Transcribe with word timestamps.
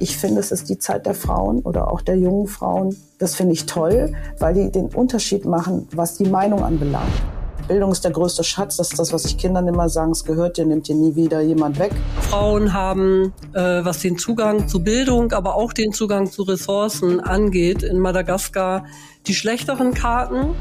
Ich 0.00 0.16
finde, 0.16 0.40
es 0.40 0.52
ist 0.52 0.68
die 0.68 0.78
Zeit 0.78 1.06
der 1.06 1.14
Frauen 1.14 1.60
oder 1.60 1.90
auch 1.90 2.00
der 2.00 2.16
jungen 2.16 2.46
Frauen. 2.46 2.96
Das 3.18 3.34
finde 3.34 3.54
ich 3.54 3.66
toll, 3.66 4.12
weil 4.38 4.54
die 4.54 4.70
den 4.70 4.86
Unterschied 4.86 5.44
machen, 5.44 5.88
was 5.92 6.16
die 6.16 6.28
Meinung 6.28 6.62
anbelangt. 6.62 7.12
Bildung 7.68 7.92
ist 7.92 8.02
der 8.02 8.12
größte 8.12 8.44
Schatz. 8.44 8.76
Das 8.76 8.90
ist 8.90 8.98
das, 8.98 9.12
was 9.12 9.26
ich 9.26 9.36
Kindern 9.36 9.68
immer 9.68 9.88
sagen. 9.90 10.12
Es 10.12 10.24
gehört 10.24 10.56
dir, 10.56 10.64
nimmt 10.64 10.88
dir 10.88 10.94
nie 10.94 11.14
wieder 11.16 11.42
jemand 11.42 11.78
weg. 11.78 11.92
Frauen 12.22 12.72
haben, 12.72 13.34
äh, 13.52 13.60
was 13.84 14.00
den 14.00 14.16
Zugang 14.16 14.68
zu 14.68 14.82
Bildung, 14.82 15.32
aber 15.32 15.54
auch 15.54 15.74
den 15.74 15.92
Zugang 15.92 16.30
zu 16.30 16.42
Ressourcen 16.42 17.20
angeht, 17.20 17.82
in 17.82 17.98
Madagaskar 17.98 18.86
die 19.26 19.34
schlechteren 19.34 19.92
Karten. 19.92 20.54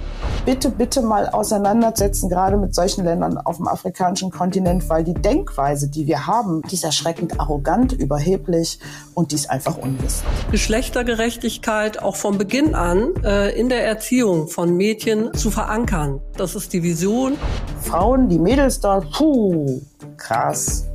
Bitte, 0.47 0.69
bitte 0.69 1.01
mal 1.01 1.27
auseinandersetzen, 1.27 2.29
gerade 2.29 2.55
mit 2.55 2.73
solchen 2.73 3.03
Ländern 3.03 3.37
auf 3.37 3.57
dem 3.57 3.67
afrikanischen 3.67 4.31
Kontinent, 4.31 4.87
weil 4.87 5.03
die 5.03 5.13
Denkweise, 5.13 5.89
die 5.89 6.07
wir 6.07 6.25
haben, 6.25 6.61
die 6.61 6.75
ist 6.75 6.85
erschreckend 6.85 7.37
arrogant, 7.37 7.91
überheblich 7.91 8.79
und 9.13 9.33
die 9.33 9.35
ist 9.35 9.49
einfach 9.49 9.77
unwissend. 9.77 10.23
Geschlechtergerechtigkeit 10.49 12.01
auch 12.01 12.15
von 12.15 12.37
Beginn 12.37 12.75
an 12.75 13.13
äh, 13.25 13.59
in 13.59 13.67
der 13.67 13.85
Erziehung 13.85 14.47
von 14.47 14.77
Mädchen 14.77 15.33
zu 15.33 15.51
verankern. 15.51 16.21
Das 16.37 16.55
ist 16.55 16.71
die 16.71 16.81
Vision. 16.81 17.33
Frauen, 17.81 18.29
die 18.29 18.39
Mädels 18.39 18.79
da, 18.79 19.01
puh, 19.01 19.81
krass, 20.15 20.85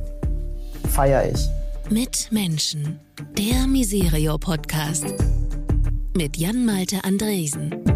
feiere 0.89 1.31
ich. 1.31 1.47
Mit 1.91 2.29
Menschen, 2.31 2.99
der 3.37 3.67
Miserio-Podcast 3.67 5.13
mit 6.15 6.37
Jan-Malte 6.37 7.03
Andresen. 7.03 7.92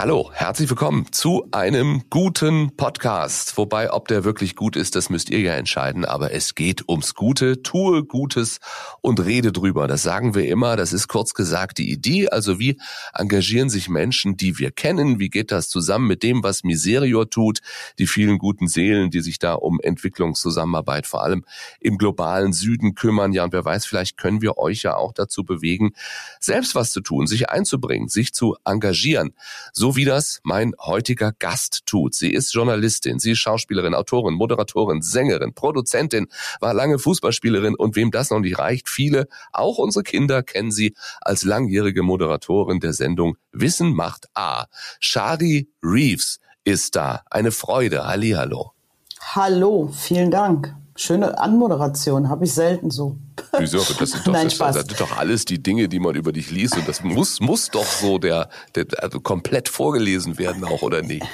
Hallo, 0.00 0.30
herzlich 0.32 0.70
willkommen 0.70 1.12
zu 1.12 1.46
einem 1.52 2.04
guten 2.08 2.74
Podcast. 2.74 3.58
Wobei, 3.58 3.92
ob 3.92 4.08
der 4.08 4.24
wirklich 4.24 4.56
gut 4.56 4.74
ist, 4.74 4.96
das 4.96 5.10
müsst 5.10 5.28
ihr 5.28 5.40
ja 5.40 5.52
entscheiden. 5.52 6.06
Aber 6.06 6.32
es 6.32 6.54
geht 6.54 6.88
ums 6.88 7.14
Gute. 7.14 7.62
Tue 7.62 8.02
Gutes 8.04 8.60
und 9.02 9.22
rede 9.22 9.52
drüber. 9.52 9.88
Das 9.88 10.02
sagen 10.02 10.34
wir 10.34 10.48
immer. 10.48 10.76
Das 10.76 10.94
ist 10.94 11.08
kurz 11.08 11.34
gesagt 11.34 11.76
die 11.76 11.92
Idee. 11.92 12.30
Also 12.30 12.58
wie 12.58 12.80
engagieren 13.12 13.68
sich 13.68 13.90
Menschen, 13.90 14.38
die 14.38 14.58
wir 14.58 14.70
kennen? 14.70 15.18
Wie 15.18 15.28
geht 15.28 15.52
das 15.52 15.68
zusammen 15.68 16.06
mit 16.06 16.22
dem, 16.22 16.42
was 16.42 16.64
Miserior 16.64 17.28
tut? 17.28 17.58
Die 17.98 18.06
vielen 18.06 18.38
guten 18.38 18.68
Seelen, 18.68 19.10
die 19.10 19.20
sich 19.20 19.38
da 19.38 19.52
um 19.52 19.80
Entwicklungszusammenarbeit 19.82 21.06
vor 21.06 21.22
allem 21.22 21.44
im 21.78 21.98
globalen 21.98 22.54
Süden 22.54 22.94
kümmern. 22.94 23.34
Ja, 23.34 23.44
und 23.44 23.52
wer 23.52 23.66
weiß, 23.66 23.84
vielleicht 23.84 24.16
können 24.16 24.40
wir 24.40 24.56
euch 24.56 24.80
ja 24.80 24.96
auch 24.96 25.12
dazu 25.12 25.44
bewegen, 25.44 25.90
selbst 26.40 26.74
was 26.74 26.90
zu 26.90 27.02
tun, 27.02 27.26
sich 27.26 27.50
einzubringen, 27.50 28.08
sich 28.08 28.32
zu 28.32 28.56
engagieren. 28.64 29.34
So 29.74 29.89
wie 29.96 30.04
das 30.04 30.40
mein 30.42 30.74
heutiger 30.80 31.32
Gast 31.38 31.86
tut. 31.86 32.14
Sie 32.14 32.32
ist 32.32 32.52
Journalistin, 32.54 33.18
sie 33.18 33.32
ist 33.32 33.38
Schauspielerin, 33.38 33.94
Autorin, 33.94 34.34
Moderatorin, 34.34 35.02
Sängerin, 35.02 35.54
Produzentin, 35.54 36.28
war 36.60 36.74
lange 36.74 36.98
Fußballspielerin 36.98 37.74
und 37.74 37.96
wem 37.96 38.10
das 38.10 38.30
noch 38.30 38.40
nicht 38.40 38.58
reicht, 38.58 38.88
viele, 38.88 39.26
auch 39.52 39.78
unsere 39.78 40.02
Kinder 40.02 40.42
kennen 40.42 40.70
sie 40.70 40.94
als 41.20 41.44
langjährige 41.44 42.02
Moderatorin 42.02 42.80
der 42.80 42.92
Sendung 42.92 43.36
Wissen 43.52 43.92
macht 43.94 44.26
A. 44.34 44.66
Shari 45.00 45.68
Reeves 45.82 46.38
ist 46.64 46.96
da. 46.96 47.22
Eine 47.30 47.52
Freude. 47.52 48.06
Hallihallo. 48.06 48.72
Hallo, 49.20 49.90
vielen 49.92 50.30
Dank. 50.30 50.74
Schöne 51.00 51.38
Anmoderation, 51.38 52.28
habe 52.28 52.44
ich 52.44 52.52
selten 52.52 52.90
so. 52.90 53.16
Wieso? 53.58 53.78
Das 53.78 54.10
sind, 54.10 54.26
doch, 54.26 54.34
Nein, 54.34 54.50
Spaß. 54.50 54.76
das 54.76 54.84
sind 54.84 55.00
doch 55.00 55.16
alles 55.16 55.46
die 55.46 55.62
Dinge, 55.62 55.88
die 55.88 55.98
man 55.98 56.14
über 56.14 56.30
dich 56.30 56.50
liest 56.50 56.76
und 56.76 56.86
das 56.86 57.02
muss, 57.02 57.40
muss 57.40 57.70
doch 57.70 57.86
so 57.86 58.18
der, 58.18 58.50
der 58.74 58.84
also 58.98 59.18
komplett 59.18 59.70
vorgelesen 59.70 60.36
werden 60.36 60.62
auch, 60.62 60.82
oder 60.82 61.00
nicht? 61.00 61.24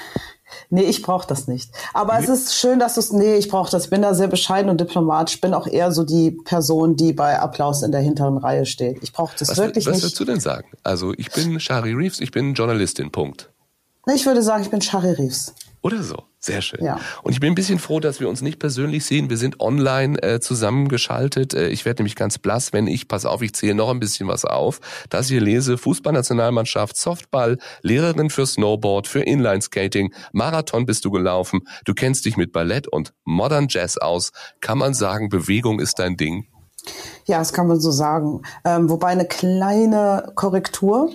Nee, 0.69 0.83
ich 0.83 1.01
brauche 1.01 1.27
das 1.27 1.49
nicht. 1.49 1.69
Aber 1.93 2.17
nee. 2.17 2.23
es 2.23 2.29
ist 2.29 2.55
schön, 2.55 2.79
dass 2.79 2.93
du 2.93 3.01
es, 3.01 3.11
nee, 3.11 3.35
ich 3.35 3.49
brauche 3.49 3.69
das. 3.69 3.83
Ich 3.83 3.89
bin 3.89 4.01
da 4.01 4.13
sehr 4.13 4.29
bescheiden 4.29 4.71
und 4.71 4.79
diplomatisch. 4.79 5.35
Ich 5.35 5.41
bin 5.41 5.53
auch 5.53 5.67
eher 5.67 5.91
so 5.91 6.05
die 6.05 6.31
Person, 6.31 6.95
die 6.95 7.11
bei 7.11 7.37
Applaus 7.37 7.83
in 7.83 7.91
der 7.91 7.99
hinteren 7.99 8.37
Reihe 8.37 8.65
steht. 8.65 9.03
Ich 9.03 9.11
brauche 9.11 9.35
das 9.37 9.49
was, 9.49 9.57
wirklich 9.57 9.85
was 9.85 9.95
nicht. 9.95 9.97
Was 9.97 10.03
würdest 10.03 10.19
du 10.21 10.23
denn 10.23 10.39
sagen? 10.39 10.69
Also 10.83 11.13
ich 11.17 11.29
bin 11.31 11.59
Shari 11.59 11.91
Reeves, 11.91 12.21
ich 12.21 12.31
bin 12.31 12.53
Journalistin, 12.53 13.11
Punkt. 13.11 13.49
Ich 14.15 14.25
würde 14.25 14.41
sagen, 14.41 14.63
ich 14.63 14.69
bin 14.69 14.79
Shari 14.79 15.11
Reeves. 15.11 15.53
Oder 15.81 16.01
so. 16.01 16.23
Sehr 16.39 16.61
schön. 16.61 16.85
Ja. 16.85 16.99
Und 17.23 17.33
ich 17.33 17.39
bin 17.39 17.51
ein 17.51 17.55
bisschen 17.55 17.79
froh, 17.79 17.99
dass 17.99 18.19
wir 18.19 18.29
uns 18.29 18.41
nicht 18.41 18.59
persönlich 18.59 19.05
sehen. 19.05 19.29
Wir 19.29 19.37
sind 19.37 19.59
online 19.59 20.21
äh, 20.21 20.39
zusammengeschaltet. 20.39 21.55
Äh, 21.55 21.69
ich 21.69 21.83
werde 21.83 22.01
nämlich 22.01 22.15
ganz 22.15 22.37
blass, 22.37 22.73
wenn 22.73 22.85
ich, 22.85 23.07
pass 23.07 23.25
auf, 23.25 23.41
ich 23.41 23.53
zähle 23.53 23.73
noch 23.73 23.89
ein 23.89 23.99
bisschen 23.99 24.27
was 24.27 24.45
auf, 24.45 24.79
das 25.09 25.27
hier 25.29 25.41
lese, 25.41 25.77
Fußballnationalmannschaft, 25.79 26.95
Softball, 26.95 27.57
Lehrerin 27.81 28.29
für 28.29 28.45
Snowboard, 28.45 29.07
für 29.07 29.21
Inlineskating, 29.21 30.13
Marathon 30.31 30.85
bist 30.85 31.05
du 31.05 31.11
gelaufen, 31.11 31.61
du 31.85 31.95
kennst 31.95 32.25
dich 32.25 32.37
mit 32.37 32.51
Ballett 32.51 32.87
und 32.87 33.13
Modern 33.25 33.67
Jazz 33.69 33.97
aus. 33.97 34.31
Kann 34.61 34.77
man 34.77 34.93
sagen, 34.93 35.29
Bewegung 35.29 35.79
ist 35.79 35.97
dein 35.97 36.17
Ding? 36.17 36.47
Ja, 37.25 37.39
das 37.39 37.53
kann 37.53 37.67
man 37.67 37.79
so 37.79 37.91
sagen. 37.91 38.41
Ähm, 38.63 38.89
wobei 38.89 39.07
eine 39.07 39.25
kleine 39.25 40.31
Korrektur, 40.35 41.09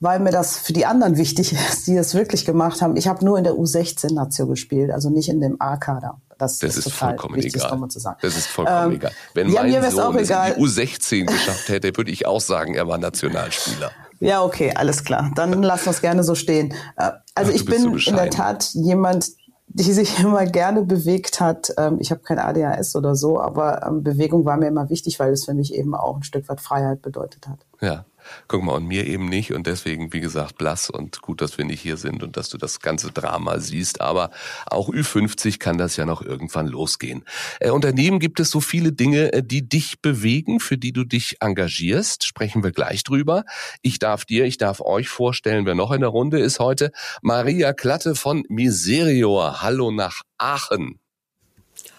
weil 0.00 0.20
mir 0.20 0.30
das 0.30 0.58
für 0.58 0.72
die 0.72 0.86
anderen 0.86 1.16
wichtig 1.16 1.52
ist, 1.70 1.86
die 1.86 1.96
es 1.96 2.14
wirklich 2.14 2.44
gemacht 2.44 2.82
haben. 2.82 2.96
Ich 2.96 3.08
habe 3.08 3.24
nur 3.24 3.38
in 3.38 3.44
der 3.44 3.54
U16-Nation 3.54 4.48
gespielt, 4.48 4.90
also 4.90 5.10
nicht 5.10 5.28
in 5.28 5.40
dem 5.40 5.60
A-Kader. 5.60 6.20
Das, 6.38 6.58
das, 6.58 6.76
ist, 6.76 6.86
ist 6.86 6.92
vollkommen 6.92 7.36
wichtig, 7.36 7.54
egal. 7.54 7.80
Das, 7.80 8.02
das 8.20 8.36
ist 8.36 8.46
vollkommen 8.46 8.92
ähm, 8.92 8.96
egal. 8.96 9.12
Wenn 9.32 9.50
ja, 9.50 9.62
mein 9.62 9.90
Sohn 9.90 10.18
es 10.18 10.28
in 10.28 10.36
die 10.36 10.62
U16 10.62 11.24
geschafft 11.24 11.68
hätte, 11.70 11.96
würde 11.96 12.10
ich 12.10 12.26
auch 12.26 12.42
sagen, 12.42 12.74
er 12.74 12.86
war 12.86 12.98
Nationalspieler. 12.98 13.90
Ja, 14.20 14.42
okay, 14.42 14.72
alles 14.74 15.04
klar. 15.04 15.30
Dann 15.34 15.62
lassen 15.62 15.86
wir 15.86 15.90
es 15.90 16.00
gerne 16.00 16.24
so 16.24 16.34
stehen. 16.34 16.72
Äh, 16.96 17.12
also 17.34 17.50
Ach, 17.50 17.56
ich 17.56 17.64
bin 17.64 17.82
so 17.82 18.10
in 18.10 18.16
der 18.16 18.30
Tat 18.30 18.70
jemand, 18.74 19.30
die 19.68 19.92
sich 19.92 20.18
immer 20.22 20.46
gerne 20.46 20.82
bewegt 20.82 21.40
hat. 21.40 21.72
Ähm, 21.76 21.98
ich 22.00 22.10
habe 22.10 22.22
kein 22.22 22.38
ADHS 22.38 22.96
oder 22.96 23.14
so, 23.14 23.40
aber 23.40 23.86
ähm, 23.86 24.02
Bewegung 24.02 24.44
war 24.44 24.56
mir 24.56 24.68
immer 24.68 24.88
wichtig, 24.90 25.18
weil 25.18 25.32
es 25.32 25.44
für 25.44 25.54
mich 25.54 25.74
eben 25.74 25.94
auch 25.94 26.16
ein 26.16 26.22
Stück 26.22 26.48
weit 26.48 26.60
Freiheit 26.60 27.02
bedeutet 27.02 27.48
hat. 27.48 27.58
Ja, 27.80 28.04
guck 28.48 28.62
mal, 28.62 28.72
und 28.72 28.86
mir 28.86 29.06
eben 29.06 29.28
nicht. 29.28 29.52
Und 29.52 29.66
deswegen, 29.66 30.12
wie 30.12 30.20
gesagt, 30.20 30.58
blass 30.58 30.90
und 30.90 31.22
gut, 31.22 31.40
dass 31.40 31.58
wir 31.58 31.64
nicht 31.64 31.80
hier 31.80 31.96
sind 31.96 32.22
und 32.22 32.36
dass 32.36 32.48
du 32.48 32.58
das 32.58 32.80
ganze 32.80 33.10
Drama 33.12 33.58
siehst. 33.58 34.00
Aber 34.00 34.30
auch 34.66 34.88
Ü50 34.88 35.58
kann 35.58 35.78
das 35.78 35.96
ja 35.96 36.06
noch 36.06 36.22
irgendwann 36.22 36.66
losgehen. 36.66 37.24
Äh, 37.60 37.70
und 37.70 37.84
daneben 37.84 38.18
gibt 38.18 38.40
es 38.40 38.50
so 38.50 38.60
viele 38.60 38.92
Dinge, 38.92 39.32
äh, 39.32 39.42
die 39.42 39.68
dich 39.68 40.00
bewegen, 40.00 40.60
für 40.60 40.78
die 40.78 40.92
du 40.92 41.04
dich 41.04 41.36
engagierst. 41.40 42.24
Sprechen 42.24 42.62
wir 42.62 42.72
gleich 42.72 43.04
drüber. 43.04 43.44
Ich 43.82 43.98
darf 43.98 44.24
dir, 44.24 44.44
ich 44.44 44.58
darf 44.58 44.80
euch 44.80 45.08
vorstellen, 45.08 45.66
wer 45.66 45.74
noch 45.74 45.92
in 45.92 46.00
der 46.00 46.10
Runde 46.10 46.38
ist 46.38 46.58
heute, 46.58 46.92
Maria 47.22 47.72
Klatte 47.72 48.14
von 48.14 48.44
Miserior. 48.48 49.62
Hallo 49.62 49.90
nach 49.90 50.22
Aachen. 50.38 50.98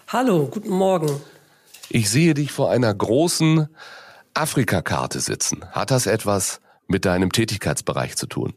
Hallo, 0.08 0.46
guten 0.46 0.70
Morgen. 0.70 1.20
Ich 1.90 2.10
sehe 2.10 2.34
dich 2.34 2.52
vor 2.52 2.70
einer 2.70 2.94
großen 2.94 3.68
Afrikakarte 4.34 5.20
sitzen. 5.20 5.64
Hat 5.70 5.90
das 5.90 6.06
etwas 6.06 6.60
mit 6.86 7.04
deinem 7.04 7.32
Tätigkeitsbereich 7.32 8.16
zu 8.16 8.26
tun? 8.26 8.54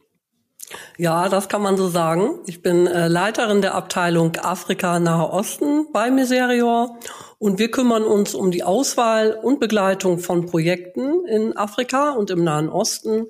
Ja, 0.98 1.30
das 1.30 1.50
kann 1.50 1.62
man 1.62 1.78
so 1.78 1.90
sagen. 1.90 2.40
Ich 2.46 2.62
bin 2.62 2.88
äh, 2.88 3.08
Leiterin 3.08 3.62
der 3.62 3.76
Abteilung 3.76 4.38
Afrika 4.38 5.00
Nahe 5.00 5.30
Osten 5.30 5.88
bei 5.92 6.10
Miserior 6.12 6.98
und 7.40 7.60
wir 7.60 7.72
kümmern 7.72 8.04
uns 8.04 8.34
um 8.34 8.52
die 8.52 8.64
Auswahl 8.64 9.34
und 9.34 9.60
Begleitung 9.60 10.20
von 10.20 10.46
Projekten 10.46 11.26
in 11.26 11.58
Afrika 11.58 12.12
und 12.12 12.30
im 12.30 12.44
Nahen 12.44 12.70
Osten 12.70 13.26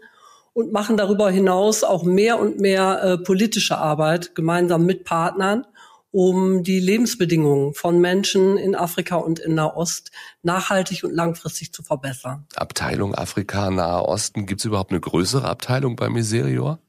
und 0.53 0.72
machen 0.72 0.97
darüber 0.97 1.31
hinaus 1.31 1.84
auch 1.84 2.03
mehr 2.03 2.40
und 2.40 2.59
mehr 2.59 3.03
äh, 3.03 3.18
politische 3.18 3.78
Arbeit 3.78 4.35
gemeinsam 4.35 4.85
mit 4.85 5.06
Partnern 5.06 5.66
um 6.11 6.63
die 6.63 6.79
Lebensbedingungen 6.79 7.73
von 7.73 7.99
Menschen 7.99 8.57
in 8.57 8.75
Afrika 8.75 9.16
und 9.16 9.39
in 9.39 9.55
Nahost 9.55 10.11
nachhaltig 10.44 11.03
und 11.03 11.13
langfristig 11.13 11.73
zu 11.73 11.83
verbessern. 11.83 12.45
Abteilung 12.55 13.16
Afrika, 13.16 13.72
Nahe 13.72 14.03
Osten, 14.03 14.45
gibt 14.45 14.61
es 14.61 14.66
überhaupt 14.66 14.91
eine 14.91 14.99
größere 14.99 15.47
Abteilung 15.47 15.95
bei 15.95 16.09
Miserior? 16.09 16.79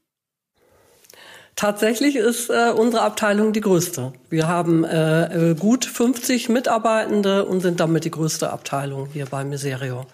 Tatsächlich 1.55 2.15
ist 2.15 2.49
äh, 2.49 2.71
unsere 2.75 3.03
Abteilung 3.03 3.53
die 3.53 3.61
größte. 3.61 4.13
Wir 4.29 4.47
haben 4.47 4.83
äh, 4.83 5.51
äh 5.51 5.55
gut 5.55 5.85
50 5.85 6.49
Mitarbeitende 6.49 7.45
und 7.45 7.61
sind 7.61 7.79
damit 7.79 8.05
die 8.05 8.11
größte 8.11 8.51
Abteilung 8.51 9.07
hier 9.13 9.27
bei 9.27 9.43
Miserior. 9.43 10.07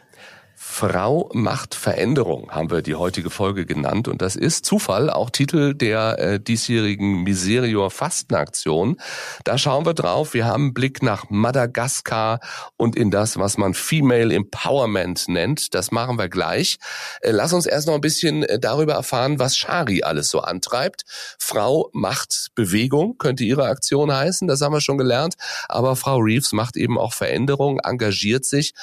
Frau 0.79 1.29
macht 1.33 1.75
Veränderung, 1.75 2.51
haben 2.51 2.71
wir 2.71 2.81
die 2.81 2.95
heutige 2.95 3.29
Folge 3.29 3.65
genannt. 3.65 4.07
Und 4.07 4.21
das 4.21 4.37
ist 4.37 4.65
Zufall, 4.65 5.09
auch 5.09 5.29
Titel 5.29 5.73
der 5.73 6.17
äh, 6.19 6.39
diesjährigen 6.39 7.23
Miserior 7.23 7.91
Fastenaktion. 7.91 8.95
Da 9.43 9.57
schauen 9.57 9.85
wir 9.85 9.93
drauf. 9.93 10.33
Wir 10.33 10.45
haben 10.45 10.63
einen 10.63 10.73
Blick 10.73 11.03
nach 11.03 11.25
Madagaskar 11.29 12.39
und 12.77 12.95
in 12.95 13.11
das, 13.11 13.37
was 13.37 13.57
man 13.57 13.73
Female 13.73 14.33
Empowerment 14.33 15.27
nennt. 15.27 15.73
Das 15.73 15.91
machen 15.91 16.17
wir 16.17 16.29
gleich. 16.29 16.77
Äh, 17.19 17.31
lass 17.31 17.51
uns 17.51 17.65
erst 17.65 17.87
noch 17.87 17.95
ein 17.95 17.99
bisschen 17.99 18.43
äh, 18.43 18.57
darüber 18.57 18.93
erfahren, 18.93 19.37
was 19.37 19.57
Shari 19.57 20.03
alles 20.03 20.29
so 20.29 20.39
antreibt. 20.39 21.03
Frau 21.37 21.89
macht 21.91 22.51
Bewegung, 22.55 23.17
könnte 23.17 23.43
ihre 23.43 23.65
Aktion 23.65 24.13
heißen. 24.13 24.47
Das 24.47 24.61
haben 24.61 24.71
wir 24.71 24.79
schon 24.79 24.97
gelernt. 24.97 25.35
Aber 25.67 25.97
Frau 25.97 26.19
Reeves 26.19 26.53
macht 26.53 26.77
eben 26.77 26.97
auch 26.97 27.11
Veränderung, 27.11 27.79
engagiert 27.79 28.45
sich. 28.45 28.73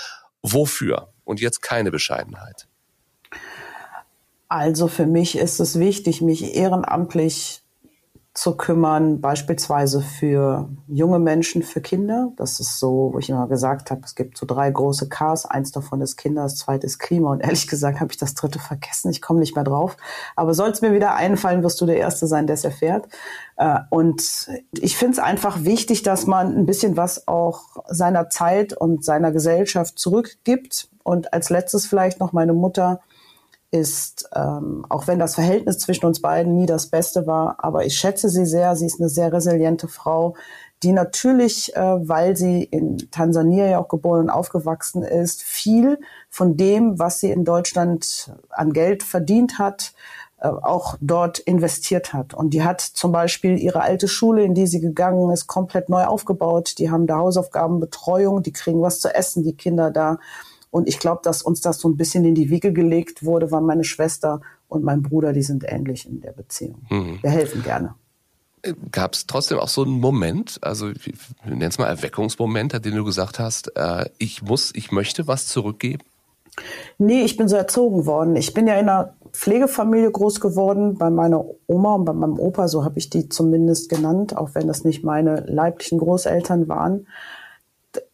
Wofür? 0.42 1.15
Und 1.26 1.40
jetzt 1.40 1.60
keine 1.60 1.90
Bescheidenheit? 1.90 2.66
Also 4.48 4.88
für 4.88 5.06
mich 5.06 5.36
ist 5.36 5.60
es 5.60 5.78
wichtig, 5.78 6.22
mich 6.22 6.54
ehrenamtlich 6.54 7.62
zu 8.36 8.54
kümmern, 8.54 9.22
beispielsweise 9.22 10.02
für 10.02 10.68
junge 10.88 11.18
Menschen, 11.18 11.62
für 11.62 11.80
Kinder. 11.80 12.32
Das 12.36 12.60
ist 12.60 12.78
so, 12.78 13.10
wo 13.14 13.18
ich 13.18 13.30
immer 13.30 13.48
gesagt 13.48 13.90
habe, 13.90 14.02
es 14.04 14.14
gibt 14.14 14.36
so 14.36 14.44
drei 14.44 14.70
große 14.70 15.08
Ks. 15.08 15.46
Eins 15.46 15.72
davon 15.72 16.02
ist 16.02 16.18
Kinder, 16.18 16.42
das 16.42 16.56
zweite 16.56 16.86
ist 16.86 16.98
Klima. 16.98 17.30
Und 17.30 17.40
ehrlich 17.40 17.66
gesagt 17.66 17.98
habe 17.98 18.12
ich 18.12 18.18
das 18.18 18.34
dritte 18.34 18.58
vergessen. 18.58 19.10
Ich 19.10 19.22
komme 19.22 19.40
nicht 19.40 19.54
mehr 19.54 19.64
drauf. 19.64 19.96
Aber 20.36 20.52
soll 20.52 20.68
es 20.68 20.82
mir 20.82 20.92
wieder 20.92 21.14
einfallen, 21.14 21.62
wirst 21.62 21.80
du 21.80 21.86
der 21.86 21.96
Erste 21.96 22.26
sein, 22.26 22.46
der 22.46 22.54
es 22.54 22.64
erfährt. 22.64 23.08
Äh, 23.56 23.78
und 23.88 24.50
ich 24.72 24.98
finde 24.98 25.14
es 25.14 25.18
einfach 25.18 25.64
wichtig, 25.64 26.02
dass 26.02 26.26
man 26.26 26.54
ein 26.54 26.66
bisschen 26.66 26.98
was 26.98 27.26
auch 27.26 27.62
seiner 27.88 28.28
Zeit 28.28 28.74
und 28.74 29.02
seiner 29.02 29.32
Gesellschaft 29.32 29.98
zurückgibt. 29.98 30.90
Und 31.04 31.32
als 31.32 31.48
letztes 31.48 31.86
vielleicht 31.86 32.20
noch 32.20 32.34
meine 32.34 32.52
Mutter 32.52 33.00
ist, 33.78 34.28
ähm, 34.34 34.84
auch 34.88 35.06
wenn 35.06 35.18
das 35.18 35.34
Verhältnis 35.34 35.78
zwischen 35.78 36.06
uns 36.06 36.20
beiden 36.20 36.54
nie 36.54 36.66
das 36.66 36.88
Beste 36.88 37.26
war, 37.26 37.56
aber 37.58 37.84
ich 37.84 37.96
schätze 37.96 38.28
sie 38.28 38.46
sehr. 38.46 38.76
Sie 38.76 38.86
ist 38.86 39.00
eine 39.00 39.08
sehr 39.08 39.32
resiliente 39.32 39.88
Frau, 39.88 40.34
die 40.82 40.92
natürlich, 40.92 41.74
äh, 41.74 41.80
weil 41.80 42.36
sie 42.36 42.62
in 42.62 42.98
Tansania 43.10 43.66
ja 43.66 43.78
auch 43.78 43.88
geboren 43.88 44.20
und 44.20 44.30
aufgewachsen 44.30 45.02
ist, 45.02 45.42
viel 45.42 45.98
von 46.28 46.56
dem, 46.56 46.98
was 46.98 47.20
sie 47.20 47.30
in 47.30 47.44
Deutschland 47.44 48.32
an 48.50 48.72
Geld 48.72 49.02
verdient 49.02 49.58
hat, 49.58 49.94
äh, 50.38 50.48
auch 50.48 50.96
dort 51.00 51.38
investiert 51.38 52.12
hat. 52.12 52.34
Und 52.34 52.50
die 52.50 52.62
hat 52.62 52.82
zum 52.82 53.10
Beispiel 53.10 53.58
ihre 53.58 53.80
alte 53.80 54.06
Schule, 54.06 54.44
in 54.44 54.54
die 54.54 54.66
sie 54.66 54.80
gegangen 54.80 55.30
ist, 55.30 55.46
komplett 55.46 55.88
neu 55.88 56.04
aufgebaut. 56.04 56.74
Die 56.78 56.90
haben 56.90 57.06
da 57.06 57.16
Hausaufgabenbetreuung, 57.16 58.42
die 58.42 58.52
kriegen 58.52 58.82
was 58.82 59.00
zu 59.00 59.14
essen, 59.14 59.44
die 59.44 59.56
Kinder 59.56 59.90
da. 59.90 60.18
Und 60.76 60.90
ich 60.90 60.98
glaube, 60.98 61.22
dass 61.24 61.40
uns 61.40 61.62
das 61.62 61.78
so 61.78 61.88
ein 61.88 61.96
bisschen 61.96 62.26
in 62.26 62.34
die 62.34 62.50
Wiege 62.50 62.70
gelegt 62.70 63.24
wurde, 63.24 63.50
weil 63.50 63.62
meine 63.62 63.82
Schwester 63.82 64.42
und 64.68 64.84
mein 64.84 65.00
Bruder, 65.00 65.32
die 65.32 65.42
sind 65.42 65.64
ähnlich 65.66 66.06
in 66.06 66.20
der 66.20 66.32
Beziehung. 66.32 66.82
Mhm. 66.90 67.18
Wir 67.22 67.30
helfen 67.30 67.62
gerne. 67.62 67.94
Äh, 68.60 68.74
Gab 68.92 69.14
es 69.14 69.26
trotzdem 69.26 69.58
auch 69.58 69.70
so 69.70 69.84
einen 69.84 69.98
Moment, 69.98 70.58
also 70.60 70.90
nenn 71.46 71.62
es 71.62 71.78
mal 71.78 71.86
Erweckungsmoment, 71.86 72.74
an 72.74 72.82
dem 72.82 72.94
du 72.94 73.04
gesagt 73.04 73.38
hast, 73.38 73.74
äh, 73.74 74.04
ich 74.18 74.42
muss, 74.42 74.70
ich 74.74 74.92
möchte 74.92 75.26
was 75.26 75.46
zurückgeben? 75.46 76.02
Nee, 76.98 77.22
ich 77.22 77.38
bin 77.38 77.48
so 77.48 77.56
erzogen 77.56 78.04
worden. 78.04 78.36
Ich 78.36 78.52
bin 78.52 78.66
ja 78.66 78.74
in 78.74 78.90
einer 78.90 79.14
Pflegefamilie 79.32 80.10
groß 80.10 80.42
geworden, 80.42 80.98
bei 80.98 81.08
meiner 81.08 81.42
Oma 81.66 81.94
und 81.94 82.04
bei 82.04 82.12
meinem 82.12 82.38
Opa, 82.38 82.68
so 82.68 82.84
habe 82.84 82.98
ich 82.98 83.08
die 83.08 83.30
zumindest 83.30 83.88
genannt, 83.88 84.36
auch 84.36 84.50
wenn 84.52 84.66
das 84.66 84.84
nicht 84.84 85.04
meine 85.04 85.40
leiblichen 85.40 85.96
Großeltern 85.96 86.68
waren. 86.68 87.06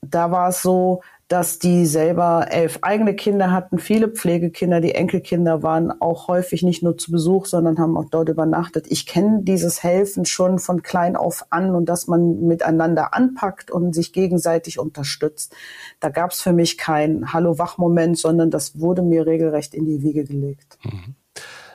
Da 0.00 0.30
war 0.30 0.50
es 0.50 0.62
so, 0.62 1.00
dass 1.32 1.58
die 1.58 1.86
selber 1.86 2.48
elf 2.50 2.80
eigene 2.82 3.16
Kinder 3.16 3.50
hatten, 3.52 3.78
viele 3.78 4.08
Pflegekinder, 4.08 4.82
die 4.82 4.94
Enkelkinder 4.94 5.62
waren 5.62 5.90
auch 6.02 6.28
häufig 6.28 6.62
nicht 6.62 6.82
nur 6.82 6.98
zu 6.98 7.10
Besuch, 7.10 7.46
sondern 7.46 7.78
haben 7.78 7.96
auch 7.96 8.10
dort 8.10 8.28
übernachtet. 8.28 8.84
Ich 8.90 9.06
kenne 9.06 9.40
dieses 9.40 9.82
Helfen 9.82 10.26
schon 10.26 10.58
von 10.58 10.82
klein 10.82 11.16
auf 11.16 11.46
an 11.48 11.74
und 11.74 11.86
dass 11.86 12.06
man 12.06 12.42
miteinander 12.42 13.14
anpackt 13.14 13.70
und 13.70 13.94
sich 13.94 14.12
gegenseitig 14.12 14.78
unterstützt. 14.78 15.56
Da 16.00 16.10
gab 16.10 16.32
es 16.32 16.42
für 16.42 16.52
mich 16.52 16.76
keinen 16.76 17.32
Hallo-Wach-Moment, 17.32 18.18
sondern 18.18 18.50
das 18.50 18.78
wurde 18.78 19.00
mir 19.00 19.24
regelrecht 19.24 19.72
in 19.72 19.86
die 19.86 20.02
Wiege 20.02 20.24
gelegt. 20.24 20.76
Mhm. 20.84 21.14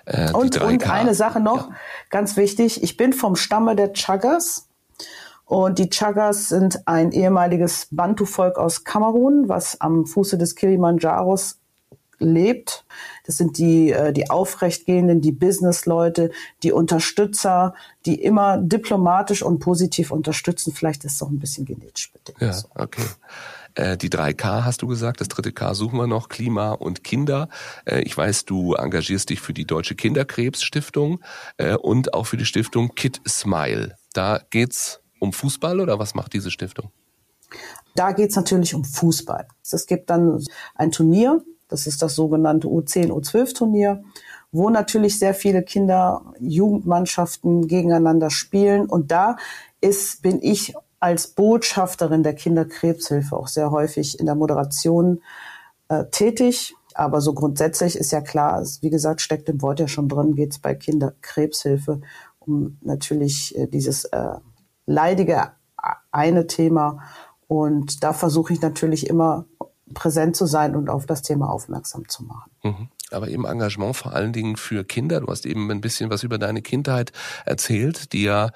Äh, 0.06 0.34
und, 0.34 0.62
und, 0.62 0.88
eine 0.88 1.16
Sache 1.16 1.40
noch, 1.40 1.70
ja. 1.70 1.76
ganz 2.12 2.38
wichtig, 2.38 2.84
ich 2.84 2.96
bin 2.96 3.12
vom 3.12 3.36
Stamme 3.36 3.76
der 3.76 3.94
Chagas. 3.94 4.67
Und 5.48 5.80
die 5.80 5.90
Chagas 5.90 6.50
sind 6.50 6.86
ein 6.88 7.14
ehemaliges 7.14 7.88
Bantu-Volk 7.90 8.58
aus 8.58 8.84
Kamerun, 8.84 9.48
was 9.48 9.80
am 9.80 10.06
Fuße 10.06 10.38
des 10.38 10.56
Kilimanjaros 10.56 11.58
lebt. 12.20 12.84
Das 13.26 13.38
sind 13.38 13.58
die, 13.58 13.92
äh, 13.92 14.12
die 14.12 14.30
aufrechtgehenden, 14.30 15.22
die 15.22 15.32
Businessleute, 15.32 16.32
die 16.64 16.74
Unterstützer, 16.74 17.76
die 18.06 18.22
immer 18.22 18.58
diplomatisch 18.58 19.42
und 19.42 19.60
positiv 19.60 20.12
unterstützen. 20.12 20.74
Vielleicht 20.74 21.06
ist 21.06 21.14
es 21.14 21.22
auch 21.22 21.30
ein 21.30 21.40
bisschen 21.40 21.66
genetisch 21.66 22.12
bedingt. 22.12 22.42
Ja, 22.42 22.54
okay. 22.76 23.06
Äh, 23.76 23.96
die 23.96 24.10
drei 24.10 24.34
K 24.34 24.66
hast 24.66 24.82
du 24.82 24.88
gesagt, 24.88 25.22
das 25.22 25.30
dritte 25.30 25.54
K 25.54 25.74
suchen 25.76 25.98
wir 25.98 26.08
noch, 26.08 26.28
Klima 26.28 26.72
und 26.72 27.06
Kinder. 27.06 27.48
Äh, 27.86 28.02
ich 28.02 28.18
weiß, 28.18 28.44
du 28.44 28.74
engagierst 28.74 29.30
dich 29.30 29.40
für 29.40 29.54
die 29.54 29.66
Deutsche 29.66 29.96
Kinderkrebsstiftung 29.96 31.22
und 31.82 32.14
auch 32.14 32.26
für 32.26 32.38
die 32.38 32.46
Stiftung 32.46 32.96
Kid 32.96 33.22
Smile. 33.26 33.96
Da 34.14 34.42
geht's 34.50 35.00
um 35.20 35.34
Fußball 35.34 35.80
oder 35.80 36.00
was 36.00 36.16
macht 36.16 36.34
diese 36.34 36.52
Stiftung? 36.52 36.92
Da 37.96 38.12
geht 38.12 38.30
es 38.30 38.36
natürlich 38.36 38.76
um 38.76 38.84
Fußball. 38.84 39.48
Es 39.64 39.86
gibt 39.86 40.10
dann 40.10 40.44
ein 40.76 40.92
Turnier, 40.92 41.44
das 41.68 41.88
ist 41.88 42.02
das 42.02 42.16
sogenannte 42.16 42.68
U10, 42.68 43.10
U12-Turnier, 43.10 44.04
wo 44.52 44.70
natürlich 44.70 45.20
sehr 45.20 45.34
viele 45.34 45.64
Kinder, 45.64 46.22
Jugendmannschaften 46.40 47.68
gegeneinander 47.68 48.30
spielen. 48.30 48.86
Und 48.86 49.12
da 49.12 49.38
ist, 49.82 50.22
bin 50.22 50.40
ich 50.42 50.74
als 51.00 51.28
Botschafterin 51.28 52.24
der 52.24 52.34
Kinderkrebshilfe 52.34 53.36
auch 53.36 53.48
sehr 53.48 53.72
häufig 53.72 54.20
in 54.20 54.26
der 54.26 54.36
Moderation 54.36 55.22
äh, 55.90 56.06
tätig. 56.06 56.76
Aber 56.94 57.22
so 57.22 57.34
grundsätzlich 57.34 57.96
ist 57.96 58.12
ja 58.12 58.22
klar, 58.22 58.66
wie 58.82 58.90
gesagt, 58.90 59.22
steckt 59.22 59.50
im 59.50 59.62
Wort 59.62 59.80
ja 59.80 59.88
schon 59.88 60.10
drin, 60.10 60.36
geht 60.36 60.52
es 60.52 60.60
bei 60.60 60.74
Kinderkrebshilfe 60.74 62.02
um 62.40 62.78
natürlich 62.82 63.56
äh, 63.58 63.68
dieses 63.68 64.06
äh, 64.06 64.36
leidige 64.88 65.52
eine 66.12 66.48
Thema. 66.48 67.04
Und 67.48 68.04
da 68.04 68.14
versuche 68.14 68.54
ich 68.54 68.62
natürlich 68.62 69.08
immer 69.08 69.46
präsent 69.94 70.36
zu 70.36 70.46
sein 70.46 70.76
und 70.76 70.90
auf 70.90 71.06
das 71.06 71.22
Thema 71.22 71.50
aufmerksam 71.50 72.10
zu 72.10 72.24
machen. 72.24 72.52
Mhm. 72.64 72.90
Aber 73.12 73.30
eben 73.30 73.46
Engagement 73.46 73.96
vor 73.96 74.14
allen 74.14 74.34
Dingen 74.34 74.58
für 74.58 74.84
Kinder. 74.84 75.22
Du 75.22 75.28
hast 75.28 75.46
eben 75.46 75.72
ein 75.72 75.80
bisschen 75.80 76.10
was 76.10 76.24
über 76.24 76.38
deine 76.38 76.62
Kindheit 76.62 77.14
erzählt, 77.46 78.12
die 78.12 78.24
ja 78.24 78.50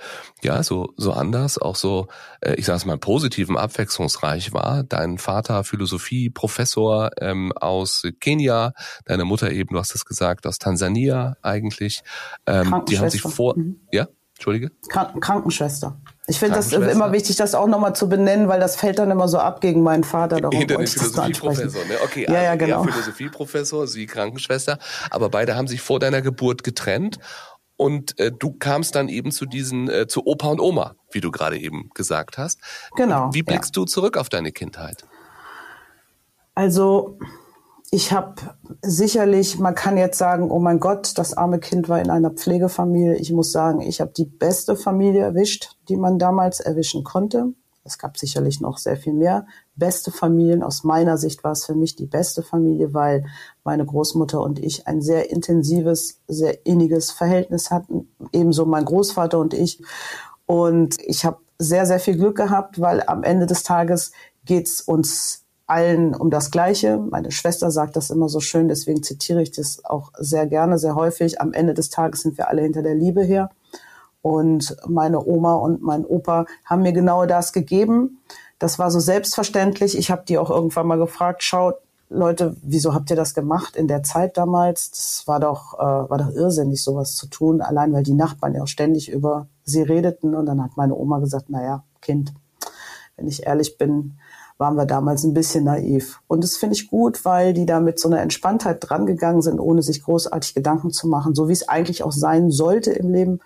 ja 0.44 0.62
so 0.62 0.90
so 0.98 1.14
anders, 1.14 1.58
auch 1.58 1.78
so 1.78 2.08
äh, 2.42 2.56
ich 2.56 2.66
sage 2.66 2.76
es 2.76 2.86
mal 2.86 2.98
positiven 2.98 3.56
abwechslungsreich 3.56 4.52
war. 4.52 4.84
Dein 4.84 5.20
Vater 5.20 5.64
Philosophie 5.64 6.30
Professor 6.30 7.12
ähm, 7.22 7.54
aus 7.54 8.04
Kenia, 8.20 8.74
deine 9.06 9.24
Mutter 9.24 9.52
eben, 9.52 9.74
du 9.74 9.80
hast 9.80 9.96
es 9.96 10.04
gesagt, 10.04 10.46
aus 10.46 10.60
Tansania 10.60 11.38
eigentlich. 11.42 12.04
Ähm, 12.46 12.84
die 12.90 13.00
haben 13.00 13.10
sich 13.10 13.22
vor 13.22 13.58
mhm. 13.58 13.80
ja 13.94 14.08
Entschuldige? 14.42 14.72
Krankenschwester. 14.90 16.02
Ich 16.32 16.40
finde 16.40 16.56
das 16.56 16.72
immer 16.72 17.12
wichtig, 17.12 17.36
das 17.36 17.54
auch 17.56 17.68
nochmal 17.68 17.94
zu 17.94 18.08
benennen, 18.08 18.48
weil 18.48 18.62
das 18.62 18.78
fällt 18.78 19.00
dann 19.00 19.12
immer 19.12 19.28
so 19.28 19.38
ab 19.38 19.60
gegen 19.60 19.84
meinen 19.84 20.06
Vater. 20.06 20.40
Darum 20.40 20.58
Hinter 20.58 20.78
dem 20.78 20.88
Philosophieprofessor, 20.88 21.84
ne? 21.86 21.96
Okay, 22.06 22.26
ja, 22.26 22.42
ja, 22.42 22.56
genau. 22.56 22.84
Philosophieprofessor, 22.84 23.86
sie 23.86 24.06
Krankenschwester. 24.06 24.80
Aber 25.10 25.30
beide 25.30 25.58
haben 25.58 25.68
sich 25.68 25.82
vor 25.82 26.00
deiner 26.00 26.22
Geburt 26.22 26.64
getrennt 26.64 27.20
und 27.76 28.18
äh, 28.18 28.32
du 28.32 28.54
kamst 28.54 28.96
dann 28.96 29.10
eben 29.10 29.32
zu 29.32 29.46
diesen, 29.46 29.90
äh, 29.90 30.08
zu 30.08 30.26
Opa 30.26 30.48
und 30.48 30.62
Oma, 30.62 30.96
wie 31.12 31.20
du 31.20 31.32
gerade 31.32 31.60
eben 31.60 31.90
gesagt 31.96 32.38
hast. 32.38 32.62
Genau. 32.96 33.30
Wie 33.34 33.44
blickst 33.44 33.76
ja. 33.76 33.82
du 33.82 33.86
zurück 33.86 34.16
auf 34.16 34.30
deine 34.30 34.54
Kindheit? 34.54 35.04
Also 36.56 37.20
ich 37.94 38.14
habe 38.14 38.36
sicherlich, 38.82 39.60
man 39.60 39.76
kann 39.76 39.98
jetzt 39.98 40.18
sagen, 40.18 40.50
oh 40.50 40.60
mein 40.60 40.80
Gott, 40.80 41.18
das 41.18 41.34
arme 41.34 41.60
Kind 41.60 41.90
war 41.90 42.00
in 42.00 42.10
einer 42.10 42.32
Pflegefamilie. 42.32 43.18
Ich 43.18 43.34
muss 43.34 43.52
sagen, 43.52 43.82
ich 43.82 44.00
habe 44.00 44.14
die 44.16 44.26
beste 44.26 44.78
Familie 44.78 45.24
erwischt, 45.24 45.76
die 45.90 45.98
man 45.98 46.18
damals 46.18 46.62
erwischen 46.62 47.04
konnte. 47.04 47.54
Es 47.84 47.98
gab 47.98 48.18
sicherlich 48.18 48.62
noch 48.62 48.78
sehr 48.78 48.96
viel 48.96 49.12
mehr 49.12 49.46
beste 49.76 50.10
Familien. 50.12 50.64
Aus 50.64 50.86
meiner 50.86 51.18
Sicht 51.18 51.44
war 51.44 51.52
es 51.52 51.66
für 51.66 51.76
mich 51.76 51.98
die 51.98 52.06
beste 52.06 52.44
Familie, 52.44 52.94
weil 52.94 53.26
meine 53.66 53.86
Großmutter 53.86 54.40
und 54.40 54.60
ich 54.60 54.88
ein 54.88 55.02
sehr 55.02 55.30
intensives, 55.30 56.22
sehr 56.28 56.66
inniges 56.66 57.12
Verhältnis 57.12 57.72
hatten. 57.72 58.08
Ebenso 58.32 58.66
mein 58.66 58.86
Großvater 58.86 59.38
und 59.38 59.54
ich. 59.54 59.84
Und 60.46 60.96
ich 61.02 61.26
habe 61.26 61.40
sehr, 61.60 61.86
sehr 61.86 62.00
viel 62.00 62.16
Glück 62.16 62.38
gehabt, 62.38 62.80
weil 62.80 63.04
am 63.06 63.24
Ende 63.24 63.48
des 63.48 63.64
Tages 63.64 64.14
geht's 64.46 64.80
uns 64.80 65.41
allen 65.72 66.14
um 66.14 66.30
das 66.30 66.52
Gleiche. 66.52 66.98
Meine 66.98 67.32
Schwester 67.32 67.72
sagt 67.72 67.96
das 67.96 68.10
immer 68.10 68.28
so 68.28 68.42
schön, 68.42 68.68
deswegen 68.68 69.04
zitiere 69.04 69.42
ich 69.42 69.52
das 69.52 69.86
auch 69.86 70.12
sehr 70.18 70.46
gerne, 70.46 70.78
sehr 70.78 70.96
häufig. 70.96 71.40
Am 71.40 71.54
Ende 71.54 71.74
des 71.74 71.90
Tages 71.90 72.22
sind 72.22 72.38
wir 72.38 72.50
alle 72.50 72.62
hinter 72.62 72.84
der 72.84 72.94
Liebe 72.94 73.24
her. 73.24 73.50
Und 74.22 74.76
meine 74.86 75.26
Oma 75.26 75.56
und 75.56 75.82
mein 75.82 76.06
Opa 76.06 76.46
haben 76.66 76.82
mir 76.82 76.92
genau 76.92 77.26
das 77.26 77.54
gegeben. 77.54 78.20
Das 78.60 78.80
war 78.80 78.92
so 78.92 79.00
selbstverständlich. 79.00 79.98
Ich 79.98 80.12
habe 80.12 80.24
die 80.28 80.38
auch 80.38 80.50
irgendwann 80.50 80.88
mal 80.88 80.98
gefragt, 80.98 81.42
schaut, 81.42 81.76
Leute, 82.10 82.58
wieso 82.62 82.94
habt 82.94 83.10
ihr 83.10 83.16
das 83.16 83.34
gemacht 83.34 83.78
in 83.78 83.88
der 83.88 84.04
Zeit 84.04 84.36
damals? 84.36 84.92
Das 84.92 85.24
war 85.26 85.40
doch, 85.40 85.76
äh, 85.76 86.10
war 86.10 86.18
doch 86.18 86.30
irrsinnig, 86.32 86.84
sowas 86.84 87.16
zu 87.16 87.28
tun, 87.28 87.62
allein 87.62 87.94
weil 87.94 88.04
die 88.04 88.14
Nachbarn 88.14 88.54
ja 88.54 88.64
auch 88.64 88.68
ständig 88.68 89.10
über 89.10 89.48
sie 89.64 89.82
redeten. 89.82 90.36
Und 90.36 90.48
dann 90.48 90.62
hat 90.62 90.76
meine 90.76 90.96
Oma 90.96 91.20
gesagt, 91.20 91.50
naja, 91.50 91.84
Kind, 92.02 92.34
wenn 93.16 93.28
ich 93.28 93.48
ehrlich 93.48 93.78
bin, 93.78 94.18
waren 94.62 94.76
wir 94.76 94.86
damals 94.86 95.24
ein 95.24 95.34
bisschen 95.34 95.64
naiv. 95.64 96.22
Und 96.28 96.44
das 96.44 96.56
finde 96.56 96.76
ich 96.76 96.88
gut, 96.88 97.26
weil 97.26 97.52
die 97.54 97.66
da 97.66 97.80
mit 97.80 98.00
so 98.00 98.08
einer 98.08 98.22
Entspanntheit 98.22 98.78
drangegangen 98.80 99.42
sind, 99.42 99.60
ohne 99.60 99.82
sich 99.82 100.04
großartig 100.04 100.54
Gedanken 100.54 100.92
zu 100.92 101.08
machen, 101.08 101.34
so 101.34 101.50
wie 101.50 101.54
es 101.54 101.68
eigentlich 101.68 102.04
auch 102.04 102.12
sein 102.12 102.52
sollte 102.52 102.92
im 102.92 103.12
Leben. 103.12 103.40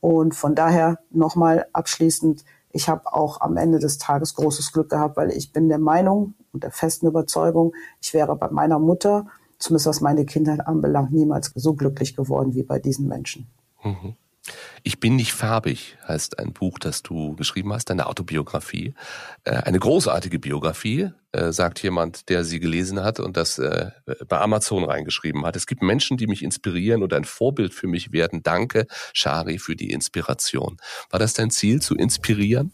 Und 0.00 0.34
von 0.34 0.56
daher 0.56 0.98
nochmal 1.10 1.66
abschließend, 1.72 2.44
ich 2.72 2.88
habe 2.88 3.12
auch 3.12 3.40
am 3.40 3.56
Ende 3.56 3.78
des 3.78 3.98
Tages 3.98 4.34
großes 4.34 4.72
Glück 4.72 4.90
gehabt, 4.90 5.16
weil 5.16 5.30
ich 5.30 5.52
bin 5.52 5.68
der 5.68 5.78
Meinung 5.78 6.34
und 6.52 6.64
der 6.64 6.72
festen 6.72 7.06
Überzeugung, 7.06 7.72
ich 8.02 8.12
wäre 8.12 8.34
bei 8.34 8.50
meiner 8.50 8.80
Mutter, 8.80 9.26
zumindest 9.60 9.86
was 9.86 10.00
meine 10.00 10.26
Kindheit 10.26 10.66
anbelangt, 10.66 11.12
niemals 11.12 11.52
so 11.54 11.74
glücklich 11.74 12.16
geworden 12.16 12.56
wie 12.56 12.64
bei 12.64 12.80
diesen 12.80 13.06
Menschen. 13.06 13.46
Mhm. 13.84 14.16
Ich 14.82 15.00
bin 15.00 15.16
nicht 15.16 15.32
farbig 15.32 15.96
heißt 16.06 16.38
ein 16.38 16.52
Buch, 16.52 16.78
das 16.78 17.02
du 17.02 17.36
geschrieben 17.36 17.72
hast, 17.72 17.90
deine 17.90 18.06
Autobiografie. 18.06 18.94
Äh, 19.44 19.56
eine 19.56 19.78
großartige 19.78 20.38
Biografie, 20.38 21.10
äh, 21.32 21.52
sagt 21.52 21.82
jemand, 21.82 22.28
der 22.28 22.44
sie 22.44 22.60
gelesen 22.60 23.02
hat 23.02 23.20
und 23.20 23.36
das 23.36 23.58
äh, 23.58 23.90
bei 24.28 24.40
Amazon 24.40 24.84
reingeschrieben 24.84 25.44
hat. 25.44 25.56
Es 25.56 25.66
gibt 25.66 25.82
Menschen, 25.82 26.16
die 26.16 26.26
mich 26.26 26.42
inspirieren 26.42 27.02
und 27.02 27.12
ein 27.12 27.24
Vorbild 27.24 27.74
für 27.74 27.86
mich 27.86 28.12
werden. 28.12 28.42
Danke, 28.42 28.86
Shari, 29.12 29.58
für 29.58 29.76
die 29.76 29.90
Inspiration. 29.90 30.78
War 31.10 31.20
das 31.20 31.34
dein 31.34 31.50
Ziel, 31.50 31.82
zu 31.82 31.94
inspirieren? 31.94 32.72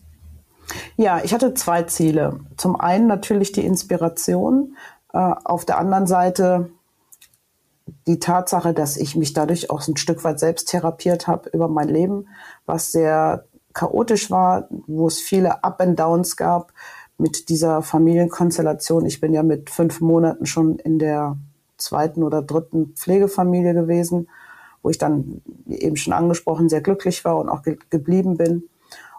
Ja, 0.97 1.23
ich 1.23 1.35
hatte 1.35 1.55
zwei 1.55 1.83
Ziele. 1.83 2.41
Zum 2.57 2.81
einen 2.81 3.07
natürlich 3.07 3.53
die 3.53 3.65
Inspiration, 3.65 4.77
auf 5.13 5.65
der 5.65 5.79
anderen 5.79 6.09
Seite 6.09 6.71
die 8.07 8.19
Tatsache, 8.19 8.73
dass 8.73 8.97
ich 8.97 9.17
mich 9.17 9.33
dadurch 9.33 9.71
auch 9.71 9.87
ein 9.87 9.97
Stück 9.97 10.25
weit 10.25 10.41
selbst 10.41 10.69
therapiert 10.69 11.27
habe 11.27 11.51
über 11.51 11.69
mein 11.69 11.89
Leben, 11.89 12.29
was 12.67 12.93
sehr 12.93 13.45
chaotisch 13.75 14.31
war, 14.31 14.69
wo 14.87 15.07
es 15.07 15.21
viele 15.21 15.65
Up 15.65 15.81
and 15.81 15.99
Downs 15.99 16.37
gab 16.37 16.73
mit 17.19 17.49
dieser 17.49 17.83
Familienkonstellation. 17.83 19.07
Ich 19.07 19.21
bin 19.21 19.33
ja 19.33 19.43
mit 19.43 19.71
fünf 19.71 20.01
Monaten 20.01 20.47
schon 20.47 20.79
in 20.79 20.99
der 20.99 21.37
zweiten 21.77 22.23
oder 22.23 22.43
dritten 22.43 22.95
Pflegefamilie 22.95 23.75
gewesen, 23.75 24.29
wo 24.83 24.91
ich 24.91 24.99
dann, 24.99 25.43
eben 25.69 25.97
schon 25.97 26.13
angesprochen, 26.13 26.69
sehr 26.69 26.81
glücklich 26.81 27.25
war 27.25 27.39
und 27.39 27.49
auch 27.49 27.63
ge 27.63 27.79
geblieben 27.91 28.37
bin. 28.37 28.69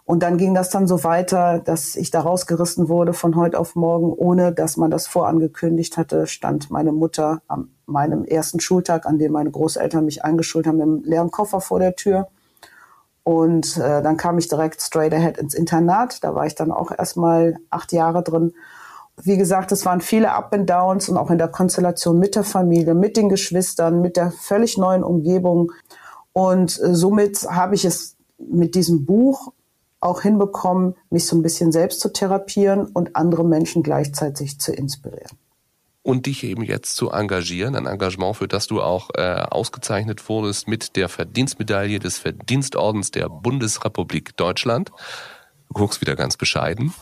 Und 0.06 0.22
dann 0.22 0.38
ging 0.38 0.54
das 0.54 0.70
dann 0.70 0.88
so 0.88 1.04
weiter, 1.04 1.60
dass 1.60 1.96
ich 1.96 2.12
da 2.12 2.22
rausgerissen 2.22 2.90
wurde 2.90 3.14
von 3.14 3.36
heute 3.36 3.60
auf 3.60 3.76
morgen, 3.76 4.14
ohne 4.14 4.54
dass 4.54 4.78
man 4.78 4.92
das 4.92 5.08
vorangekündigt 5.08 5.98
hatte, 5.98 6.28
stand 6.28 6.70
meine 6.70 6.92
Mutter 6.92 7.42
am 7.48 7.70
meinem 7.88 8.24
ersten 8.24 8.60
Schultag, 8.60 9.06
an 9.06 9.18
dem 9.18 9.32
meine 9.32 9.52
Großeltern 9.52 10.06
mich 10.06 10.24
eingeschult 10.24 10.68
haben, 10.68 10.82
einem 10.82 11.04
leeren 11.04 11.32
Koffer 11.32 11.62
vor 11.62 11.80
der 11.80 11.96
Tür. 11.96 12.28
Und 13.24 13.78
äh, 13.78 14.04
dann 14.04 14.18
kam 14.18 14.38
ich 14.38 14.48
direkt 14.48 14.82
straight 14.82 15.14
ahead 15.14 15.38
ins 15.38 15.56
Internat. 15.56 16.24
Da 16.24 16.36
war 16.36 16.46
ich 16.46 16.54
dann 16.54 16.72
auch 16.72 16.92
erstmal 16.92 17.58
acht 17.72 17.92
Jahre 17.92 18.22
drin. 18.22 18.54
Wie 19.22 19.38
gesagt, 19.38 19.72
es 19.72 19.86
waren 19.86 20.02
viele 20.02 20.34
Up 20.34 20.54
and 20.54 20.70
Downs 20.70 21.10
und 21.10 21.18
auch 21.18 21.32
in 21.32 21.40
der 21.40 21.48
Konstellation 21.48 22.20
mit 22.20 22.36
der 22.36 22.44
Familie, 22.44 22.94
mit 22.94 23.18
den 23.18 23.30
Geschwistern, 23.30 24.02
mit 24.02 24.18
der 24.18 24.32
völlig 24.32 24.78
neuen 24.78 25.04
Umgebung. 25.04 25.72
Und 26.34 26.80
äh, 26.80 26.94
somit 26.94 27.48
habe 27.50 27.74
ich 27.74 27.86
es 27.86 28.16
mit 28.38 28.76
diesem 28.76 29.06
Buch 29.06 29.52
auch 30.00 30.22
hinbekommen, 30.22 30.96
mich 31.10 31.26
so 31.26 31.36
ein 31.36 31.42
bisschen 31.42 31.72
selbst 31.72 32.00
zu 32.00 32.12
therapieren 32.12 32.88
und 32.88 33.16
andere 33.16 33.44
Menschen 33.44 33.84
gleichzeitig 33.84 34.60
zu 34.60 34.72
inspirieren. 34.72 35.38
Und 36.04 36.28
dich 36.28 36.44
eben 36.44 36.64
jetzt 36.64 36.96
zu 36.96 37.10
engagieren, 37.10 37.76
ein 37.76 37.88
Engagement, 37.88 38.36
für 38.36 38.48
das 38.48 38.68
du 38.68 38.82
auch 38.82 39.10
äh, 39.16 39.22
ausgezeichnet 39.22 40.30
wurdest 40.30 40.68
mit 40.68 40.96
der 40.96 41.10
Verdienstmedaille 41.10 41.98
des 41.98 42.20
Verdienstordens 42.20 43.10
der 43.10 43.28
Bundesrepublik 43.28 44.38
Deutschland. 44.38 44.92
Du 45.70 45.74
guckst 45.74 46.02
wieder 46.02 46.16
ganz 46.16 46.38
bescheiden. 46.38 46.94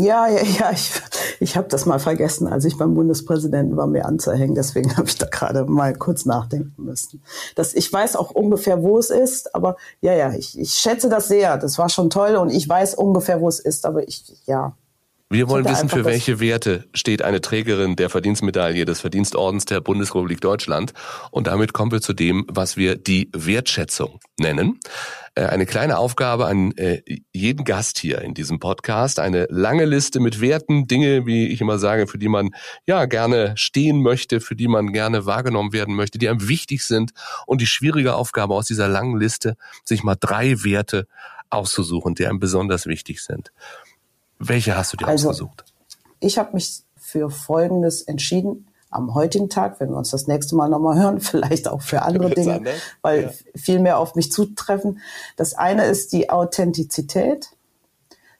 Ja, 0.00 0.28
ja, 0.28 0.42
ja, 0.42 0.70
ich, 0.72 0.92
ich 1.40 1.56
habe 1.56 1.68
das 1.68 1.84
mal 1.84 1.98
vergessen, 1.98 2.46
als 2.46 2.64
ich 2.64 2.78
beim 2.78 2.94
Bundespräsidenten 2.94 3.76
war, 3.76 3.88
mir 3.88 4.06
anzuhängen. 4.06 4.54
Deswegen 4.54 4.96
habe 4.96 5.08
ich 5.08 5.18
da 5.18 5.26
gerade 5.26 5.64
mal 5.64 5.94
kurz 5.94 6.24
nachdenken 6.24 6.84
müssen. 6.84 7.22
Das, 7.56 7.74
ich 7.74 7.92
weiß 7.92 8.16
auch 8.16 8.30
ungefähr, 8.30 8.82
wo 8.82 8.98
es 8.98 9.10
ist, 9.10 9.54
aber 9.54 9.76
ja, 10.00 10.14
ja, 10.14 10.32
ich, 10.32 10.58
ich 10.58 10.74
schätze 10.74 11.08
das 11.08 11.28
sehr. 11.28 11.58
Das 11.58 11.78
war 11.78 11.88
schon 11.88 12.10
toll 12.10 12.36
und 12.36 12.50
ich 12.50 12.68
weiß 12.68 12.94
ungefähr, 12.94 13.40
wo 13.40 13.48
es 13.48 13.58
ist, 13.58 13.84
aber 13.84 14.06
ich, 14.06 14.36
ja, 14.46 14.76
wir 15.30 15.48
wollen 15.50 15.68
wissen, 15.68 15.90
für 15.90 16.06
welche 16.06 16.40
Werte 16.40 16.88
steht 16.94 17.20
eine 17.20 17.42
Trägerin 17.42 17.96
der 17.96 18.08
Verdienstmedaille 18.08 18.86
des 18.86 19.00
Verdienstordens 19.00 19.66
der 19.66 19.82
Bundesrepublik 19.82 20.40
Deutschland. 20.40 20.94
Und 21.30 21.46
damit 21.48 21.74
kommen 21.74 21.92
wir 21.92 22.00
zu 22.00 22.14
dem, 22.14 22.46
was 22.48 22.78
wir 22.78 22.96
die 22.96 23.28
Wertschätzung 23.34 24.20
nennen. 24.38 24.80
Äh, 25.34 25.44
eine 25.44 25.66
kleine 25.66 25.98
Aufgabe 25.98 26.46
an 26.46 26.72
äh, 26.78 27.02
jeden 27.32 27.64
Gast 27.64 27.98
hier 27.98 28.22
in 28.22 28.32
diesem 28.32 28.58
Podcast. 28.58 29.18
Eine 29.20 29.46
lange 29.50 29.84
Liste 29.84 30.18
mit 30.18 30.40
Werten, 30.40 30.88
Dinge, 30.88 31.26
wie 31.26 31.48
ich 31.48 31.60
immer 31.60 31.78
sage, 31.78 32.06
für 32.06 32.18
die 32.18 32.28
man 32.28 32.50
ja 32.86 33.04
gerne 33.04 33.52
stehen 33.56 34.00
möchte, 34.00 34.40
für 34.40 34.56
die 34.56 34.68
man 34.68 34.94
gerne 34.94 35.26
wahrgenommen 35.26 35.74
werden 35.74 35.94
möchte, 35.94 36.18
die 36.18 36.30
einem 36.30 36.48
wichtig 36.48 36.84
sind. 36.84 37.12
Und 37.46 37.60
die 37.60 37.66
schwierige 37.66 38.14
Aufgabe 38.14 38.54
aus 38.54 38.66
dieser 38.66 38.88
langen 38.88 39.20
Liste, 39.20 39.56
sich 39.84 40.02
mal 40.02 40.16
drei 40.18 40.64
Werte 40.64 41.06
auszusuchen, 41.50 42.14
die 42.14 42.26
einem 42.26 42.40
besonders 42.40 42.86
wichtig 42.86 43.22
sind. 43.22 43.52
Welche 44.38 44.76
hast 44.76 44.92
du 44.92 44.96
dir 44.96 45.08
also, 45.08 45.30
ausgesucht? 45.30 45.64
Ich 46.20 46.38
habe 46.38 46.52
mich 46.54 46.82
für 46.96 47.30
Folgendes 47.30 48.02
entschieden. 48.02 48.66
Am 48.90 49.14
heutigen 49.14 49.50
Tag, 49.50 49.80
wenn 49.80 49.90
wir 49.90 49.96
uns 49.96 50.10
das 50.10 50.26
nächste 50.26 50.56
Mal 50.56 50.68
nochmal 50.68 50.98
hören, 50.98 51.20
vielleicht 51.20 51.68
auch 51.68 51.82
für 51.82 52.02
andere 52.02 52.30
Dinge, 52.30 52.64
weil 53.02 53.22
ja. 53.22 53.30
viel 53.54 53.80
mehr 53.80 53.98
auf 53.98 54.14
mich 54.14 54.32
zutreffen. 54.32 55.00
Das 55.36 55.54
eine 55.54 55.84
ist 55.86 56.12
die 56.12 56.30
Authentizität, 56.30 57.50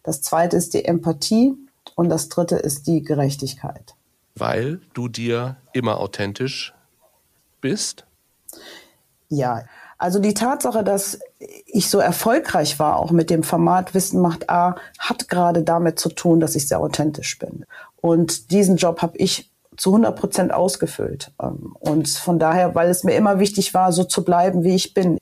das 0.02 0.22
zweite 0.22 0.56
ist 0.56 0.72
die 0.72 0.84
Empathie 0.84 1.54
und 1.94 2.08
das 2.08 2.28
dritte 2.28 2.56
ist 2.56 2.86
die 2.86 3.02
Gerechtigkeit. 3.02 3.94
Weil 4.36 4.80
du 4.94 5.08
dir 5.08 5.56
immer 5.72 6.00
authentisch 6.00 6.72
bist? 7.60 8.06
Ja, 9.28 9.64
also 9.98 10.20
die 10.20 10.32
Tatsache, 10.32 10.84
dass 10.84 11.18
ich 11.66 11.88
so 11.88 11.98
erfolgreich 11.98 12.78
war, 12.78 12.96
auch 12.96 13.10
mit 13.12 13.30
dem 13.30 13.42
Format 13.42 13.94
Wissen 13.94 14.20
macht 14.20 14.50
A, 14.50 14.76
hat 14.98 15.28
gerade 15.28 15.62
damit 15.62 15.98
zu 15.98 16.08
tun, 16.08 16.40
dass 16.40 16.56
ich 16.56 16.66
sehr 16.66 16.80
authentisch 16.80 17.38
bin. 17.38 17.64
Und 18.00 18.50
diesen 18.50 18.76
Job 18.76 19.02
habe 19.02 19.16
ich 19.18 19.50
zu 19.76 19.90
100 19.90 20.18
Prozent 20.18 20.52
ausgefüllt. 20.52 21.32
Ähm, 21.40 21.74
und 21.78 22.08
von 22.08 22.38
daher, 22.38 22.74
weil 22.74 22.90
es 22.90 23.04
mir 23.04 23.14
immer 23.14 23.38
wichtig 23.38 23.74
war, 23.74 23.92
so 23.92 24.04
zu 24.04 24.24
bleiben, 24.24 24.64
wie 24.64 24.74
ich 24.74 24.92
bin. 24.92 25.18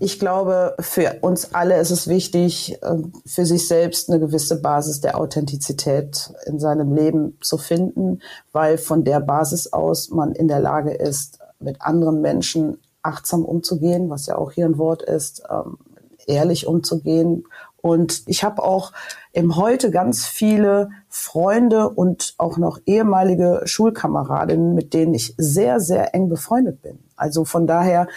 Ich 0.00 0.18
glaube, 0.18 0.76
für 0.78 1.18
uns 1.20 1.54
alle 1.54 1.78
ist 1.78 1.90
es 1.90 2.08
wichtig, 2.08 2.78
ähm, 2.82 3.12
für 3.26 3.44
sich 3.44 3.68
selbst 3.68 4.08
eine 4.08 4.20
gewisse 4.20 4.60
Basis 4.60 5.00
der 5.00 5.18
Authentizität 5.18 6.32
in 6.46 6.58
seinem 6.58 6.94
Leben 6.94 7.36
zu 7.42 7.58
finden, 7.58 8.20
weil 8.52 8.78
von 8.78 9.04
der 9.04 9.20
Basis 9.20 9.72
aus 9.72 10.10
man 10.10 10.32
in 10.32 10.48
der 10.48 10.60
Lage 10.60 10.92
ist, 10.92 11.40
mit 11.60 11.82
anderen 11.82 12.20
Menschen 12.20 12.78
achtsam 13.08 13.44
umzugehen, 13.44 14.10
was 14.10 14.26
ja 14.26 14.36
auch 14.36 14.52
hier 14.52 14.66
ein 14.66 14.78
Wort 14.78 15.02
ist, 15.02 15.42
ähm, 15.50 15.78
ehrlich 16.26 16.66
umzugehen. 16.66 17.44
Und 17.80 18.22
ich 18.26 18.44
habe 18.44 18.62
auch 18.62 18.92
im 19.32 19.56
Heute 19.56 19.90
ganz 19.90 20.26
viele 20.26 20.90
Freunde 21.08 21.88
und 21.88 22.34
auch 22.38 22.58
noch 22.58 22.78
ehemalige 22.86 23.62
Schulkameradinnen, 23.64 24.74
mit 24.74 24.94
denen 24.94 25.14
ich 25.14 25.34
sehr, 25.38 25.80
sehr 25.80 26.14
eng 26.14 26.28
befreundet 26.28 26.82
bin. 26.82 26.98
Also 27.16 27.44
von 27.44 27.66
daher 27.66 28.08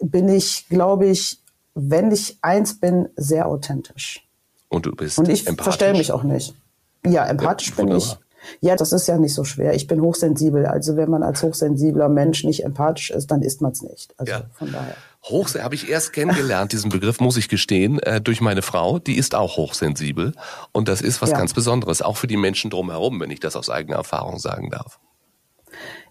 bin 0.00 0.28
ich, 0.28 0.68
glaube 0.68 1.06
ich, 1.06 1.40
wenn 1.74 2.10
ich 2.10 2.38
eins 2.42 2.80
bin, 2.80 3.08
sehr 3.16 3.46
authentisch. 3.46 4.26
Und 4.68 4.86
du 4.86 4.92
bist 4.92 5.18
Und 5.18 5.28
ich 5.28 5.44
verstelle 5.44 5.96
mich 5.96 6.12
auch 6.12 6.24
nicht. 6.24 6.54
Ja, 7.06 7.24
empathisch 7.26 7.70
ja, 7.70 7.84
bin 7.84 7.96
ich. 7.96 8.16
Ja, 8.60 8.76
das 8.76 8.92
ist 8.92 9.06
ja 9.06 9.18
nicht 9.18 9.34
so 9.34 9.44
schwer. 9.44 9.74
Ich 9.74 9.86
bin 9.86 10.00
hochsensibel. 10.00 10.66
Also 10.66 10.96
wenn 10.96 11.10
man 11.10 11.22
als 11.22 11.42
hochsensibler 11.42 12.08
Mensch 12.08 12.44
nicht 12.44 12.64
empathisch 12.64 13.10
ist, 13.10 13.30
dann 13.30 13.42
ist 13.42 13.60
man 13.60 13.72
es 13.72 13.82
nicht. 13.82 14.14
Also 14.16 14.32
ja. 14.32 14.42
von 14.52 14.72
daher. 14.72 14.94
Hochsensibel 15.24 15.64
habe 15.64 15.74
ich 15.74 15.88
erst 15.88 16.12
kennengelernt, 16.12 16.72
diesen 16.72 16.90
Begriff, 16.90 17.20
muss 17.20 17.36
ich 17.36 17.48
gestehen, 17.48 17.98
äh, 18.00 18.20
durch 18.20 18.40
meine 18.40 18.62
Frau. 18.62 18.98
Die 18.98 19.16
ist 19.16 19.34
auch 19.34 19.56
hochsensibel. 19.56 20.32
Und 20.72 20.88
das 20.88 21.00
ist 21.00 21.20
was 21.20 21.30
ja. 21.30 21.38
ganz 21.38 21.54
Besonderes, 21.54 22.02
auch 22.02 22.16
für 22.16 22.26
die 22.26 22.36
Menschen 22.36 22.70
drumherum, 22.70 23.20
wenn 23.20 23.30
ich 23.30 23.40
das 23.40 23.56
aus 23.56 23.70
eigener 23.70 23.96
Erfahrung 23.96 24.38
sagen 24.38 24.70
darf. 24.70 24.98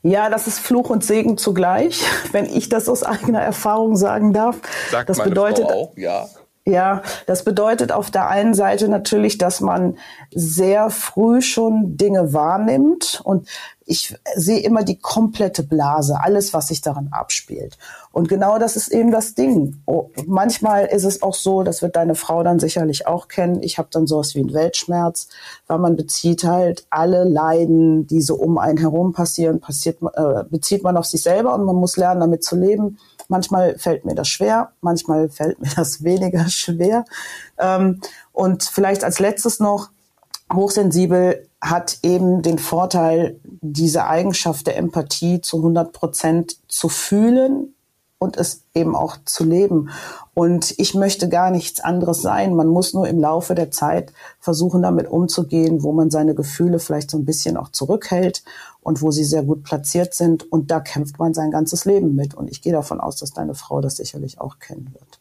Ja, 0.04 0.30
das 0.30 0.48
ist 0.48 0.60
Fluch 0.60 0.90
und 0.90 1.04
Segen 1.04 1.38
zugleich, 1.38 2.04
wenn 2.32 2.46
ich 2.46 2.70
das 2.70 2.88
aus 2.90 3.04
eigener 3.04 3.42
Erfahrung 3.42 3.96
sagen 3.96 4.34
darf. 4.34 4.58
Sagt 4.92 5.10
das 5.10 5.22
bedeutet, 5.22 5.66
Frau 5.66 5.92
auch, 5.92 5.98
ja. 5.98 6.28
Ja, 6.68 7.02
das 7.28 7.46
bedeutet 7.46 7.94
auf 7.94 8.12
der 8.12 8.28
einen 8.28 8.54
Seite 8.54 8.90
natürlich, 8.90 9.38
dass 9.38 9.62
man 9.62 9.98
sehr 10.36 10.90
früh 10.90 11.42
schon 11.42 11.96
Dinge 11.96 12.34
wahrnimmt 12.34 13.22
und 13.24 13.48
ich 13.86 14.18
sehe 14.36 14.60
immer 14.60 14.84
die 14.84 15.00
komplette 15.00 15.64
Blase, 15.64 16.20
alles, 16.22 16.54
was 16.54 16.68
sich 16.68 16.82
daran 16.82 17.08
abspielt. 17.12 17.78
Und 18.12 18.28
genau 18.28 18.60
das 18.60 18.76
ist 18.76 18.90
eben 18.90 19.12
das 19.12 19.34
Ding. 19.34 19.82
Oh, 19.86 20.10
manchmal 20.26 20.88
ist 20.88 21.06
es 21.06 21.22
auch 21.22 21.36
so, 21.36 21.64
das 21.64 21.82
wird 21.82 21.96
deine 21.96 22.16
Frau 22.16 22.44
dann 22.44 22.60
sicherlich 22.60 23.08
auch 23.08 23.30
kennen. 23.30 23.64
Ich 23.64 23.78
habe 23.78 23.88
dann 23.90 24.06
sowas 24.06 24.36
wie 24.36 24.40
einen 24.40 24.54
Weltschmerz, 24.54 25.30
weil 25.68 25.80
man 25.80 25.96
bezieht 25.96 26.44
halt 26.44 26.86
alle 26.90 27.24
Leiden, 27.24 28.08
die 28.08 28.20
so 28.20 28.36
um 28.36 28.58
einen 28.58 28.78
herum 28.78 29.14
passieren, 29.14 29.62
passiert, 29.62 30.00
äh, 30.02 30.44
bezieht 30.50 30.84
man 30.84 30.98
auf 30.98 31.06
sich 31.06 31.24
selber 31.24 31.56
und 31.56 31.64
man 31.64 31.78
muss 31.78 31.96
lernen, 31.96 32.20
damit 32.20 32.44
zu 32.44 32.58
leben. 32.58 32.98
Manchmal 33.28 33.78
fällt 33.78 34.06
mir 34.06 34.16
das 34.16 34.28
schwer, 34.28 34.72
manchmal 34.82 35.30
fällt 35.30 35.60
mir 35.60 35.70
das 35.76 36.04
weniger 36.04 36.48
schwer. 36.50 37.06
Ähm, 37.58 38.02
und 38.32 38.64
vielleicht 38.64 39.04
als 39.04 39.20
letztes 39.20 39.60
noch, 39.60 39.90
hochsensibel 40.54 41.50
hat 41.60 42.00
eben 42.04 42.42
den 42.42 42.58
Vorteil, 42.58 43.40
diese 43.44 44.08
Eigenschaft 44.08 44.68
der 44.68 44.78
Empathie 44.78 45.42
zu 45.42 45.58
100 45.58 45.92
Prozent 45.92 46.58
zu 46.70 46.88
fühlen 46.88 47.74
und 48.20 48.38
es 48.38 48.64
eben 48.74 48.96
auch 48.96 49.18
zu 49.26 49.44
leben. 49.44 49.90
Und 50.34 50.74
ich 50.78 50.96
möchte 50.96 51.30
gar 51.30 51.52
nichts 51.52 51.80
anderes 51.80 52.22
sein. 52.22 52.56
Man 52.56 52.68
muss 52.68 52.94
nur 52.94 53.08
im 53.08 53.20
Laufe 53.20 53.54
der 53.54 53.72
Zeit 53.72 54.12
versuchen, 54.40 54.82
damit 54.82 55.08
umzugehen, 55.08 55.84
wo 55.84 55.92
man 55.92 56.10
seine 56.10 56.34
Gefühle 56.34 56.80
vielleicht 56.80 57.12
so 57.12 57.18
ein 57.18 57.26
bisschen 57.26 57.58
auch 57.58 57.70
zurückhält 57.70 58.44
und 58.82 59.02
wo 59.02 59.12
sie 59.12 59.24
sehr 59.24 59.44
gut 59.44 59.64
platziert 59.64 60.14
sind. 60.14 60.52
Und 60.52 60.72
da 60.72 60.80
kämpft 60.80 61.20
man 61.20 61.34
sein 61.34 61.52
ganzes 61.52 61.86
Leben 61.86 62.16
mit. 62.16 62.34
Und 62.34 62.50
ich 62.50 62.62
gehe 62.62 62.74
davon 62.74 63.00
aus, 63.00 63.18
dass 63.18 63.32
deine 63.32 63.54
Frau 63.54 63.82
das 63.82 63.98
sicherlich 63.98 64.40
auch 64.42 64.60
kennen 64.60 64.94
wird. 64.94 65.20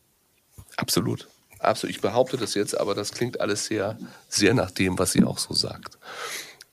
Absolut. 0.77 1.29
Absolut. 1.59 1.97
Ich 1.97 2.03
behaupte 2.03 2.37
das 2.37 2.55
jetzt, 2.55 2.79
aber 2.79 2.95
das 2.95 3.13
klingt 3.13 3.41
alles 3.41 3.67
sehr, 3.67 3.99
sehr 4.29 4.55
nach 4.55 4.71
dem, 4.71 4.99
was 4.99 5.13
sie 5.13 5.25
auch 5.25 5.39
so 5.39 5.55
sagt. 5.55 5.99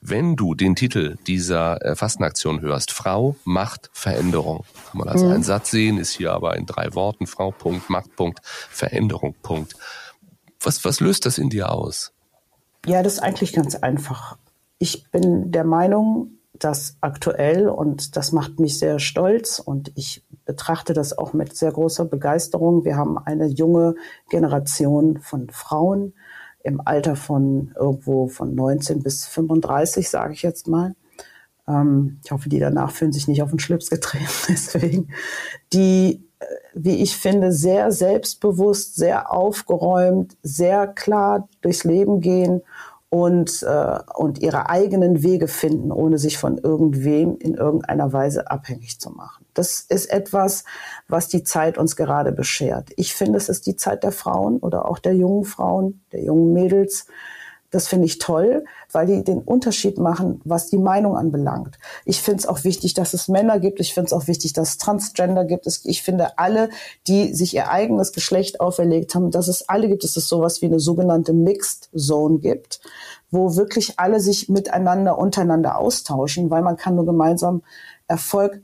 Wenn 0.06 0.36
du 0.36 0.54
den 0.54 0.76
Titel 0.76 1.16
dieser 1.28 1.82
äh, 1.82 1.96
Fastenaktion 1.96 2.60
hörst, 2.60 2.92
Frau 2.92 3.38
macht 3.46 3.90
Veränderung, 3.94 4.66
kann 4.90 4.98
man 4.98 5.08
als 5.08 5.24
mhm. 5.24 5.32
einen 5.32 5.44
Satz 5.44 5.72
sehen, 5.72 5.98
ist 5.98 6.12
hier 6.12 6.34
aber 6.34 6.58
in 6.58 6.66
drei 6.66 6.94
Worten, 6.94 7.26
Frau, 7.26 7.52
Punkt, 7.52 7.90
Macht, 7.90 8.14
Punkt, 8.18 8.42
Veränderung, 8.44 9.34
Punkt. 9.42 9.76
Was, 10.60 10.84
was 10.84 11.00
löst 11.00 11.26
das 11.26 11.38
in 11.38 11.50
dir 11.50 11.72
aus? 11.72 12.12
Ja, 12.86 13.02
das 13.02 13.14
ist 13.14 13.20
eigentlich 13.20 13.54
ganz 13.54 13.76
einfach. 13.76 14.38
Ich 14.78 15.10
bin 15.10 15.54
der 15.54 15.64
Meinung, 15.64 16.32
dass 16.52 16.98
aktuell, 17.00 17.70
und 17.70 18.18
das 18.18 18.34
macht 18.34 18.60
mich 18.60 18.80
sehr 18.80 19.00
stolz 19.00 19.60
und 19.60 19.94
ich 19.96 20.26
betrachte 20.44 20.94
das 20.94 21.18
auch 21.18 21.32
mit 21.32 21.56
sehr 21.56 21.72
großer 21.72 22.04
Begeisterung, 22.04 22.84
wir 22.84 22.98
haben 22.98 23.18
eine 23.18 23.48
junge 23.48 23.96
Generation 24.30 25.20
von 25.20 25.50
Frauen 25.50 26.14
im 26.64 26.82
Alter 26.86 27.16
von 27.16 27.74
irgendwo 27.76 28.28
von 28.28 28.56
19 28.56 29.04
bis 29.04 29.26
35, 29.26 30.10
sage 30.10 30.34
ich 30.34 30.42
jetzt 30.42 30.68
mal. 30.68 30.96
Ähm, 31.68 32.20
ich 32.24 32.32
hoffe, 32.32 32.50
die 32.50 32.60
danach 32.60 32.92
fühlen 32.92 33.12
sich 33.12 33.28
nicht 33.28 33.44
auf 33.44 33.50
den 33.50 33.60
Schlips 33.60 33.90
getreten, 33.90 34.26
deswegen, 34.48 35.10
die 35.72 36.26
äh, 36.40 36.46
wie 36.74 37.04
ich 37.04 37.18
finde, 37.18 37.52
sehr 37.52 37.92
selbstbewusst, 37.92 38.96
sehr 38.96 39.32
aufgeräumt, 39.32 40.38
sehr 40.42 40.88
klar 40.88 41.48
durchs 41.62 41.84
Leben 41.84 42.22
gehen 42.22 42.62
und, 43.14 43.62
äh, 43.62 44.00
und 44.16 44.40
ihre 44.42 44.72
eigenen 44.72 45.22
Wege 45.22 45.48
finden, 45.48 45.92
ohne 45.92 46.18
sich 46.18 46.40
von 46.40 46.58
irgendwem 46.58 47.38
in 47.38 47.54
irgendeiner 47.54 48.12
Weise 48.12 48.50
abhängig 48.50 49.00
zu 49.00 49.12
machen. 49.12 49.46
Das 49.54 49.82
ist 49.82 50.08
etwas, 50.08 50.64
was 51.08 51.28
die 51.28 51.44
Zeit 51.44 51.78
uns 51.78 51.96
gerade 51.96 52.32
beschert. 52.32 52.90
Ich 52.96 53.14
finde, 53.14 53.38
es 53.38 53.50
ist 53.50 53.68
die 53.68 53.76
Zeit 53.76 54.04
der 54.04 54.14
Frauen 54.14 54.58
oder 54.58 54.90
auch 54.90 54.98
der 54.98 55.14
jungen 55.14 55.46
Frauen, 55.46 56.02
der 56.12 56.24
jungen 56.24 56.54
Mädels, 56.54 57.06
das 57.74 57.88
finde 57.88 58.06
ich 58.06 58.20
toll, 58.20 58.66
weil 58.92 59.08
die 59.08 59.24
den 59.24 59.40
Unterschied 59.40 59.98
machen, 59.98 60.40
was 60.46 60.70
die 60.70 60.78
Meinung 60.78 61.18
anbelangt. 61.18 61.80
Ich 62.06 62.22
finde 62.22 62.38
es 62.38 62.46
auch 62.46 62.64
wichtig, 62.64 62.94
dass 62.94 63.16
es 63.16 63.28
Männer 63.28 63.60
gibt. 63.60 63.80
Ich 63.80 63.96
finde 63.96 64.06
es 64.06 64.14
auch 64.14 64.28
wichtig, 64.28 64.54
dass 64.54 64.70
es 64.70 64.78
Transgender 64.78 65.44
gibt. 65.44 65.66
Ich 65.84 66.04
finde 66.04 66.38
alle, 66.38 66.70
die 67.08 67.34
sich 67.34 67.56
ihr 67.56 67.72
eigenes 67.72 68.14
Geschlecht 68.14 68.60
auferlegt 68.60 69.16
haben, 69.16 69.32
dass 69.32 69.48
es 69.48 69.68
alle 69.70 69.88
gibt, 69.88 70.04
dass 70.04 70.16
es 70.18 70.30
sowas 70.30 70.62
wie 70.62 70.68
eine 70.68 70.80
sogenannte 70.80 71.34
Mixed 71.34 71.90
Zone 71.98 72.38
gibt, 72.38 72.80
wo 73.32 73.56
wirklich 73.56 74.00
alle 74.00 74.20
sich 74.20 74.50
miteinander, 74.50 75.18
untereinander 75.18 75.80
austauschen, 75.80 76.52
weil 76.52 76.62
man 76.62 76.78
kann 76.78 76.94
nur 76.94 77.08
gemeinsam 77.08 77.64
Erfolg 78.08 78.62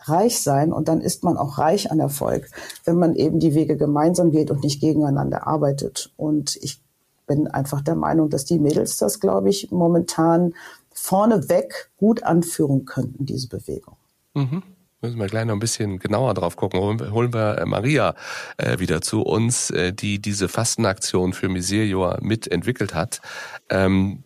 reich 0.00 0.42
sein 0.42 0.70
und 0.70 0.88
dann 0.88 1.00
ist 1.00 1.24
man 1.24 1.38
auch 1.38 1.56
reich 1.56 1.90
an 1.90 1.98
Erfolg, 1.98 2.50
wenn 2.84 2.96
man 2.96 3.14
eben 3.14 3.40
die 3.40 3.54
Wege 3.54 3.78
gemeinsam 3.78 4.32
geht 4.32 4.50
und 4.50 4.62
nicht 4.62 4.82
gegeneinander 4.82 5.46
arbeitet. 5.46 6.12
Und 6.18 6.56
ich 6.56 6.82
bin 7.28 7.46
einfach 7.46 7.80
der 7.82 7.94
Meinung, 7.94 8.28
dass 8.28 8.44
die 8.44 8.58
Mädels 8.58 8.96
das, 8.96 9.20
glaube 9.20 9.50
ich, 9.50 9.70
momentan 9.70 10.54
vorneweg 10.92 11.90
gut 11.96 12.24
anführen 12.24 12.84
könnten, 12.84 13.24
diese 13.24 13.48
Bewegung. 13.48 13.96
Mhm. 14.34 14.64
Müssen 15.00 15.20
wir 15.20 15.28
gleich 15.28 15.44
noch 15.44 15.54
ein 15.54 15.60
bisschen 15.60 16.00
genauer 16.00 16.34
drauf 16.34 16.56
gucken. 16.56 16.80
Holen 16.80 17.32
wir 17.32 17.58
äh, 17.58 17.66
Maria 17.66 18.16
äh, 18.56 18.80
wieder 18.80 19.00
zu 19.00 19.22
uns, 19.22 19.70
äh, 19.70 19.92
die 19.92 20.20
diese 20.20 20.48
Fastenaktion 20.48 21.32
für 21.34 21.48
Miserior 21.48 22.18
mitentwickelt 22.20 22.94
hat. 22.94 23.20
Ähm, 23.70 24.24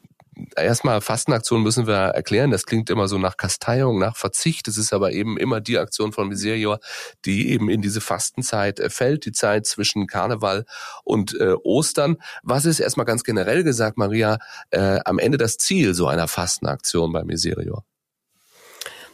erstmal 0.56 1.00
Fastenaktion 1.00 1.62
müssen 1.62 1.86
wir 1.86 1.94
erklären. 1.94 2.50
Das 2.50 2.66
klingt 2.66 2.90
immer 2.90 3.08
so 3.08 3.18
nach 3.18 3.36
Kasteiung, 3.36 3.98
nach 3.98 4.16
Verzicht. 4.16 4.68
Es 4.68 4.76
ist 4.76 4.92
aber 4.92 5.12
eben 5.12 5.36
immer 5.36 5.60
die 5.60 5.78
Aktion 5.78 6.12
von 6.12 6.28
Miserior, 6.28 6.78
die 7.24 7.50
eben 7.50 7.68
in 7.68 7.82
diese 7.82 8.00
Fastenzeit 8.00 8.80
äh, 8.80 8.90
fällt, 8.90 9.24
die 9.26 9.32
Zeit 9.32 9.66
zwischen 9.66 10.06
Karneval 10.06 10.64
und 11.04 11.38
äh, 11.38 11.54
Ostern. 11.62 12.16
Was 12.42 12.64
ist 12.64 12.80
erstmal 12.80 13.06
ganz 13.06 13.24
generell 13.24 13.64
gesagt, 13.64 13.98
Maria, 13.98 14.38
äh, 14.70 15.00
am 15.04 15.18
Ende 15.18 15.38
das 15.38 15.58
Ziel 15.58 15.94
so 15.94 16.06
einer 16.06 16.28
Fastenaktion 16.28 17.12
bei 17.12 17.24
Miserior? 17.24 17.84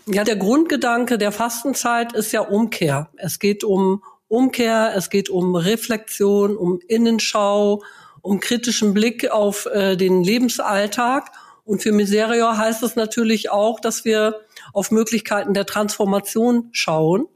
Ja, 0.06 0.24
der 0.24 0.36
Grundgedanke 0.36 1.18
der 1.18 1.32
Fastenzeit 1.32 2.14
ist 2.14 2.32
ja 2.32 2.40
Umkehr. 2.40 3.10
Es 3.16 3.38
geht 3.38 3.62
um 3.62 4.02
Umkehr, 4.28 4.92
es 4.94 5.10
geht 5.10 5.28
um 5.28 5.54
Reflexion, 5.54 6.56
um 6.56 6.80
Innenschau, 6.86 7.82
um 8.28 8.40
kritischen 8.40 8.92
Blick 8.92 9.30
auf 9.30 9.64
äh, 9.64 9.96
den 9.96 10.22
Lebensalltag. 10.22 11.30
Und 11.64 11.82
für 11.82 11.92
Miserior 11.92 12.58
heißt 12.58 12.82
es 12.82 12.94
natürlich 12.94 13.50
auch, 13.50 13.80
dass 13.80 14.04
wir 14.04 14.40
auf 14.74 14.90
Möglichkeiten 14.90 15.54
der 15.54 15.64
Transformation 15.64 16.68
schauen. 16.72 17.26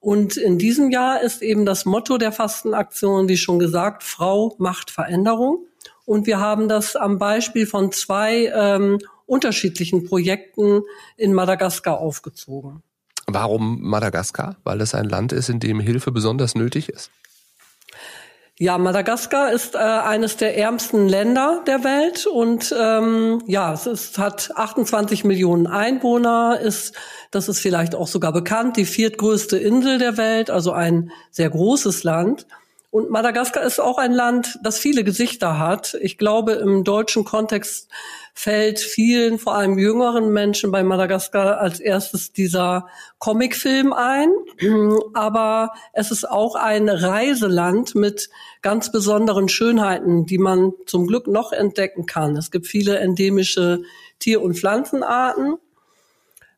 Und 0.00 0.38
in 0.38 0.56
diesem 0.58 0.90
Jahr 0.90 1.20
ist 1.20 1.42
eben 1.42 1.66
das 1.66 1.84
Motto 1.84 2.16
der 2.16 2.32
Fastenaktion, 2.32 3.28
wie 3.28 3.36
schon 3.36 3.58
gesagt, 3.58 4.02
Frau 4.02 4.56
macht 4.58 4.90
Veränderung. 4.90 5.66
Und 6.06 6.26
wir 6.26 6.40
haben 6.40 6.66
das 6.66 6.96
am 6.96 7.18
Beispiel 7.18 7.66
von 7.66 7.92
zwei 7.92 8.50
ähm, 8.54 9.00
unterschiedlichen 9.26 10.04
Projekten 10.04 10.80
in 11.18 11.34
Madagaskar 11.34 11.98
aufgezogen. 11.98 12.82
Warum 13.26 13.82
Madagaskar? 13.82 14.56
Weil 14.64 14.80
es 14.80 14.94
ein 14.94 15.10
Land 15.10 15.32
ist, 15.32 15.50
in 15.50 15.60
dem 15.60 15.78
Hilfe 15.78 16.10
besonders 16.10 16.54
nötig 16.54 16.88
ist? 16.88 17.10
Ja, 18.58 18.76
Madagaskar 18.76 19.50
ist 19.50 19.74
äh, 19.74 19.78
eines 19.78 20.36
der 20.36 20.58
ärmsten 20.58 21.08
Länder 21.08 21.62
der 21.66 21.84
Welt 21.84 22.26
und 22.26 22.74
ähm, 22.78 23.42
ja, 23.46 23.72
es 23.72 23.86
ist, 23.86 24.18
hat 24.18 24.50
28 24.54 25.24
Millionen 25.24 25.66
Einwohner, 25.66 26.60
ist, 26.60 26.94
das 27.30 27.48
ist 27.48 27.60
vielleicht 27.60 27.94
auch 27.94 28.06
sogar 28.06 28.32
bekannt, 28.32 28.76
die 28.76 28.84
viertgrößte 28.84 29.56
Insel 29.56 29.96
der 29.98 30.18
Welt, 30.18 30.50
also 30.50 30.72
ein 30.72 31.10
sehr 31.30 31.48
großes 31.48 32.04
Land. 32.04 32.46
Und 32.92 33.08
Madagaskar 33.08 33.62
ist 33.62 33.80
auch 33.80 33.96
ein 33.96 34.12
Land, 34.12 34.58
das 34.62 34.78
viele 34.78 35.02
Gesichter 35.02 35.58
hat. 35.58 35.96
Ich 36.02 36.18
glaube, 36.18 36.52
im 36.52 36.84
deutschen 36.84 37.24
Kontext 37.24 37.90
fällt 38.34 38.80
vielen, 38.80 39.38
vor 39.38 39.54
allem 39.54 39.78
jüngeren 39.78 40.30
Menschen 40.30 40.70
bei 40.70 40.82
Madagaskar 40.82 41.58
als 41.58 41.80
erstes 41.80 42.32
dieser 42.32 42.88
Comicfilm 43.18 43.94
ein. 43.94 44.28
Aber 45.14 45.72
es 45.94 46.10
ist 46.10 46.28
auch 46.28 46.54
ein 46.54 46.90
Reiseland 46.90 47.94
mit 47.94 48.28
ganz 48.60 48.92
besonderen 48.92 49.48
Schönheiten, 49.48 50.26
die 50.26 50.36
man 50.36 50.74
zum 50.84 51.06
Glück 51.06 51.28
noch 51.28 51.52
entdecken 51.52 52.04
kann. 52.04 52.36
Es 52.36 52.50
gibt 52.50 52.66
viele 52.66 52.98
endemische 52.98 53.84
Tier- 54.18 54.42
und 54.42 54.58
Pflanzenarten. 54.58 55.56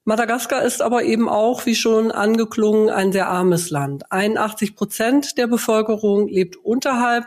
Madagaskar 0.07 0.63
ist 0.63 0.83
aber 0.83 1.05
eben 1.05 1.31
auch, 1.31 1.65
wie 1.65 1.75
schon 1.75 2.13
angeklungen, 2.13 2.91
ein 2.91 3.11
sehr 3.11 3.29
armes 3.29 3.71
Land. 3.71 4.13
81 4.13 4.77
Prozent 4.77 5.39
der 5.39 5.47
Bevölkerung 5.47 6.29
lebt 6.29 6.57
unterhalb 6.57 7.25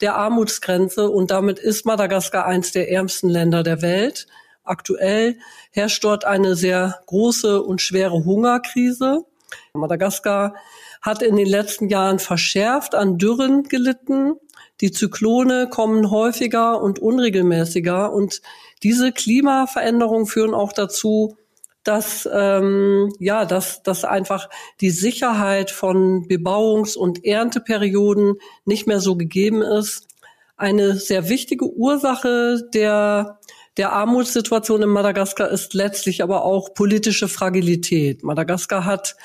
der 0.00 0.16
Armutsgrenze 0.16 1.10
und 1.10 1.30
damit 1.30 1.58
ist 1.58 1.84
Madagaskar 1.84 2.46
eines 2.46 2.72
der 2.72 2.90
ärmsten 2.90 3.28
Länder 3.28 3.62
der 3.62 3.82
Welt. 3.82 4.26
Aktuell 4.64 5.36
herrscht 5.70 6.02
dort 6.02 6.24
eine 6.24 6.56
sehr 6.56 6.98
große 7.06 7.62
und 7.62 7.82
schwere 7.82 8.24
Hungerkrise. 8.24 9.26
Madagaskar 9.74 10.54
hat 11.02 11.20
in 11.20 11.36
den 11.36 11.46
letzten 11.46 11.90
Jahren 11.90 12.18
verschärft 12.18 12.94
an 12.94 13.18
Dürren 13.18 13.64
gelitten. 13.64 14.36
Die 14.80 14.90
Zyklone 14.90 15.68
kommen 15.68 16.10
häufiger 16.10 16.80
und 16.80 16.98
unregelmäßiger 16.98 18.10
und 18.10 18.40
diese 18.82 19.12
Klimaveränderungen 19.12 20.26
führen 20.26 20.54
auch 20.54 20.72
dazu, 20.72 21.36
dass 21.84 22.28
ähm, 22.32 23.12
ja, 23.18 23.44
dass, 23.44 23.82
dass 23.82 24.04
einfach 24.04 24.48
die 24.80 24.90
Sicherheit 24.90 25.70
von 25.70 26.26
Bebauungs- 26.26 26.96
und 26.96 27.24
Ernteperioden 27.24 28.34
nicht 28.64 28.86
mehr 28.86 29.00
so 29.00 29.16
gegeben 29.16 29.62
ist. 29.62 30.08
Eine 30.56 30.96
sehr 30.96 31.28
wichtige 31.28 31.66
Ursache 31.66 32.68
der 32.72 33.38
der 33.76 33.92
Armutssituation 33.92 34.82
in 34.82 34.88
Madagaskar 34.88 35.50
ist 35.50 35.74
letztlich 35.74 36.22
aber 36.22 36.44
auch 36.44 36.74
politische 36.74 37.26
Fragilität. 37.26 38.22
Madagaskar 38.22 38.84
hat 38.84 39.16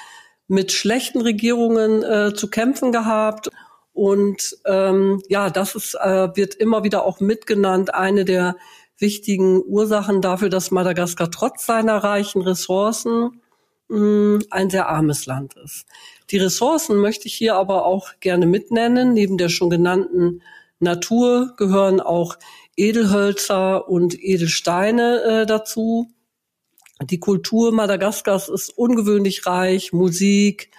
mit 0.47 0.71
schlechten 0.71 1.21
Regierungen 1.21 2.03
äh, 2.03 2.33
zu 2.33 2.49
kämpfen 2.49 2.91
gehabt. 2.91 3.49
Und 3.93 4.57
ähm, 4.65 5.21
ja, 5.27 5.49
das 5.49 5.75
ist, 5.75 5.93
äh, 5.95 6.35
wird 6.35 6.55
immer 6.55 6.83
wieder 6.83 7.05
auch 7.05 7.19
mitgenannt, 7.19 7.93
eine 7.93 8.25
der 8.25 8.55
wichtigen 8.99 9.61
Ursachen 9.63 10.21
dafür, 10.21 10.49
dass 10.49 10.71
Madagaskar 10.71 11.31
trotz 11.31 11.65
seiner 11.65 11.97
reichen 11.97 12.41
Ressourcen 12.41 13.41
mh, 13.87 13.97
mm, 13.97 14.39
ein 14.51 14.69
sehr 14.69 14.89
armes 14.89 15.25
Land 15.25 15.55
ist. 15.63 15.85
Die 16.31 16.37
Ressourcen 16.37 16.97
möchte 16.97 17.27
ich 17.27 17.33
hier 17.33 17.55
aber 17.55 17.85
auch 17.85 18.11
gerne 18.19 18.45
mitnennen. 18.45 19.13
Neben 19.13 19.37
der 19.37 19.49
schon 19.49 19.69
genannten 19.69 20.41
Natur 20.79 21.53
gehören 21.57 21.99
auch 21.99 22.37
Edelhölzer 22.77 23.89
und 23.89 24.21
Edelsteine 24.21 25.21
äh, 25.23 25.45
dazu. 25.45 26.11
Die 27.01 27.19
Kultur 27.19 27.71
Madagaskars 27.71 28.49
ist 28.49 28.77
ungewöhnlich 28.77 29.45
reich, 29.45 29.93
Musik, 29.93 30.69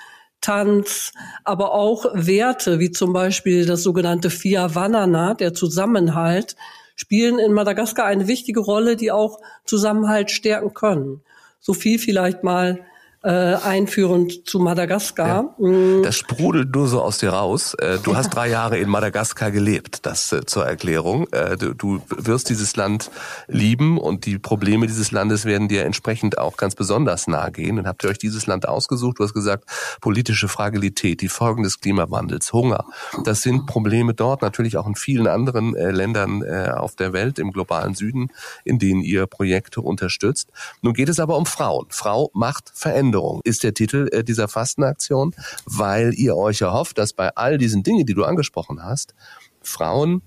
Tanz, 0.40 1.12
aber 1.44 1.72
auch 1.72 2.06
Werte, 2.14 2.78
wie 2.78 2.90
zum 2.90 3.12
Beispiel 3.12 3.66
das 3.66 3.82
sogenannte 3.82 4.30
Fia 4.30 4.74
Vanana, 4.74 5.34
der 5.34 5.52
Zusammenhalt, 5.52 6.56
spielen 7.00 7.38
in 7.38 7.54
Madagaskar 7.54 8.04
eine 8.04 8.28
wichtige 8.28 8.60
Rolle, 8.60 8.94
die 8.94 9.10
auch 9.10 9.40
Zusammenhalt 9.64 10.30
stärken 10.30 10.74
können. 10.74 11.22
So 11.58 11.72
viel 11.72 11.98
vielleicht 11.98 12.44
mal 12.44 12.84
äh, 13.22 13.30
einführend 13.30 14.48
zu 14.48 14.60
Madagaskar. 14.60 15.54
Ja. 15.58 15.66
Mm. 15.66 16.02
Das 16.02 16.16
sprudelt 16.16 16.74
nur 16.74 16.88
so 16.88 17.02
aus 17.02 17.18
dir 17.18 17.30
raus. 17.30 17.74
Äh, 17.74 17.98
du 18.02 18.16
hast 18.16 18.30
drei 18.30 18.48
Jahre 18.48 18.78
in 18.78 18.88
Madagaskar 18.88 19.50
gelebt, 19.50 20.06
das 20.06 20.32
äh, 20.32 20.46
zur 20.46 20.64
Erklärung. 20.64 21.26
Äh, 21.30 21.58
du 21.58 22.00
wirst 22.08 22.48
dieses 22.48 22.76
Land 22.76 23.10
lieben 23.46 23.98
und 23.98 24.24
die 24.24 24.38
Probleme 24.38 24.86
dieses 24.86 25.10
Landes 25.10 25.44
werden 25.44 25.68
dir 25.68 25.84
entsprechend 25.84 26.38
auch 26.38 26.56
ganz 26.56 26.74
besonders 26.74 27.26
nahe 27.26 27.52
gehen. 27.52 27.78
Und 27.78 27.86
habt 27.86 28.02
ihr 28.04 28.10
euch 28.10 28.18
dieses 28.18 28.46
Land 28.46 28.66
ausgesucht? 28.66 29.18
Du 29.18 29.24
hast 29.24 29.34
gesagt, 29.34 29.64
politische 30.00 30.48
Fragilität, 30.48 31.20
die 31.20 31.28
Folgen 31.28 31.62
des 31.62 31.80
Klimawandels, 31.80 32.54
Hunger. 32.54 32.86
Das 33.24 33.42
sind 33.42 33.66
Probleme 33.66 34.14
dort, 34.14 34.40
natürlich 34.40 34.78
auch 34.78 34.86
in 34.86 34.94
vielen 34.94 35.26
anderen 35.26 35.74
Ländern 35.74 36.42
auf 36.72 36.96
der 36.96 37.12
Welt, 37.12 37.38
im 37.38 37.52
globalen 37.52 37.94
Süden, 37.94 38.28
in 38.64 38.78
denen 38.78 39.02
ihr 39.02 39.26
Projekte 39.26 39.80
unterstützt. 39.80 40.48
Nun 40.80 40.94
geht 40.94 41.08
es 41.08 41.20
aber 41.20 41.36
um 41.36 41.46
Frauen. 41.46 41.86
Frau 41.90 42.30
macht 42.32 42.72
Veränderungen. 42.74 43.09
Veränderung 43.10 43.40
ist 43.44 43.64
der 43.64 43.74
Titel 43.74 44.08
äh, 44.12 44.22
dieser 44.22 44.46
Fastenaktion, 44.46 45.34
weil 45.64 46.14
ihr 46.14 46.36
euch 46.36 46.60
erhofft, 46.60 46.98
dass 46.98 47.12
bei 47.12 47.30
all 47.34 47.58
diesen 47.58 47.82
Dingen, 47.82 48.06
die 48.06 48.14
du 48.14 48.24
angesprochen 48.24 48.84
hast, 48.84 49.14
Frauen 49.62 50.22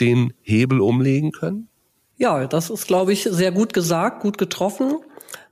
den 0.00 0.32
Hebel 0.42 0.80
umlegen 0.80 1.32
können? 1.32 1.68
Ja, 2.16 2.46
das 2.46 2.70
ist, 2.70 2.86
glaube 2.86 3.12
ich, 3.12 3.24
sehr 3.24 3.50
gut 3.50 3.72
gesagt, 3.72 4.22
gut 4.22 4.38
getroffen. 4.38 4.98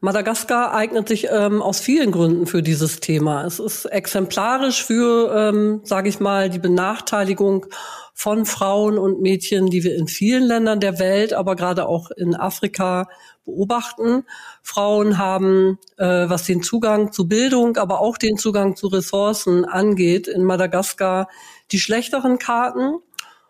Madagaskar 0.01 0.75
eignet 0.75 1.09
sich 1.09 1.27
ähm, 1.31 1.61
aus 1.61 1.81
vielen 1.81 2.13
Gründen 2.13 2.47
für 2.47 2.63
dieses 2.63 3.01
Thema. 3.01 3.45
Es 3.45 3.59
ist 3.59 3.87
exemplarisch 3.87 4.85
für, 4.85 5.35
ähm, 5.35 5.81
sage 5.85 6.09
ich 6.09 6.21
mal, 6.21 6.51
die 6.51 6.59
Benachteiligung 6.59 7.67
von 8.15 8.47
Frauen 8.47 8.99
und 8.99 9.21
Mädchen, 9.21 9.67
die 9.67 9.83
wir 9.85 9.97
in 9.97 10.07
vielen 10.07 10.45
Ländern 10.45 10.81
der 10.81 10.99
Welt, 10.99 11.33
aber 11.33 11.57
gerade 11.57 11.87
auch 11.87 12.11
in 12.11 12.35
Afrika 12.35 13.09
beobachten. 13.47 14.25
Frauen 14.63 15.17
haben, 15.17 15.79
äh, 15.97 16.29
was 16.29 16.45
den 16.45 16.63
Zugang 16.63 17.13
zu 17.13 17.27
Bildung, 17.27 17.79
aber 17.79 18.01
auch 18.01 18.19
den 18.19 18.37
Zugang 18.37 18.77
zu 18.77 18.89
Ressourcen 18.89 19.65
angeht, 19.65 20.29
in 20.29 20.45
Madagaskar 20.45 21.29
die 21.73 21.81
schlechteren 21.81 22.39
Karten. 22.39 22.99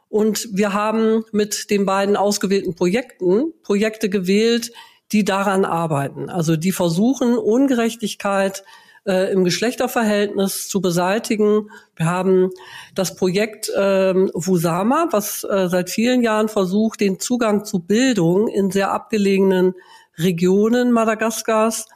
Und 0.09 0.49
wir 0.53 0.73
haben 0.73 1.25
mit 1.33 1.71
den 1.71 1.85
beiden 1.85 2.17
ausgewählten 2.17 2.77
Projekten 2.77 3.53
Projekte 3.65 4.09
gewählt, 4.09 4.71
die 5.13 5.25
daran 5.25 5.65
arbeiten. 5.65 6.31
Also 6.31 6.57
die 6.57 6.73
versuchen, 6.73 7.37
Ungerechtigkeit 7.37 8.65
äh, 9.07 9.33
im 9.33 9.45
Geschlechterverhältnis 9.45 10.69
zu 10.69 10.81
beseitigen. 10.81 11.71
Wir 11.95 12.07
haben 12.07 12.51
das 12.95 13.17
Projekt 13.17 13.71
ähm, 13.77 14.31
Wusama, 14.35 15.09
was 15.11 15.45
äh, 15.45 15.69
seit 15.69 15.91
vielen 15.91 16.23
Jahren 16.23 16.49
versucht, 16.49 17.01
den 17.01 17.19
Zugang 17.19 17.65
zu 17.65 17.81
Bildung 17.81 18.49
in 18.49 18.71
sehr 18.71 18.93
abgelegenen 18.93 19.75
Regionen 20.19 20.93
Madagaskars 20.93 21.87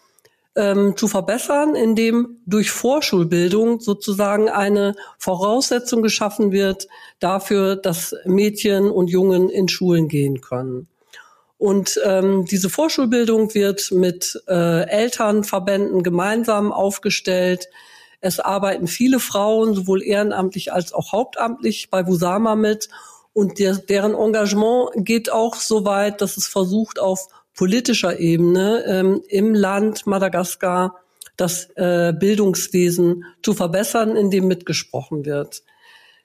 ähm, 0.57 0.97
zu 0.97 1.09
verbessern, 1.09 1.75
indem 1.75 2.39
durch 2.47 2.71
Vorschulbildung 2.71 3.81
sozusagen 3.81 4.49
eine 4.49 4.95
Voraussetzung 5.19 6.03
geschaffen 6.03 6.53
wird 6.53 6.89
dafür, 7.19 7.77
dass 7.77 8.15
Mädchen 8.25 8.91
und 8.91 9.09
Jungen 9.09 9.49
in 9.49 9.69
Schulen 9.69 10.09
gehen 10.09 10.41
können. 10.41 10.89
Und 11.61 12.01
ähm, 12.07 12.47
diese 12.47 12.71
Vorschulbildung 12.71 13.53
wird 13.53 13.93
mit 13.93 14.43
äh, 14.49 14.89
Elternverbänden 14.89 16.03
gemeinsam 16.03 16.73
aufgestellt. 16.73 17.69
Es 18.23 18.41
arbeiten 18.41 18.87
viele 18.87 19.21
Frauen, 19.21 19.75
sowohl 19.75 20.03
ehrenamtlich 20.03 20.73
als 20.73 20.95
auch 20.95 21.13
hauptamtlich 21.13 21.91
bei 21.91 22.07
Wusama 22.07 22.57
mit. 22.57 22.89
Und 23.35 23.59
der, 23.59 23.75
deren 23.75 24.15
Engagement 24.15 25.05
geht 25.05 25.31
auch 25.31 25.57
so 25.57 25.85
weit, 25.85 26.23
dass 26.23 26.39
es 26.39 26.47
versucht, 26.47 26.99
auf 26.99 27.29
politischer 27.55 28.19
Ebene 28.19 28.83
ähm, 28.87 29.23
im 29.29 29.55
Land 29.55 30.07
Madagaskar 30.07 30.97
das 31.37 31.69
äh, 31.77 32.15
Bildungswesen 32.19 33.27
zu 33.43 33.53
verbessern, 33.53 34.17
in 34.17 34.31
dem 34.31 34.49
mitgesprochen 34.49 35.27
wird. 35.27 35.63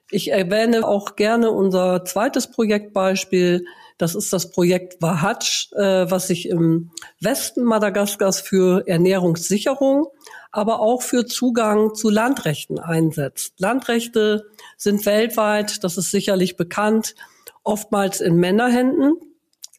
Ich 0.09 0.31
erwähne 0.31 0.87
auch 0.87 1.17
gerne 1.17 1.51
unser 1.51 2.05
zweites 2.05 2.49
Projektbeispiel, 2.49 3.65
das 3.97 4.15
ist 4.15 4.33
das 4.33 4.49
Projekt 4.49 5.01
Wahatsch, 5.01 5.71
äh, 5.73 6.09
was 6.09 6.27
sich 6.27 6.49
im 6.49 6.91
Westen 7.19 7.63
Madagaskars 7.63 8.41
für 8.41 8.87
Ernährungssicherung, 8.87 10.07
aber 10.51 10.79
auch 10.79 11.01
für 11.01 11.25
Zugang 11.25 11.95
zu 11.95 12.09
Landrechten 12.09 12.79
einsetzt. 12.79 13.53
Landrechte 13.59 14.45
sind 14.77 15.05
weltweit, 15.05 15.83
das 15.83 15.97
ist 15.97 16.11
sicherlich 16.11 16.57
bekannt, 16.57 17.15
oftmals 17.63 18.21
in 18.21 18.35
Männerhänden. 18.35 19.15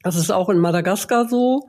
Das 0.03 0.17
ist 0.17 0.31
auch 0.31 0.49
in 0.49 0.59
Madagaskar 0.59 1.29
so. 1.29 1.69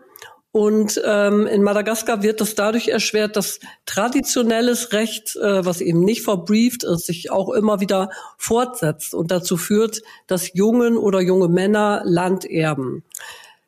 Und 0.52 1.00
ähm, 1.06 1.46
in 1.46 1.62
Madagaskar 1.62 2.24
wird 2.24 2.42
das 2.42 2.56
dadurch 2.56 2.88
erschwert, 2.88 3.36
dass 3.36 3.60
traditionelles 3.86 4.92
Recht, 4.94 5.36
äh, 5.36 5.66
was 5.66 5.82
eben 5.82 6.00
nicht 6.00 6.24
verbrieft 6.24 6.84
ist, 6.84 7.06
sich 7.06 7.32
auch 7.32 7.50
immer 7.50 7.80
wieder 7.80 8.10
fortsetzt 8.38 9.14
und 9.14 9.30
dazu 9.30 9.58
führt, 9.58 10.02
dass 10.26 10.54
Jungen 10.54 10.98
oder 10.98 11.22
junge 11.22 11.48
Männer 11.48 12.02
Land 12.06 12.46
erben. 12.46 13.04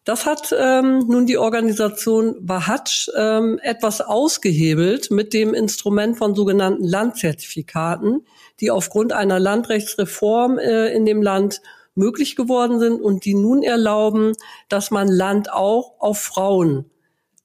Das 0.05 0.25
hat 0.25 0.55
ähm, 0.57 1.05
nun 1.07 1.27
die 1.27 1.37
Organisation 1.37 2.35
Wahatsch 2.39 3.09
ähm, 3.15 3.59
etwas 3.61 4.01
ausgehebelt 4.01 5.11
mit 5.11 5.33
dem 5.33 5.53
Instrument 5.53 6.17
von 6.17 6.33
sogenannten 6.33 6.83
Landzertifikaten, 6.83 8.25
die 8.59 8.71
aufgrund 8.71 9.13
einer 9.13 9.39
Landrechtsreform 9.39 10.57
äh, 10.57 10.87
in 10.87 11.05
dem 11.05 11.21
Land 11.21 11.61
möglich 11.99 12.35
geworden 12.35 12.79
sind 12.79 12.99
und 13.01 13.25
die 13.25 13.35
nun 13.35 13.61
erlauben, 13.61 14.33
dass 14.69 14.89
man 14.89 15.07
Land 15.07 15.53
auch 15.53 15.93
auf 15.99 16.19
Frauen 16.19 16.85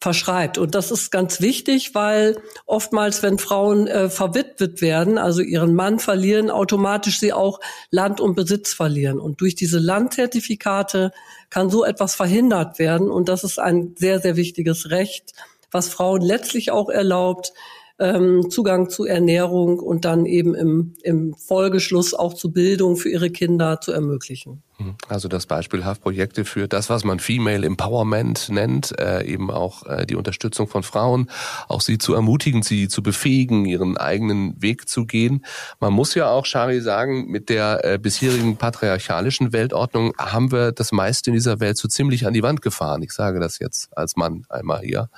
verschreibt. 0.04 0.58
Und 0.58 0.74
das 0.74 0.90
ist 0.90 1.10
ganz 1.10 1.40
wichtig, 1.40 1.94
weil 1.94 2.36
oftmals, 2.66 3.22
wenn 3.22 3.38
Frauen 3.38 3.86
äh, 3.86 4.10
verwitwet 4.10 4.82
werden, 4.82 5.16
also 5.16 5.40
ihren 5.40 5.74
Mann 5.74 5.98
verlieren, 5.98 6.50
automatisch 6.50 7.18
sie 7.18 7.32
auch 7.32 7.58
Land 7.90 8.20
und 8.20 8.34
Besitz 8.34 8.74
verlieren. 8.74 9.18
Und 9.18 9.40
durch 9.40 9.54
diese 9.54 9.78
Landzertifikate 9.78 11.10
kann 11.48 11.70
so 11.70 11.84
etwas 11.84 12.14
verhindert 12.14 12.78
werden. 12.78 13.10
Und 13.10 13.30
das 13.30 13.44
ist 13.44 13.58
ein 13.58 13.94
sehr, 13.96 14.20
sehr 14.20 14.36
wichtiges 14.36 14.90
Recht, 14.90 15.32
was 15.70 15.88
Frauen 15.88 16.20
letztlich 16.20 16.70
auch 16.70 16.90
erlaubt, 16.90 17.54
ähm, 17.98 18.50
Zugang 18.50 18.90
zu 18.90 19.04
Ernährung 19.04 19.78
und 19.78 20.04
dann 20.04 20.26
eben 20.26 20.54
im, 20.54 20.94
im 21.02 21.34
Folgeschluss 21.34 22.14
auch 22.14 22.34
zu 22.34 22.52
Bildung 22.52 22.96
für 22.96 23.10
ihre 23.10 23.30
Kinder 23.30 23.80
zu 23.80 23.92
ermöglichen. 23.92 24.62
Hm. 24.78 24.96
Also 25.08 25.28
das 25.28 25.46
beispielhaft 25.46 26.02
Projekte 26.02 26.44
für 26.44 26.66
das, 26.66 26.90
was 26.90 27.04
man 27.04 27.20
Female 27.20 27.64
Empowerment 27.64 28.48
nennt, 28.48 28.98
äh, 28.98 29.24
eben 29.24 29.50
auch 29.50 29.86
äh, 29.86 30.04
die 30.04 30.16
Unterstützung 30.16 30.66
von 30.66 30.82
Frauen, 30.82 31.30
auch 31.68 31.80
sie 31.80 31.98
zu 31.98 32.12
ermutigen, 32.12 32.62
sie 32.62 32.88
zu 32.88 33.02
befähigen, 33.02 33.66
ihren 33.66 33.96
eigenen 33.96 34.60
Weg 34.60 34.88
zu 34.88 35.06
gehen. 35.06 35.44
Man 35.78 35.92
muss 35.92 36.14
ja 36.14 36.28
auch, 36.28 36.44
Shari, 36.44 36.80
sagen, 36.80 37.30
mit 37.30 37.50
der 37.50 37.84
äh, 37.84 37.98
bisherigen 37.98 38.56
patriarchalischen 38.56 39.52
Weltordnung 39.52 40.12
haben 40.18 40.50
wir 40.50 40.72
das 40.72 40.90
meiste 40.90 41.30
in 41.30 41.34
dieser 41.34 41.60
Welt 41.60 41.76
so 41.76 41.86
ziemlich 41.86 42.26
an 42.26 42.34
die 42.34 42.42
Wand 42.42 42.60
gefahren. 42.60 43.02
Ich 43.02 43.12
sage 43.12 43.38
das 43.38 43.60
jetzt 43.60 43.96
als 43.96 44.16
Mann 44.16 44.44
einmal 44.48 44.80
hier. 44.80 45.08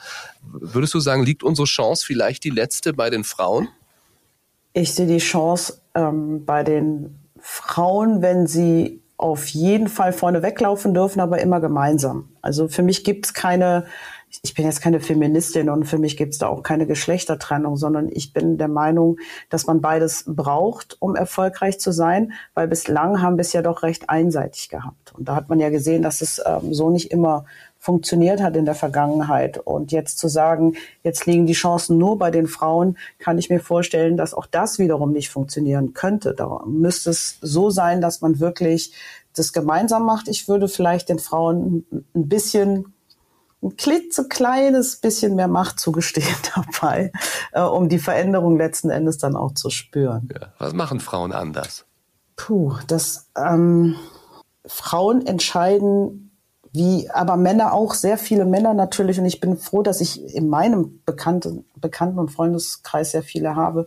Würdest 0.42 0.92
du 0.92 1.01
sagen, 1.01 1.25
liegt 1.25 1.42
unsere 1.42 1.66
Chance 1.66 2.05
vielleicht 2.05 2.45
die 2.45 2.51
letzte 2.51 2.92
bei 2.92 3.09
den 3.09 3.25
Frauen? 3.25 3.69
Ich 4.75 4.92
sehe 4.92 5.07
die 5.07 5.16
Chance 5.16 5.81
ähm, 5.95 6.45
bei 6.45 6.62
den 6.62 7.19
Frauen, 7.40 8.21
wenn 8.21 8.47
sie 8.47 9.01
auf 9.16 9.46
jeden 9.46 9.88
Fall 9.88 10.12
vorne 10.12 10.42
weglaufen 10.42 10.92
dürfen, 10.92 11.20
aber 11.20 11.40
immer 11.40 11.61
gemeinsam. 11.61 12.29
Also 12.42 12.68
für 12.68 12.83
mich 12.83 13.02
gibt 13.02 13.26
es 13.26 13.35
keine, 13.35 13.87
ich 14.42 14.55
bin 14.55 14.66
jetzt 14.66 14.83
keine 14.83 15.00
Feministin 15.00 15.70
und 15.70 15.85
für 15.85 15.98
mich 15.98 16.16
gibt 16.16 16.35
es 16.35 16.38
da 16.38 16.48
auch 16.48 16.62
keine 16.62 16.87
Geschlechtertrennung, 16.87 17.76
sondern 17.76 18.11
ich 18.12 18.35
bin 18.35 18.59
der 18.59 18.68
Meinung, 18.68 19.18
dass 19.48 19.66
man 19.66 19.81
beides 19.81 20.24
braucht, 20.26 20.96
um 21.00 21.16
erfolgreich 21.16 21.81
zu 21.81 21.92
sein, 21.92 22.33
weil 22.55 22.68
bislang 22.68 23.22
haben 23.22 23.37
wir 23.37 23.42
es 23.42 23.55
ja 23.55 23.62
doch 23.62 23.83
recht 23.83 24.11
einseitig 24.11 24.68
gehabt. 24.68 25.14
Und 25.14 25.29
da 25.29 25.35
hat 25.35 25.48
man 25.48 25.61
ja 25.61 25.70
gesehen, 25.70 26.02
dass 26.02 26.20
es 26.20 26.42
ähm, 26.44 26.74
so 26.74 26.90
nicht 26.90 27.11
immer 27.11 27.46
funktioniert 27.87 28.42
hat 28.42 28.57
in 28.57 28.64
der 28.64 28.75
Vergangenheit. 28.75 29.59
Und 29.59 29.92
jetzt 29.92 30.18
zu 30.18 30.27
sagen, 30.27 30.75
jetzt 31.05 31.25
liegen 31.25 31.46
die 31.46 31.53
Chancen 31.53 31.99
nur 31.99 32.18
bei 32.18 32.33
den 32.33 32.49
Frauen, 32.49 32.99
kann 33.20 33.38
ich 33.38 33.49
mir 33.49 33.61
vorstellen, 33.61 34.16
dass 34.16 34.35
auch 34.35 34.46
das 34.46 34.81
wiederum 34.81 35.12
nicht 35.12 35.31
funktionieren 35.31 35.94
könnte. 35.94 36.35
Da 36.35 36.64
müsste 36.66 37.11
es 37.11 37.38
so 37.40 37.70
sein, 37.70 38.01
dass 38.01 38.22
man 38.22 38.40
wirklich 38.40 38.92
das 39.35 39.53
gemeinsam 39.53 40.05
macht. 40.05 40.27
Ich 40.27 40.49
würde 40.49 40.66
vielleicht 40.66 41.09
den 41.09 41.20
Frauen 41.20 41.87
ein 41.92 42.29
bisschen 42.29 42.92
ein 43.62 43.77
klitzekleines 43.77 44.96
bisschen 44.96 45.35
mehr 45.35 45.49
Macht 45.49 45.81
zugestehen 45.81 46.37
dabei, 46.55 47.12
äh, 47.53 47.62
um 47.62 47.88
die 47.88 47.99
Veränderung 48.01 48.59
letzten 48.59 48.90
Endes 48.90 49.16
dann 49.18 49.37
auch 49.37 49.55
zu 49.55 49.70
spüren. 49.70 50.29
Ja. 50.33 50.49
Was 50.59 50.75
machen 50.75 51.01
Frauen 51.01 51.33
anders? 51.33 51.87
Puh, 52.35 52.75
das 52.87 53.29
ähm, 53.37 53.96
Frauen 54.66 55.25
entscheiden 55.25 56.25
wie 56.76 57.10
aber 57.10 57.36
Männer 57.36 57.72
auch, 57.72 57.94
sehr 57.94 58.18
viele 58.18 58.44
Männer 58.44 58.74
natürlich. 58.74 59.18
Und 59.18 59.24
ich 59.24 59.40
bin 59.40 59.56
froh, 59.56 59.82
dass 59.82 60.00
ich 60.00 60.34
in 60.34 60.48
meinem 60.48 61.00
Bekannten, 61.06 61.64
Bekannten- 61.76 62.18
und 62.18 62.30
Freundeskreis 62.30 63.12
sehr 63.12 63.22
viele 63.22 63.56
habe, 63.56 63.86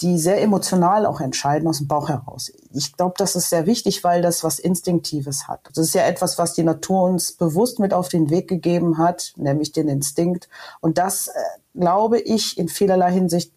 die 0.00 0.18
sehr 0.18 0.40
emotional 0.40 1.04
auch 1.04 1.20
entscheiden 1.20 1.68
aus 1.68 1.78
dem 1.78 1.88
Bauch 1.88 2.08
heraus. 2.08 2.52
Ich 2.72 2.96
glaube, 2.96 3.14
das 3.18 3.36
ist 3.36 3.50
sehr 3.50 3.66
wichtig, 3.66 4.02
weil 4.02 4.22
das 4.22 4.42
was 4.44 4.58
Instinktives 4.58 5.46
hat. 5.46 5.60
Das 5.74 5.84
ist 5.84 5.94
ja 5.94 6.02
etwas, 6.02 6.38
was 6.38 6.54
die 6.54 6.62
Natur 6.62 7.02
uns 7.02 7.32
bewusst 7.32 7.80
mit 7.80 7.92
auf 7.92 8.08
den 8.08 8.30
Weg 8.30 8.48
gegeben 8.48 8.96
hat, 8.96 9.32
nämlich 9.36 9.72
den 9.72 9.88
Instinkt. 9.88 10.48
Und 10.80 10.96
das, 10.96 11.28
äh, 11.28 11.32
glaube 11.74 12.18
ich, 12.18 12.56
in 12.56 12.68
vielerlei 12.68 13.12
Hinsicht, 13.12 13.52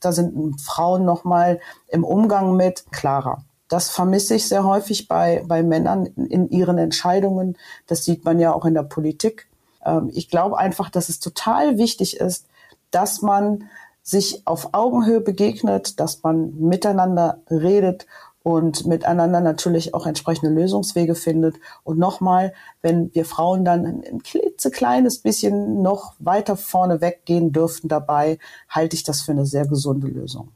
da 0.00 0.12
sind 0.12 0.60
Frauen 0.60 1.04
nochmal 1.04 1.60
im 1.88 2.04
Umgang 2.04 2.56
mit 2.56 2.84
klarer. 2.90 3.44
Das 3.68 3.90
vermisse 3.90 4.34
ich 4.34 4.48
sehr 4.48 4.64
häufig 4.64 5.08
bei, 5.08 5.42
bei 5.46 5.62
Männern 5.62 6.06
in, 6.06 6.48
ihren 6.50 6.78
Entscheidungen. 6.78 7.56
Das 7.86 8.04
sieht 8.04 8.24
man 8.24 8.38
ja 8.38 8.52
auch 8.52 8.64
in 8.64 8.74
der 8.74 8.82
Politik. 8.82 9.48
Ähm, 9.84 10.10
ich 10.12 10.28
glaube 10.28 10.58
einfach, 10.58 10.90
dass 10.90 11.08
es 11.08 11.20
total 11.20 11.78
wichtig 11.78 12.18
ist, 12.18 12.46
dass 12.90 13.22
man 13.22 13.64
sich 14.02 14.46
auf 14.46 14.72
Augenhöhe 14.72 15.20
begegnet, 15.20 15.98
dass 15.98 16.22
man 16.22 16.54
miteinander 16.60 17.40
redet 17.50 18.06
und 18.44 18.86
miteinander 18.86 19.40
natürlich 19.40 19.92
auch 19.92 20.06
entsprechende 20.06 20.54
Lösungswege 20.54 21.16
findet. 21.16 21.56
Und 21.82 21.98
nochmal, 21.98 22.52
wenn 22.80 23.12
wir 23.12 23.24
Frauen 23.24 23.64
dann 23.64 23.84
ein 23.84 24.22
klitzekleines 24.22 25.18
bisschen 25.18 25.82
noch 25.82 26.14
weiter 26.20 26.56
vorne 26.56 27.00
weggehen 27.00 27.50
dürften 27.50 27.88
dabei, 27.88 28.38
halte 28.68 28.94
ich 28.94 29.02
das 29.02 29.22
für 29.22 29.32
eine 29.32 29.46
sehr 29.46 29.66
gesunde 29.66 30.06
Lösung. 30.06 30.52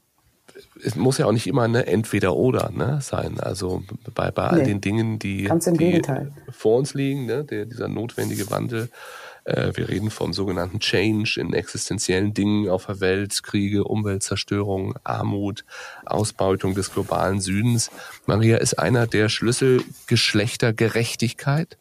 Es 0.84 0.96
muss 0.96 1.18
ja 1.18 1.26
auch 1.26 1.32
nicht 1.32 1.46
immer 1.46 1.62
eine 1.62 1.86
Entweder-Oder 1.86 2.70
ne, 2.70 2.98
sein. 3.02 3.40
Also 3.40 3.82
bei, 4.14 4.30
bei 4.30 4.44
all 4.44 4.58
nee, 4.58 4.64
den 4.64 4.80
Dingen, 4.80 5.18
die, 5.18 5.48
die 5.48 6.02
vor 6.50 6.78
uns 6.78 6.94
liegen, 6.94 7.26
ne, 7.26 7.44
der, 7.44 7.66
dieser 7.66 7.88
notwendige 7.88 8.50
Wandel, 8.50 8.88
äh, 9.44 9.72
wir 9.74 9.88
reden 9.88 10.10
vom 10.10 10.32
sogenannten 10.32 10.80
Change 10.80 11.40
in 11.40 11.52
existenziellen 11.52 12.34
Dingen 12.34 12.68
auf 12.68 12.86
der 12.86 13.00
Welt, 13.00 13.42
Kriege, 13.42 13.84
Umweltzerstörung, 13.84 14.94
Armut, 15.04 15.64
Ausbeutung 16.06 16.74
des 16.74 16.92
globalen 16.92 17.40
Südens. 17.40 17.90
Maria, 18.26 18.58
ist 18.58 18.78
einer 18.78 19.06
der 19.06 19.28
Schlüssel 19.28 19.82
Geschlechtergerechtigkeit? 20.06 21.76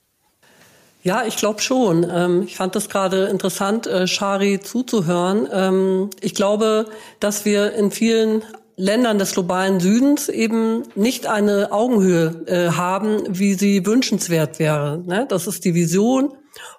Ja, 1.02 1.24
ich 1.26 1.38
glaube 1.38 1.62
schon. 1.62 2.06
Ähm, 2.10 2.44
ich 2.44 2.58
fand 2.58 2.76
das 2.76 2.90
gerade 2.90 3.28
interessant, 3.28 3.88
äh, 3.88 4.06
Shari 4.06 4.60
zuzuhören. 4.60 5.48
Ähm, 5.52 6.10
ich 6.20 6.36
glaube, 6.36 6.88
dass 7.22 7.46
wir 7.46 7.74
in 7.74 7.92
vielen 7.92 8.44
Ländern 8.80 9.20
des 9.20 9.34
globalen 9.34 9.80
Südens 9.80 10.30
eben 10.30 10.84
nicht 10.96 11.28
eine 11.28 11.72
Augenhöhe 11.72 12.46
äh, 12.48 12.70
haben, 12.72 13.24
wie 13.28 13.56
sie 13.56 13.86
wünschenswert 13.86 14.58
wäre. 14.58 15.04
Ne? 15.06 15.26
Das 15.28 15.48
ist 15.48 15.66
die 15.66 15.76
Vision 15.76 16.34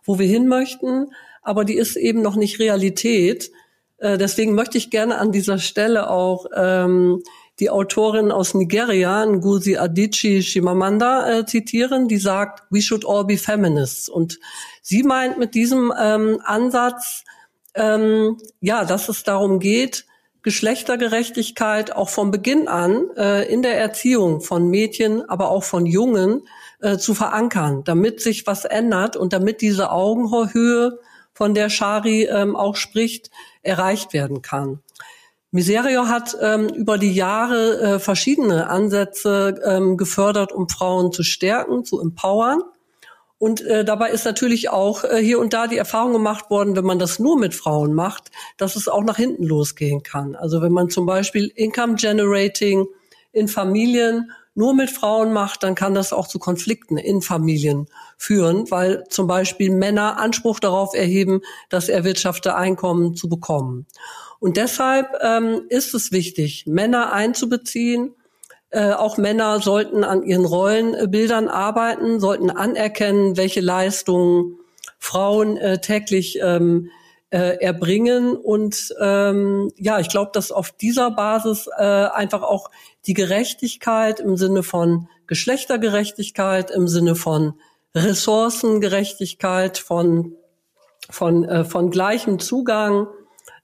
wo 0.04 0.18
wir 0.18 0.26
hin 0.26 0.48
möchten, 0.48 1.12
aber 1.42 1.64
die 1.64 1.76
ist 1.76 1.96
eben 1.96 2.22
noch 2.22 2.36
nicht 2.36 2.58
Realität. 2.58 3.50
Äh, 3.98 4.18
deswegen 4.18 4.54
möchte 4.54 4.78
ich 4.78 4.90
gerne 4.90 5.18
an 5.18 5.32
dieser 5.32 5.58
Stelle 5.58 6.10
auch 6.10 6.46
ähm, 6.54 7.22
die 7.58 7.70
Autorin 7.70 8.32
aus 8.32 8.54
Nigeria, 8.54 9.24
Ngozi 9.26 9.76
Adichie 9.76 10.42
Shimamanda, 10.42 11.30
äh, 11.30 11.46
zitieren, 11.46 12.08
die 12.08 12.18
sagt, 12.18 12.64
we 12.70 12.80
should 12.80 13.06
all 13.06 13.24
be 13.24 13.36
feminists. 13.36 14.08
Und 14.08 14.38
sie 14.82 15.02
meint 15.02 15.38
mit 15.38 15.54
diesem 15.54 15.92
ähm, 15.98 16.40
Ansatz, 16.44 17.24
ähm, 17.74 18.38
ja, 18.60 18.84
dass 18.84 19.08
es 19.08 19.22
darum 19.22 19.60
geht, 19.60 20.06
Geschlechtergerechtigkeit 20.42 21.94
auch 21.94 22.09
von 22.09 22.31
Beginn 22.31 22.68
an 22.68 23.11
äh, 23.16 23.53
in 23.53 23.62
der 23.62 23.79
Erziehung 23.79 24.40
von 24.40 24.68
Mädchen, 24.68 25.29
aber 25.29 25.50
auch 25.50 25.64
von 25.64 25.87
Jungen 25.87 26.42
äh, 26.81 26.96
zu 26.96 27.14
verankern, 27.14 27.83
damit 27.85 28.20
sich 28.20 28.46
was 28.46 28.64
ändert 28.64 29.16
und 29.16 29.33
damit 29.33 29.61
diese 29.61 29.90
Augenhöhe, 29.90 30.98
von 31.33 31.55
der 31.55 31.70
Shari 31.70 32.24
ähm, 32.24 32.55
auch 32.55 32.76
spricht, 32.76 33.31
erreicht 33.62 34.12
werden 34.12 34.42
kann. 34.42 34.81
Miserio 35.53 36.07
hat 36.07 36.37
ähm, 36.40 36.68
über 36.68 36.98
die 36.98 37.14
Jahre 37.14 37.81
äh, 37.81 37.98
verschiedene 37.98 38.68
Ansätze 38.68 39.59
ähm, 39.64 39.96
gefördert, 39.96 40.53
um 40.53 40.68
Frauen 40.68 41.12
zu 41.12 41.22
stärken, 41.22 41.85
zu 41.85 41.98
empowern. 41.98 42.62
Und 43.40 43.62
äh, 43.62 43.87
dabei 43.87 44.11
ist 44.11 44.26
natürlich 44.26 44.68
auch 44.68 45.03
äh, 45.03 45.16
hier 45.16 45.38
und 45.38 45.55
da 45.55 45.66
die 45.66 45.79
Erfahrung 45.79 46.12
gemacht 46.12 46.50
worden, 46.50 46.76
wenn 46.76 46.85
man 46.85 46.98
das 46.98 47.18
nur 47.18 47.38
mit 47.38 47.55
Frauen 47.55 47.94
macht, 47.94 48.31
dass 48.59 48.76
es 48.76 48.87
auch 48.87 49.03
nach 49.03 49.16
hinten 49.16 49.44
losgehen 49.44 50.03
kann. 50.03 50.37
Also 50.37 50.61
wenn 50.61 50.72
man 50.72 50.90
zum 50.90 51.07
Beispiel 51.07 51.50
Income 51.55 51.94
Generating 51.94 52.87
in 53.33 53.48
Familien 53.48 54.31
nur 54.55 54.74
mit 54.74 54.90
Frauen 54.90 55.33
macht, 55.33 55.62
dann 55.62 55.74
kann 55.74 55.94
das 55.94 56.12
auch 56.12 56.29
zu 56.29 56.38
Konflikten 56.38 56.98
in 56.98 57.22
Familien 57.22 57.87
führen, 58.18 58.70
weil 58.70 59.05
zum 59.09 59.26
Beispiel 59.26 59.70
Männer 59.70 60.18
Anspruch 60.18 60.61
darauf 60.61 60.92
erheben, 60.92 61.40
das 61.70 61.88
erwirtschaftete 61.88 62.57
Einkommen 62.57 63.14
zu 63.16 63.31
bekommen. 63.31 63.87
Und 64.38 64.59
deshalb 64.59 65.16
ähm, 65.22 65.62
ist 65.70 65.94
es 65.94 66.12
wichtig, 66.12 66.66
Männer 66.66 67.14
einzubeziehen. 67.14 68.14
Äh, 68.70 68.92
auch 68.92 69.16
Männer 69.16 69.61
sollten 69.61 70.04
an 70.04 70.22
ihren 70.22 70.44
Rollenbildern 70.44 71.48
arbeiten, 71.48 72.20
sollten 72.20 72.50
anerkennen, 72.50 73.37
welche 73.37 73.61
Leistungen 73.61 74.59
Frauen 74.98 75.56
äh, 75.56 75.80
täglich 75.80 76.38
ähm, 76.40 76.90
äh, 77.30 77.56
erbringen. 77.61 78.37
Und 78.37 78.94
ähm, 79.00 79.72
ja, 79.76 79.98
ich 79.98 80.09
glaube, 80.09 80.30
dass 80.33 80.52
auf 80.52 80.70
dieser 80.70 81.11
Basis 81.11 81.68
äh, 81.78 81.83
einfach 81.83 82.42
auch 82.42 82.70
die 83.06 83.14
Gerechtigkeit 83.14 84.20
im 84.20 84.37
Sinne 84.37 84.62
von 84.62 85.09
Geschlechtergerechtigkeit, 85.26 86.70
im 86.70 86.87
Sinne 86.87 87.16
von 87.16 87.54
Ressourcengerechtigkeit, 87.94 89.78
von, 89.78 90.37
von, 91.09 91.44
äh, 91.44 91.64
von 91.64 91.90
gleichem 91.90 92.38
Zugang 92.38 93.09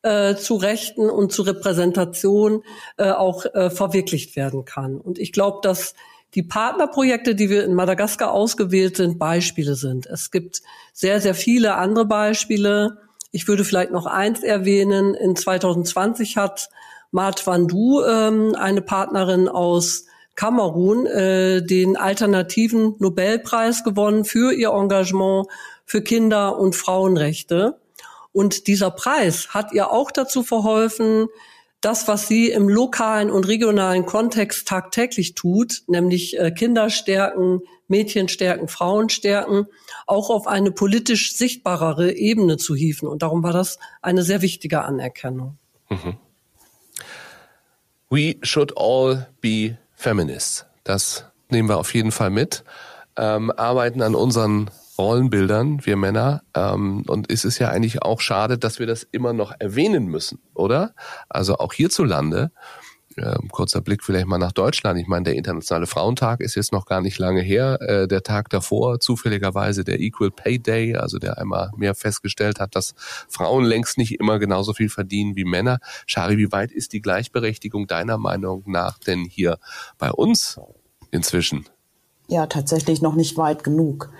äh, 0.07 0.37
zu 0.37 0.55
Rechten 0.55 1.11
und 1.11 1.33
zu 1.33 1.43
Repräsentation 1.43 2.63
äh, 2.97 3.11
auch 3.11 3.45
äh, 3.45 3.71
verwirklicht 3.71 4.37
werden 4.37 4.65
kann. 4.65 5.01
Und 5.01 5.19
ich 5.19 5.33
glaube, 5.33 5.59
dass 5.63 5.95
die 6.35 6.45
Partnerprojekte, 6.45 7.35
die 7.35 7.51
wir 7.51 7.65
in 7.65 7.75
Madagaskar 7.75 8.31
ausgewählt 8.31 8.97
sind, 8.97 9.19
Beispiele 9.19 9.75
sind. 9.75 10.07
Es 10.07 10.31
gibt 10.31 10.63
sehr, 10.93 11.21
sehr 11.21 11.35
viele 11.35 11.75
andere 11.75 12.05
Beispiele. 12.05 12.99
Ich 13.33 13.49
würde 13.49 13.65
vielleicht 13.65 13.91
noch 13.91 14.07
eins 14.07 14.45
erwähnen. 14.45 15.15
In 15.15 15.35
2020 15.35 16.37
hat 16.37 16.69
Mart 17.11 17.45
Vandu, 17.45 18.05
ähm, 18.05 18.55
eine 18.55 18.83
Partnerin 18.83 19.49
aus 19.49 20.05
Kamerun, 20.37 21.07
äh, 21.07 21.63
den 21.63 21.97
alternativen 21.97 22.95
Nobelpreis 22.99 23.83
gewonnen 23.83 24.25
für 24.25 24.53
ihr 24.53 24.71
Engagement 24.71 25.49
für 25.85 26.03
Kinder- 26.03 26.59
und 26.59 26.77
Frauenrechte. 26.77 27.81
Und 28.37 28.67
dieser 28.67 28.91
Preis 28.91 29.55
hat 29.55 29.73
ihr 29.73 29.91
auch 29.91 30.11
dazu 30.11 30.43
verholfen, 30.43 31.29
das, 31.81 32.07
was 32.07 32.29
sie 32.29 32.51
im 32.51 32.69
lokalen 32.69 33.31
und 33.31 33.49
regionalen 33.49 34.05
Kontext 34.05 34.69
tagtäglich 34.69 35.35
tut, 35.35 35.85
nämlich 35.87 36.39
äh, 36.39 36.51
Kinder 36.51 36.91
stärken, 36.91 37.63
Mädchen 37.89 38.29
stärken, 38.29 38.69
Frauen 38.69 39.09
stärken, 39.09 39.69
auch 40.07 40.29
auf 40.29 40.47
eine 40.47 40.71
politisch 40.71 41.35
sichtbarere 41.35 42.13
Ebene 42.13 42.59
zu 42.59 42.75
hieven. 42.75 43.09
Und 43.09 43.23
darum 43.23 43.43
war 43.43 43.55
das 43.55 43.79
eine 44.03 44.23
sehr 44.23 44.43
wichtige 44.43 44.83
Anerkennung. 44.85 45.57
Mhm. 45.89 46.19
We 48.11 48.37
should 48.43 48.75
all 48.77 49.29
be 49.41 49.79
feminists. 49.95 50.67
Das 50.85 51.25
nehmen 51.49 51.71
wir 51.71 51.79
auf 51.79 51.95
jeden 51.95 52.13
Fall 52.13 52.29
mit. 52.29 52.65
Ähm, 53.17 53.51
arbeiten 53.51 54.03
an 54.03 54.15
unseren 54.15 54.71
Rollenbildern, 54.99 55.85
wir 55.85 55.97
Männer. 55.97 56.43
Ähm, 56.55 57.05
und 57.07 57.31
es 57.31 57.45
ist 57.45 57.59
ja 57.59 57.69
eigentlich 57.69 58.03
auch 58.03 58.21
schade, 58.21 58.59
dass 58.59 58.79
wir 58.79 58.87
das 58.87 59.07
immer 59.11 59.33
noch 59.33 59.53
erwähnen 59.59 60.07
müssen, 60.07 60.39
oder? 60.55 60.95
Also 61.29 61.59
auch 61.59 61.73
hierzulande 61.73 62.51
ähm, 63.19 63.49
kurzer 63.51 63.81
Blick 63.81 64.03
vielleicht 64.03 64.27
mal 64.27 64.39
nach 64.39 64.53
Deutschland. 64.53 64.99
Ich 65.01 65.07
meine, 65.07 65.25
der 65.25 65.37
Internationale 65.37 65.87
Frauentag 65.87 66.41
ist 66.41 66.55
jetzt 66.55 66.73
noch 66.73 66.87
gar 66.87 67.01
nicht 67.01 67.19
lange 67.19 67.41
her. 67.41 67.79
Äh, 67.81 68.09
der 68.09 68.23
Tag 68.23 68.51
davor, 68.51 69.01
zufälligerweise 69.01 69.85
der 69.85 70.01
Equal 70.01 70.31
Pay 70.31 70.59
Day, 70.59 70.97
also 70.97 71.19
der 71.19 71.39
einmal 71.39 71.71
mehr 71.77 71.95
festgestellt 71.95 72.61
hat, 72.61 72.77
dass 72.77 72.95
Frauen 73.29 73.65
längst 73.65 73.99
nicht 73.99 74.21
immer 74.21 74.39
genauso 74.39 74.75
viel 74.75 74.89
verdienen 74.89 75.37
wie 75.37 75.45
Männer. 75.45 75.79
Shari, 76.07 76.37
wie 76.39 76.53
weit 76.53 76.73
ist 76.73 76.93
die 76.93 77.01
Gleichberechtigung 77.01 77.87
deiner 77.87 78.19
Meinung 78.19 78.65
nach 78.67 78.99
denn 78.99 79.25
hier 79.25 79.59
bei 79.99 80.11
uns 80.11 80.61
inzwischen? 81.11 81.67
Ja, 82.29 82.47
tatsächlich 82.47 83.03
noch 83.03 83.15
nicht 83.15 83.37
weit 83.37 83.63
genug. 83.63 84.11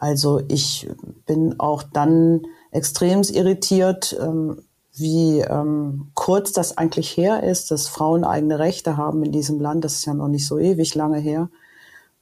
Also 0.00 0.40
ich 0.46 0.88
bin 1.26 1.58
auch 1.58 1.82
dann 1.82 2.42
extrem 2.70 3.22
irritiert, 3.22 4.16
ähm, 4.20 4.62
wie 4.94 5.40
ähm, 5.40 6.12
kurz 6.14 6.52
das 6.52 6.78
eigentlich 6.78 7.16
her 7.16 7.42
ist, 7.42 7.72
dass 7.72 7.88
Frauen 7.88 8.22
eigene 8.22 8.60
Rechte 8.60 8.96
haben 8.96 9.24
in 9.24 9.32
diesem 9.32 9.60
Land. 9.60 9.84
Das 9.84 9.94
ist 9.94 10.06
ja 10.06 10.14
noch 10.14 10.28
nicht 10.28 10.46
so 10.46 10.56
ewig 10.56 10.94
lange 10.94 11.18
her. 11.18 11.50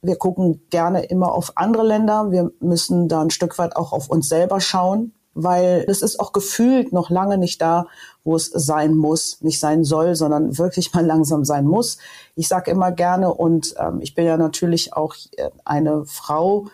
Wir 0.01 0.15
gucken 0.15 0.61
gerne 0.71 1.03
immer 1.03 1.33
auf 1.33 1.53
andere 1.55 1.83
Länder. 1.83 2.31
Wir 2.31 2.51
müssen 2.59 3.07
da 3.09 3.21
ein 3.21 3.29
Stück 3.29 3.59
weit 3.59 3.75
auch 3.75 3.93
auf 3.93 4.09
uns 4.09 4.27
selber 4.27 4.59
schauen, 4.59 5.13
weil 5.35 5.85
es 5.87 6.01
ist 6.01 6.19
auch 6.19 6.33
gefühlt 6.33 6.93
noch 6.93 7.11
lange 7.11 7.37
nicht 7.37 7.61
da, 7.61 7.85
wo 8.23 8.35
es 8.35 8.47
sein 8.47 8.95
muss, 8.95 9.41
nicht 9.41 9.59
sein 9.59 9.83
soll, 9.83 10.15
sondern 10.15 10.57
wirklich 10.57 10.93
mal 10.93 11.05
langsam 11.05 11.45
sein 11.45 11.65
muss. 11.65 11.99
Ich 12.35 12.47
sage 12.47 12.71
immer 12.71 12.91
gerne, 12.91 13.31
und 13.31 13.75
ähm, 13.77 13.99
ich 14.01 14.15
bin 14.15 14.25
ja 14.25 14.37
natürlich 14.37 14.93
auch 14.93 15.13
äh, 15.37 15.51
eine 15.63 16.05
Frau, 16.05 16.65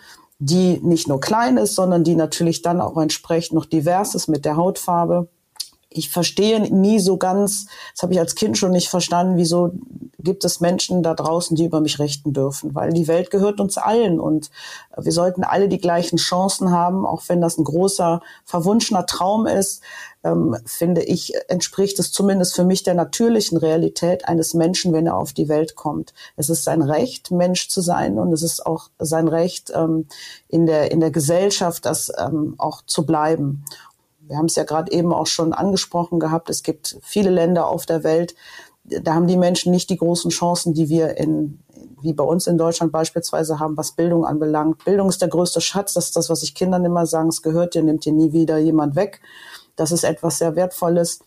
die 0.45 0.79
nicht 0.83 1.07
nur 1.07 1.21
klein 1.21 1.57
ist, 1.57 1.75
sondern 1.75 2.03
die 2.03 2.15
natürlich 2.15 2.61
dann 2.61 2.81
auch 2.81 2.97
entsprechend 2.97 3.53
noch 3.53 3.65
divers 3.65 4.13
ist 4.13 4.27
mit 4.27 4.43
der 4.43 4.57
Hautfarbe. 4.57 5.29
Ich 5.89 6.09
verstehe 6.09 6.59
nie 6.73 6.99
so 6.99 7.17
ganz, 7.17 7.67
das 7.93 8.03
habe 8.03 8.13
ich 8.13 8.19
als 8.19 8.35
Kind 8.35 8.57
schon 8.57 8.71
nicht 8.71 8.89
verstanden, 8.89 9.37
wieso 9.37 9.71
gibt 10.19 10.43
es 10.43 10.59
Menschen 10.59 11.03
da 11.03 11.13
draußen, 11.13 11.55
die 11.55 11.65
über 11.65 11.79
mich 11.81 11.99
rechten 11.99 12.33
dürfen, 12.33 12.73
weil 12.75 12.91
die 12.91 13.07
Welt 13.07 13.29
gehört 13.29 13.59
uns 13.61 13.77
allen 13.77 14.19
und 14.19 14.49
wir 14.97 15.11
sollten 15.11 15.43
alle 15.43 15.69
die 15.69 15.77
gleichen 15.77 16.17
Chancen 16.17 16.71
haben, 16.71 17.05
auch 17.05 17.21
wenn 17.27 17.39
das 17.39 17.57
ein 17.57 17.63
großer, 17.63 18.21
verwunschener 18.43 19.05
Traum 19.05 19.45
ist, 19.45 19.81
ähm, 20.23 20.55
finde 20.65 21.03
ich, 21.03 21.33
entspricht 21.47 21.99
es 21.99 22.11
zumindest 22.11 22.55
für 22.55 22.63
mich 22.63 22.83
der 22.83 22.93
natürlichen 22.93 23.57
Realität 23.57 24.27
eines 24.27 24.53
Menschen, 24.53 24.93
wenn 24.93 25.07
er 25.07 25.17
auf 25.17 25.33
die 25.33 25.49
Welt 25.49 25.75
kommt. 25.75 26.13
Es 26.35 26.49
ist 26.49 26.63
sein 26.63 26.81
Recht, 26.81 27.31
Mensch 27.31 27.69
zu 27.69 27.81
sein 27.81 28.17
und 28.17 28.31
es 28.31 28.41
ist 28.41 28.65
auch 28.65 28.89
sein 28.99 29.27
Recht, 29.27 29.71
ähm, 29.75 30.07
in, 30.47 30.65
der, 30.65 30.91
in 30.91 30.99
der 30.99 31.11
Gesellschaft 31.11 31.85
das 31.85 32.11
ähm, 32.17 32.55
auch 32.57 32.81
zu 32.85 33.05
bleiben. 33.05 33.65
Wir 34.21 34.37
haben 34.37 34.45
es 34.45 34.55
ja 34.55 34.63
gerade 34.63 34.91
eben 34.91 35.13
auch 35.13 35.27
schon 35.27 35.51
angesprochen 35.51 36.19
gehabt. 36.19 36.49
Es 36.49 36.63
gibt 36.63 36.97
viele 37.01 37.29
Länder 37.29 37.67
auf 37.67 37.85
der 37.85 38.03
Welt, 38.03 38.35
da 38.85 39.13
haben 39.13 39.27
die 39.27 39.37
Menschen 39.37 39.71
nicht 39.71 39.89
die 39.89 39.97
großen 39.97 40.29
Chancen, 40.29 40.73
die 40.73 40.89
wir 40.89 41.17
in, 41.17 41.59
wie 42.01 42.13
bei 42.13 42.23
uns 42.23 42.47
in 42.47 42.57
Deutschland 42.57 42.91
beispielsweise 42.91 43.59
haben, 43.59 43.77
was 43.77 43.93
Bildung 43.93 44.25
anbelangt. 44.25 44.83
Bildung 44.83 45.07
ist 45.07 45.21
der 45.21 45.29
größte 45.29 45.61
Schatz. 45.61 45.93
Das 45.93 46.05
ist 46.05 46.15
das, 46.17 46.29
was 46.29 46.43
ich 46.43 46.53
Kindern 46.53 46.83
immer 46.83 47.05
sagen. 47.05 47.29
Es 47.29 47.41
gehört 47.41 47.75
dir, 47.75 47.83
nimmt 47.83 48.03
dir 48.03 48.11
nie 48.11 48.33
wieder 48.33 48.57
jemand 48.57 48.95
weg. 48.95 49.21
Das 49.75 49.91
ist 49.91 50.03
etwas 50.03 50.37
sehr 50.37 50.55
Wertvolles. 50.55 51.19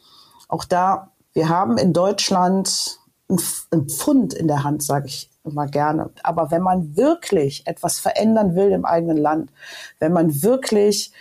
Auch 0.48 0.64
da, 0.64 1.12
wir 1.32 1.48
haben 1.48 1.78
in 1.78 1.92
Deutschland 1.92 2.98
ein 3.28 3.88
Pfund 3.88 4.35
in 4.35 4.46
der 4.46 4.62
Hand, 4.62 4.82
sage 4.82 5.06
ich 5.06 5.30
immer 5.44 5.66
gerne. 5.66 6.11
Aber 6.22 6.50
wenn 6.50 6.62
man 6.62 6.96
wirklich 6.96 7.66
etwas 7.66 7.98
verändern 7.98 8.54
will 8.54 8.70
im 8.70 8.85
eigenen 8.85 9.16
Land, 9.16 9.50
wenn 9.98 10.12
man 10.12 10.42
wirklich 10.42 11.12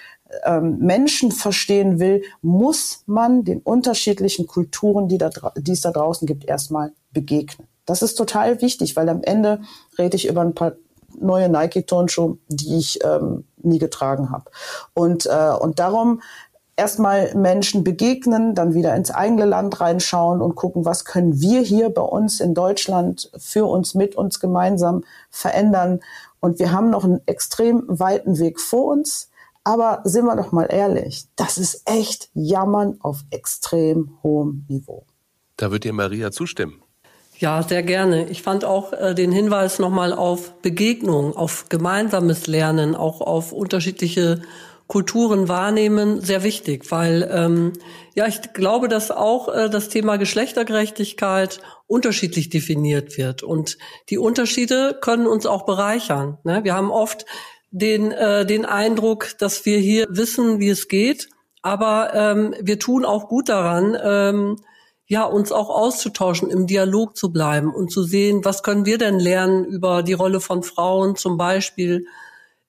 ähm, 0.43 0.79
Menschen 0.79 1.31
verstehen 1.31 1.99
will, 1.99 2.23
muss 2.41 3.03
man 3.05 3.43
den 3.43 3.61
unterschiedlichen 3.61 4.47
Kulturen, 4.47 5.07
die, 5.07 5.17
da, 5.17 5.29
die 5.57 5.71
es 5.71 5.81
da 5.81 5.91
draußen 5.91 6.27
gibt, 6.27 6.45
erstmal 6.45 6.93
begegnen. 7.11 7.67
Das 7.85 8.01
ist 8.01 8.15
total 8.15 8.61
wichtig, 8.61 8.95
weil 8.95 9.09
am 9.09 9.21
Ende 9.21 9.61
rede 9.97 10.15
ich 10.15 10.27
über 10.27 10.41
ein 10.41 10.55
paar 10.55 10.73
neue 11.19 11.49
Nike-Turnschuhe, 11.49 12.37
die 12.47 12.77
ich 12.77 13.03
ähm, 13.03 13.45
nie 13.61 13.79
getragen 13.79 14.31
habe. 14.31 14.51
Und, 14.93 15.27
äh, 15.27 15.53
und 15.59 15.79
darum 15.79 16.21
erstmal 16.77 17.33
Menschen 17.35 17.83
begegnen, 17.83 18.55
dann 18.55 18.73
wieder 18.73 18.95
ins 18.95 19.11
eigene 19.11 19.45
Land 19.45 19.79
reinschauen 19.79 20.41
und 20.41 20.55
gucken, 20.55 20.85
was 20.85 21.05
können 21.05 21.39
wir 21.39 21.61
hier 21.61 21.89
bei 21.89 22.01
uns 22.01 22.39
in 22.39 22.53
Deutschland 22.53 23.31
für 23.37 23.65
uns, 23.65 23.95
mit 23.95 24.15
uns 24.15 24.39
gemeinsam 24.39 25.03
verändern. 25.29 26.01
Und 26.39 26.59
wir 26.59 26.71
haben 26.71 26.89
noch 26.89 27.03
einen 27.03 27.21
extrem 27.25 27.83
weiten 27.87 28.39
Weg 28.39 28.59
vor 28.59 28.85
uns. 28.85 29.29
Aber 29.63 30.01
sind 30.03 30.25
wir 30.25 30.35
doch 30.35 30.51
mal 30.51 30.67
ehrlich, 30.69 31.25
das 31.35 31.57
ist 31.57 31.81
echt 31.85 32.29
Jammern 32.35 32.97
auf 32.99 33.21
extrem 33.31 34.17
hohem 34.21 34.65
Niveau. 34.67 35.05
Da 35.57 35.71
wird 35.71 35.85
dir 35.85 35.93
Maria 35.93 36.31
zustimmen. 36.31 36.83
Ja, 37.39 37.63
sehr 37.63 37.81
gerne. 37.83 38.29
Ich 38.29 38.43
fand 38.43 38.63
auch 38.63 38.93
äh, 38.93 39.13
den 39.13 39.31
Hinweis 39.31 39.79
nochmal 39.79 40.13
auf 40.13 40.53
Begegnung, 40.61 41.35
auf 41.35 41.67
gemeinsames 41.67 42.47
Lernen, 42.47 42.95
auch 42.95 43.21
auf 43.21 43.51
unterschiedliche 43.51 44.41
Kulturen 44.87 45.47
wahrnehmen, 45.47 46.21
sehr 46.21 46.43
wichtig, 46.43 46.91
weil 46.91 47.29
ähm, 47.31 47.73
ja, 48.13 48.27
ich 48.27 48.53
glaube, 48.53 48.87
dass 48.87 49.09
auch 49.09 49.53
äh, 49.53 49.69
das 49.69 49.89
Thema 49.89 50.17
Geschlechtergerechtigkeit 50.17 51.59
unterschiedlich 51.87 52.49
definiert 52.49 53.17
wird 53.17 53.41
und 53.41 53.77
die 54.09 54.17
Unterschiede 54.17 54.97
können 55.01 55.27
uns 55.27 55.45
auch 55.45 55.65
bereichern. 55.65 56.37
Ne? 56.43 56.63
Wir 56.63 56.75
haben 56.75 56.91
oft 56.91 57.25
den, 57.71 58.11
äh, 58.11 58.45
den 58.45 58.65
Eindruck, 58.65 59.37
dass 59.39 59.65
wir 59.65 59.79
hier 59.79 60.07
wissen, 60.09 60.59
wie 60.59 60.69
es 60.69 60.87
geht. 60.87 61.29
Aber 61.61 62.13
ähm, 62.13 62.53
wir 62.61 62.77
tun 62.77 63.05
auch 63.05 63.27
gut 63.27 63.49
daran, 63.49 63.97
ähm, 64.01 64.55
ja, 65.07 65.23
uns 65.23 65.51
auch 65.51 65.69
auszutauschen, 65.69 66.49
im 66.49 66.67
Dialog 66.67 67.17
zu 67.17 67.31
bleiben 67.31 67.73
und 67.73 67.91
zu 67.91 68.03
sehen, 68.03 68.45
was 68.45 68.63
können 68.63 68.85
wir 68.85 68.97
denn 68.97 69.19
lernen 69.19 69.65
über 69.65 70.03
die 70.03 70.13
Rolle 70.13 70.39
von 70.39 70.63
Frauen, 70.63 71.15
zum 71.15 71.37
Beispiel 71.37 72.05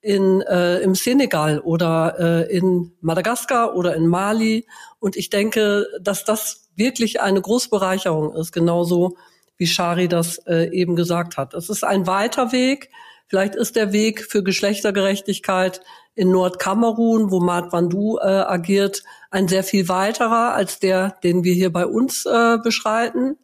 in, 0.07 0.41
äh, 0.41 0.79
im 0.79 0.95
Senegal 0.95 1.59
oder 1.59 2.15
äh, 2.17 2.57
in 2.57 2.93
Madagaskar 3.01 3.75
oder 3.75 3.93
in 3.93 4.07
Mali. 4.07 4.65
Und 4.99 5.17
ich 5.17 5.29
denke, 5.29 5.85
dass 5.99 6.23
das 6.23 6.69
wirklich 6.77 7.19
eine 7.19 7.41
große 7.41 7.69
Bereicherung 7.69 8.33
ist, 8.33 8.53
genauso 8.53 9.17
wie 9.57 9.67
Shari 9.67 10.07
das 10.07 10.37
äh, 10.47 10.69
eben 10.71 10.95
gesagt 10.95 11.35
hat. 11.35 11.53
Es 11.53 11.69
ist 11.69 11.83
ein 11.83 12.07
weiter 12.07 12.53
Weg. 12.53 12.89
Vielleicht 13.27 13.55
ist 13.55 13.75
der 13.75 13.91
Weg 13.91 14.23
für 14.23 14.43
Geschlechtergerechtigkeit 14.43 15.81
in 16.15 16.31
Nordkamerun, 16.31 17.29
wo 17.29 17.41
Mat 17.41 17.73
Vandu 17.73 18.17
äh, 18.19 18.27
agiert, 18.27 19.03
ein 19.29 19.49
sehr 19.49 19.65
viel 19.65 19.89
weiterer 19.89 20.53
als 20.53 20.79
der, 20.79 21.17
den 21.21 21.43
wir 21.43 21.53
hier 21.53 21.73
bei 21.73 21.85
uns 21.85 22.25
äh, 22.25 22.57
beschreiten. 22.63 23.37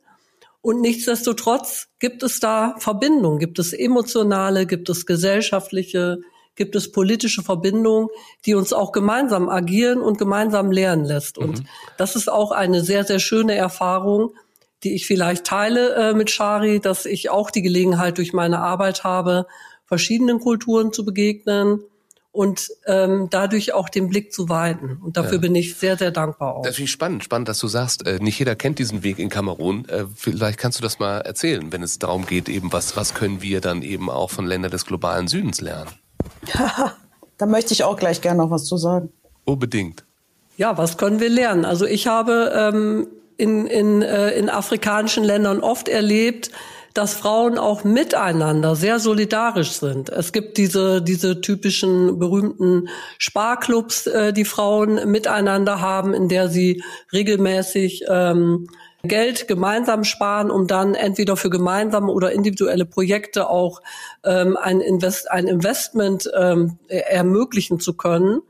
Und 0.61 0.79
nichtsdestotrotz 0.79 1.89
gibt 1.99 2.23
es 2.23 2.39
da 2.39 2.75
Verbindungen, 2.77 3.39
gibt 3.39 3.59
es 3.59 3.73
emotionale, 3.73 4.65
gibt 4.65 4.87
es 4.87 5.05
gesellschaftliche, 5.05 6.19
gibt 6.55 6.75
es 6.75 6.91
politische 6.91 7.41
Verbindungen, 7.41 8.09
die 8.45 8.55
uns 8.55 8.73
auch 8.73 8.91
gemeinsam 8.91 9.49
agieren 9.49 10.01
und 10.01 10.17
gemeinsam 10.17 10.71
lernen 10.71 11.05
lässt. 11.05 11.37
Und 11.37 11.59
mhm. 11.59 11.67
das 11.97 12.15
ist 12.15 12.31
auch 12.31 12.51
eine 12.51 12.81
sehr, 12.81 13.03
sehr 13.03 13.19
schöne 13.19 13.55
Erfahrung, 13.55 14.33
die 14.83 14.93
ich 14.93 15.07
vielleicht 15.07 15.45
teile 15.45 15.95
äh, 15.95 16.13
mit 16.13 16.29
Shari, 16.29 16.79
dass 16.79 17.05
ich 17.05 17.29
auch 17.29 17.51
die 17.51 17.61
Gelegenheit 17.61 18.17
durch 18.17 18.33
meine 18.33 18.59
Arbeit 18.59 19.03
habe, 19.03 19.47
verschiedenen 19.85 20.39
Kulturen 20.39 20.91
zu 20.91 21.05
begegnen 21.05 21.83
und 22.33 22.69
ähm, 22.87 23.27
dadurch 23.29 23.73
auch 23.73 23.89
den 23.89 24.09
Blick 24.09 24.33
zu 24.33 24.49
weiten. 24.49 24.97
Und 25.01 25.17
dafür 25.17 25.35
ja. 25.35 25.41
bin 25.41 25.55
ich 25.55 25.75
sehr, 25.75 25.97
sehr 25.97 26.09
dankbar 26.09 26.55
auch. 26.55 26.63
Das 26.63 26.75
finde 26.75 26.85
ich 26.85 26.91
spannend, 26.91 27.23
spannend, 27.23 27.47
dass 27.47 27.59
du 27.59 27.67
sagst, 27.67 28.05
äh, 28.07 28.17
nicht 28.19 28.39
jeder 28.39 28.55
kennt 28.55 28.79
diesen 28.79 29.03
Weg 29.03 29.19
in 29.19 29.29
Kamerun. 29.29 29.87
Äh, 29.87 30.05
vielleicht 30.15 30.57
kannst 30.57 30.79
du 30.79 30.83
das 30.83 30.97
mal 30.97 31.19
erzählen, 31.19 31.71
wenn 31.71 31.83
es 31.83 31.99
darum 31.99 32.25
geht, 32.25 32.49
eben 32.49 32.73
was, 32.73 32.97
was 32.97 33.13
können 33.13 33.43
wir 33.43 33.61
dann 33.61 33.83
eben 33.83 34.09
auch 34.09 34.31
von 34.31 34.45
Ländern 34.45 34.71
des 34.71 34.85
globalen 34.85 35.27
Südens 35.27 35.61
lernen? 35.61 35.91
da 37.37 37.45
möchte 37.45 37.73
ich 37.73 37.83
auch 37.83 37.97
gleich 37.97 38.21
gerne 38.21 38.43
noch 38.43 38.51
was 38.51 38.65
zu 38.65 38.77
sagen. 38.77 39.09
Unbedingt. 39.45 40.03
Ja, 40.57 40.77
was 40.77 40.97
können 40.97 41.19
wir 41.19 41.29
lernen? 41.29 41.65
Also 41.65 41.85
ich 41.85 42.07
habe 42.07 42.51
ähm, 42.55 43.07
in, 43.37 43.65
in, 43.65 44.01
äh, 44.01 44.31
in 44.31 44.49
afrikanischen 44.49 45.23
Ländern 45.23 45.59
oft 45.59 45.87
erlebt, 45.87 46.51
dass 46.93 47.15
Frauen 47.15 47.57
auch 47.57 47.83
miteinander 47.83 48.75
sehr 48.75 48.99
solidarisch 48.99 49.71
sind. 49.71 50.09
Es 50.09 50.31
gibt 50.31 50.57
diese, 50.57 51.01
diese 51.01 51.41
typischen 51.41 52.19
berühmten 52.19 52.87
Sparclubs, 53.17 54.05
äh, 54.05 54.31
die 54.31 54.45
Frauen 54.45 55.09
miteinander 55.09 55.81
haben, 55.81 56.13
in 56.13 56.29
der 56.29 56.49
sie 56.49 56.83
regelmäßig 57.11 58.03
ähm, 58.07 58.67
Geld 59.05 59.49
gemeinsam 59.49 60.05
sparen, 60.05 60.49
um 60.49 60.65
dann 60.65 60.95
entweder 60.95 61.35
für 61.35 61.49
gemeinsame 61.49 62.11
oder 62.11 62.31
individuelle 62.31 62.85
Projekte 62.85 63.49
auch 63.49 63.81
ähm, 64.23 64.55
ein, 64.55 64.79
Invest 64.79 65.29
ein 65.29 65.47
Investment 65.47 66.31
ähm, 66.33 66.77
ermöglichen 66.87 67.81
zu 67.81 67.95
können. 67.95 68.41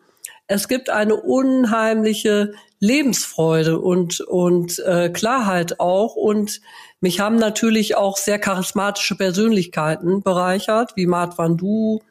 Es 0.46 0.68
gibt 0.68 0.92
eine 0.92 1.16
unheimliche 1.16 2.54
Lebensfreude 2.80 3.80
und, 3.80 4.22
und 4.22 4.78
äh, 4.80 5.10
Klarheit 5.10 5.80
auch. 5.80 6.16
Und 6.16 6.62
mich 7.00 7.20
haben 7.20 7.38
natürlich 7.38 7.96
auch 7.96 8.18
sehr 8.18 8.38
charismatische 8.38 9.16
Persönlichkeiten 9.16 10.22
bereichert, 10.22 10.96
wie 10.96 11.08
Mart 11.08 11.36
Van 11.36 11.58
Du, 11.58 12.02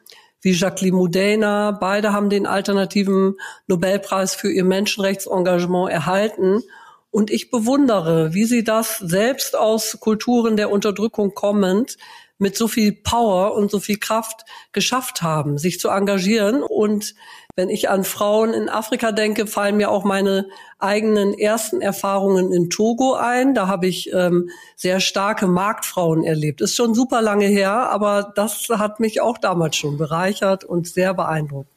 wie 0.41 0.51
Jacqueline 0.51 0.97
Mudena. 0.97 1.71
Beide 1.71 2.11
haben 2.11 2.29
den 2.29 2.45
alternativen 2.45 3.35
Nobelpreis 3.67 4.35
für 4.35 4.51
ihr 4.51 4.65
Menschenrechtsengagement 4.65 5.89
erhalten. 5.89 6.61
Und 7.13 7.29
ich 7.29 7.51
bewundere, 7.51 8.33
wie 8.33 8.45
sie 8.45 8.63
das 8.63 8.97
selbst 8.97 9.55
aus 9.55 9.99
Kulturen 9.99 10.57
der 10.57 10.71
Unterdrückung 10.71 11.35
kommend 11.35 11.97
mit 12.39 12.57
so 12.57 12.67
viel 12.67 12.91
Power 12.91 13.53
und 13.53 13.69
so 13.69 13.79
viel 13.79 13.99
Kraft 13.99 14.45
geschafft 14.71 15.21
haben, 15.21 15.59
sich 15.59 15.79
zu 15.79 15.89
engagieren. 15.89 16.63
Und 16.63 17.13
wenn 17.55 17.69
ich 17.69 17.87
an 17.87 18.03
Frauen 18.03 18.51
in 18.51 18.67
Afrika 18.67 19.11
denke, 19.11 19.45
fallen 19.45 19.77
mir 19.77 19.91
auch 19.91 20.03
meine 20.03 20.47
eigenen 20.79 21.37
ersten 21.37 21.81
Erfahrungen 21.81 22.51
in 22.51 22.71
Togo 22.71 23.13
ein. 23.13 23.53
Da 23.53 23.67
habe 23.67 23.85
ich 23.85 24.11
ähm, 24.11 24.49
sehr 24.75 24.99
starke 24.99 25.45
Marktfrauen 25.45 26.23
erlebt. 26.23 26.61
Ist 26.61 26.75
schon 26.75 26.95
super 26.95 27.21
lange 27.21 27.45
her, 27.45 27.91
aber 27.91 28.33
das 28.35 28.69
hat 28.69 28.99
mich 28.99 29.21
auch 29.21 29.37
damals 29.37 29.75
schon 29.75 29.99
bereichert 29.99 30.63
und 30.63 30.87
sehr 30.87 31.13
beeindruckt. 31.13 31.72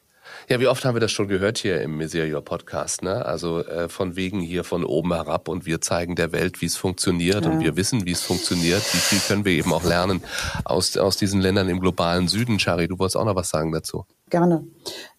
Ja, 0.49 0.61
wie 0.61 0.69
oft 0.69 0.85
haben 0.85 0.95
wir 0.95 1.01
das 1.01 1.11
schon 1.11 1.27
gehört 1.27 1.59
hier 1.59 1.81
im 1.83 1.97
Miserior 1.97 2.41
Podcast, 2.41 3.03
ne? 3.03 3.27
Also 3.27 3.65
äh, 3.65 3.89
von 3.89 4.15
wegen 4.15 4.39
hier 4.39 4.63
von 4.63 4.85
oben 4.85 5.13
herab 5.13 5.49
und 5.49 5.67
wir 5.67 5.81
zeigen 5.81 6.15
der 6.15 6.31
Welt, 6.31 6.61
wie 6.61 6.67
es 6.67 6.77
funktioniert 6.77 7.45
ja. 7.45 7.51
und 7.51 7.59
wir 7.59 7.77
wissen, 7.77 8.07
wie 8.07 8.13
es 8.13 8.23
funktioniert. 8.23 8.81
Wie 8.95 8.99
viel 8.99 9.19
können 9.19 9.45
wir 9.45 9.51
eben 9.51 9.73
auch 9.73 9.83
lernen 9.83 10.23
aus, 10.65 10.97
aus 10.97 11.17
diesen 11.17 11.41
Ländern 11.41 11.69
im 11.69 11.81
globalen 11.81 12.29
Süden. 12.29 12.59
Chari, 12.59 12.87
du 12.87 12.97
wolltest 13.01 13.17
auch 13.17 13.25
noch 13.25 13.35
was 13.35 13.49
sagen 13.49 13.73
dazu. 13.73 14.05
Gerne. 14.31 14.65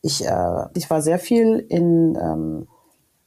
Ich, 0.01 0.26
äh, 0.26 0.66
ich 0.76 0.89
war 0.89 1.01
sehr 1.01 1.20
viel 1.20 1.60
in, 1.68 2.16
ähm, 2.16 2.68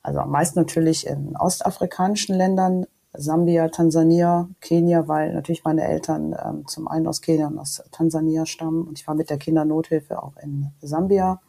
also 0.03 0.21
meist 0.23 0.57
natürlich 0.57 1.07
in 1.07 1.37
ostafrikanischen 1.37 2.35
Ländern, 2.35 2.87
Sambia, 3.13 3.69
Tansania, 3.69 4.49
Kenia, 4.63 5.07
weil 5.07 5.35
natürlich 5.35 5.65
meine 5.65 5.87
Eltern 5.87 6.35
ähm, 6.43 6.67
zum 6.67 6.89
einen 6.89 7.07
aus 7.07 7.21
Kenia 7.21 7.49
und 7.49 7.59
aus 7.59 7.83
Tansania 7.93 8.47
stammen. 8.47 8.89
Und 8.89 8.99
ich 8.99 9.07
war 9.07 9.15
mit 9.15 9.29
der 9.29 9.37
Kindernothilfe 9.37 10.23
auch 10.23 10.39
in 10.43 10.71
Sambia 10.81 11.43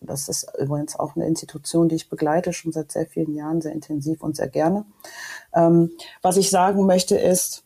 Das 0.00 0.28
ist 0.28 0.46
übrigens 0.58 0.98
auch 0.98 1.14
eine 1.14 1.26
Institution, 1.26 1.88
die 1.88 1.96
ich 1.96 2.08
begleite, 2.08 2.52
schon 2.52 2.72
seit 2.72 2.90
sehr 2.92 3.06
vielen 3.06 3.34
Jahren, 3.34 3.60
sehr 3.60 3.72
intensiv 3.72 4.22
und 4.22 4.36
sehr 4.36 4.48
gerne. 4.48 4.84
Ähm, 5.54 5.90
was 6.22 6.36
ich 6.36 6.50
sagen 6.50 6.86
möchte 6.86 7.16
ist, 7.16 7.64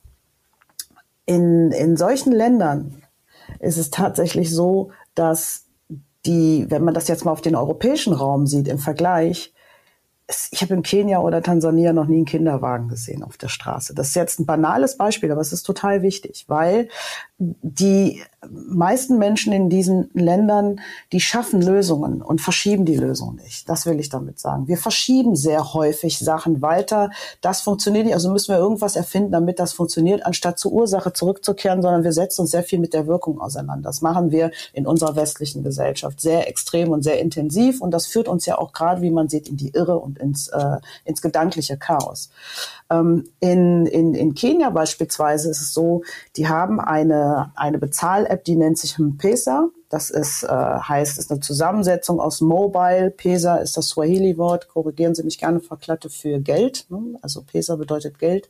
in, 1.26 1.70
in 1.72 1.96
solchen 1.96 2.32
Ländern 2.32 3.02
ist 3.60 3.78
es 3.78 3.90
tatsächlich 3.90 4.54
so, 4.54 4.90
dass 5.14 5.64
die, 6.26 6.66
wenn 6.68 6.84
man 6.84 6.94
das 6.94 7.08
jetzt 7.08 7.24
mal 7.24 7.32
auf 7.32 7.40
den 7.40 7.56
europäischen 7.56 8.12
Raum 8.12 8.46
sieht, 8.46 8.68
im 8.68 8.78
Vergleich, 8.78 9.53
ich 10.50 10.62
habe 10.62 10.72
in 10.72 10.82
Kenia 10.82 11.18
oder 11.18 11.42
Tansania 11.42 11.92
noch 11.92 12.06
nie 12.06 12.16
einen 12.16 12.24
Kinderwagen 12.24 12.88
gesehen 12.88 13.22
auf 13.22 13.36
der 13.36 13.48
Straße. 13.48 13.94
Das 13.94 14.08
ist 14.08 14.14
jetzt 14.14 14.40
ein 14.40 14.46
banales 14.46 14.96
Beispiel, 14.96 15.30
aber 15.30 15.42
es 15.42 15.52
ist 15.52 15.64
total 15.64 16.00
wichtig, 16.00 16.44
weil 16.48 16.88
die 17.38 18.22
meisten 18.48 19.18
Menschen 19.18 19.52
in 19.52 19.68
diesen 19.68 20.10
Ländern, 20.14 20.80
die 21.12 21.20
schaffen 21.20 21.60
Lösungen 21.60 22.22
und 22.22 22.40
verschieben 22.40 22.84
die 22.84 22.96
Lösung 22.96 23.36
nicht. 23.36 23.68
Das 23.68 23.86
will 23.86 23.98
ich 23.98 24.08
damit 24.08 24.38
sagen. 24.38 24.68
Wir 24.68 24.76
verschieben 24.76 25.34
sehr 25.34 25.74
häufig 25.74 26.18
Sachen 26.18 26.62
weiter. 26.62 27.10
Das 27.40 27.62
funktioniert 27.62 28.06
nicht. 28.06 28.14
Also 28.14 28.30
müssen 28.30 28.52
wir 28.52 28.58
irgendwas 28.58 28.96
erfinden, 28.96 29.32
damit 29.32 29.58
das 29.58 29.72
funktioniert, 29.72 30.24
anstatt 30.24 30.58
zur 30.58 30.72
Ursache 30.72 31.12
zurückzukehren, 31.12 31.82
sondern 31.82 32.04
wir 32.04 32.12
setzen 32.12 32.42
uns 32.42 32.50
sehr 32.50 32.62
viel 32.62 32.78
mit 32.78 32.94
der 32.94 33.06
Wirkung 33.06 33.40
auseinander. 33.40 33.88
Das 33.88 34.00
machen 34.00 34.30
wir 34.30 34.50
in 34.72 34.86
unserer 34.86 35.16
westlichen 35.16 35.62
Gesellschaft 35.62 36.20
sehr 36.20 36.48
extrem 36.48 36.90
und 36.90 37.02
sehr 37.02 37.20
intensiv. 37.20 37.80
Und 37.80 37.90
das 37.90 38.06
führt 38.06 38.28
uns 38.28 38.46
ja 38.46 38.58
auch 38.58 38.72
gerade, 38.72 39.02
wie 39.02 39.10
man 39.10 39.28
sieht, 39.28 39.48
in 39.48 39.56
die 39.56 39.70
Irre 39.70 39.98
und 39.98 40.13
ins, 40.18 40.48
äh, 40.48 40.76
ins 41.04 41.22
gedankliche 41.22 41.76
Chaos. 41.76 42.30
Ähm, 42.90 43.28
in, 43.40 43.86
in, 43.86 44.14
in 44.14 44.34
Kenia 44.34 44.70
beispielsweise 44.70 45.50
ist 45.50 45.60
es 45.60 45.74
so, 45.74 46.02
die 46.36 46.48
haben 46.48 46.80
eine, 46.80 47.52
eine 47.54 47.78
Bezahl-App, 47.78 48.44
die 48.44 48.56
nennt 48.56 48.78
sich 48.78 48.98
M-Pesa. 48.98 49.68
Das 49.88 50.10
ist, 50.10 50.42
äh, 50.42 50.48
heißt, 50.48 51.18
ist 51.18 51.30
eine 51.30 51.40
Zusammensetzung 51.40 52.18
aus 52.18 52.40
Mobile. 52.40 53.10
Pesa 53.10 53.56
ist 53.56 53.76
das 53.76 53.88
Swahili-Wort. 53.90 54.68
Korrigieren 54.68 55.14
Sie 55.14 55.22
mich 55.22 55.38
gerne, 55.38 55.60
Verklatte 55.60 56.10
für 56.10 56.40
Geld. 56.40 56.86
Ne? 56.88 57.16
Also 57.22 57.42
Pesa 57.42 57.76
bedeutet 57.76 58.18
Geld. 58.18 58.48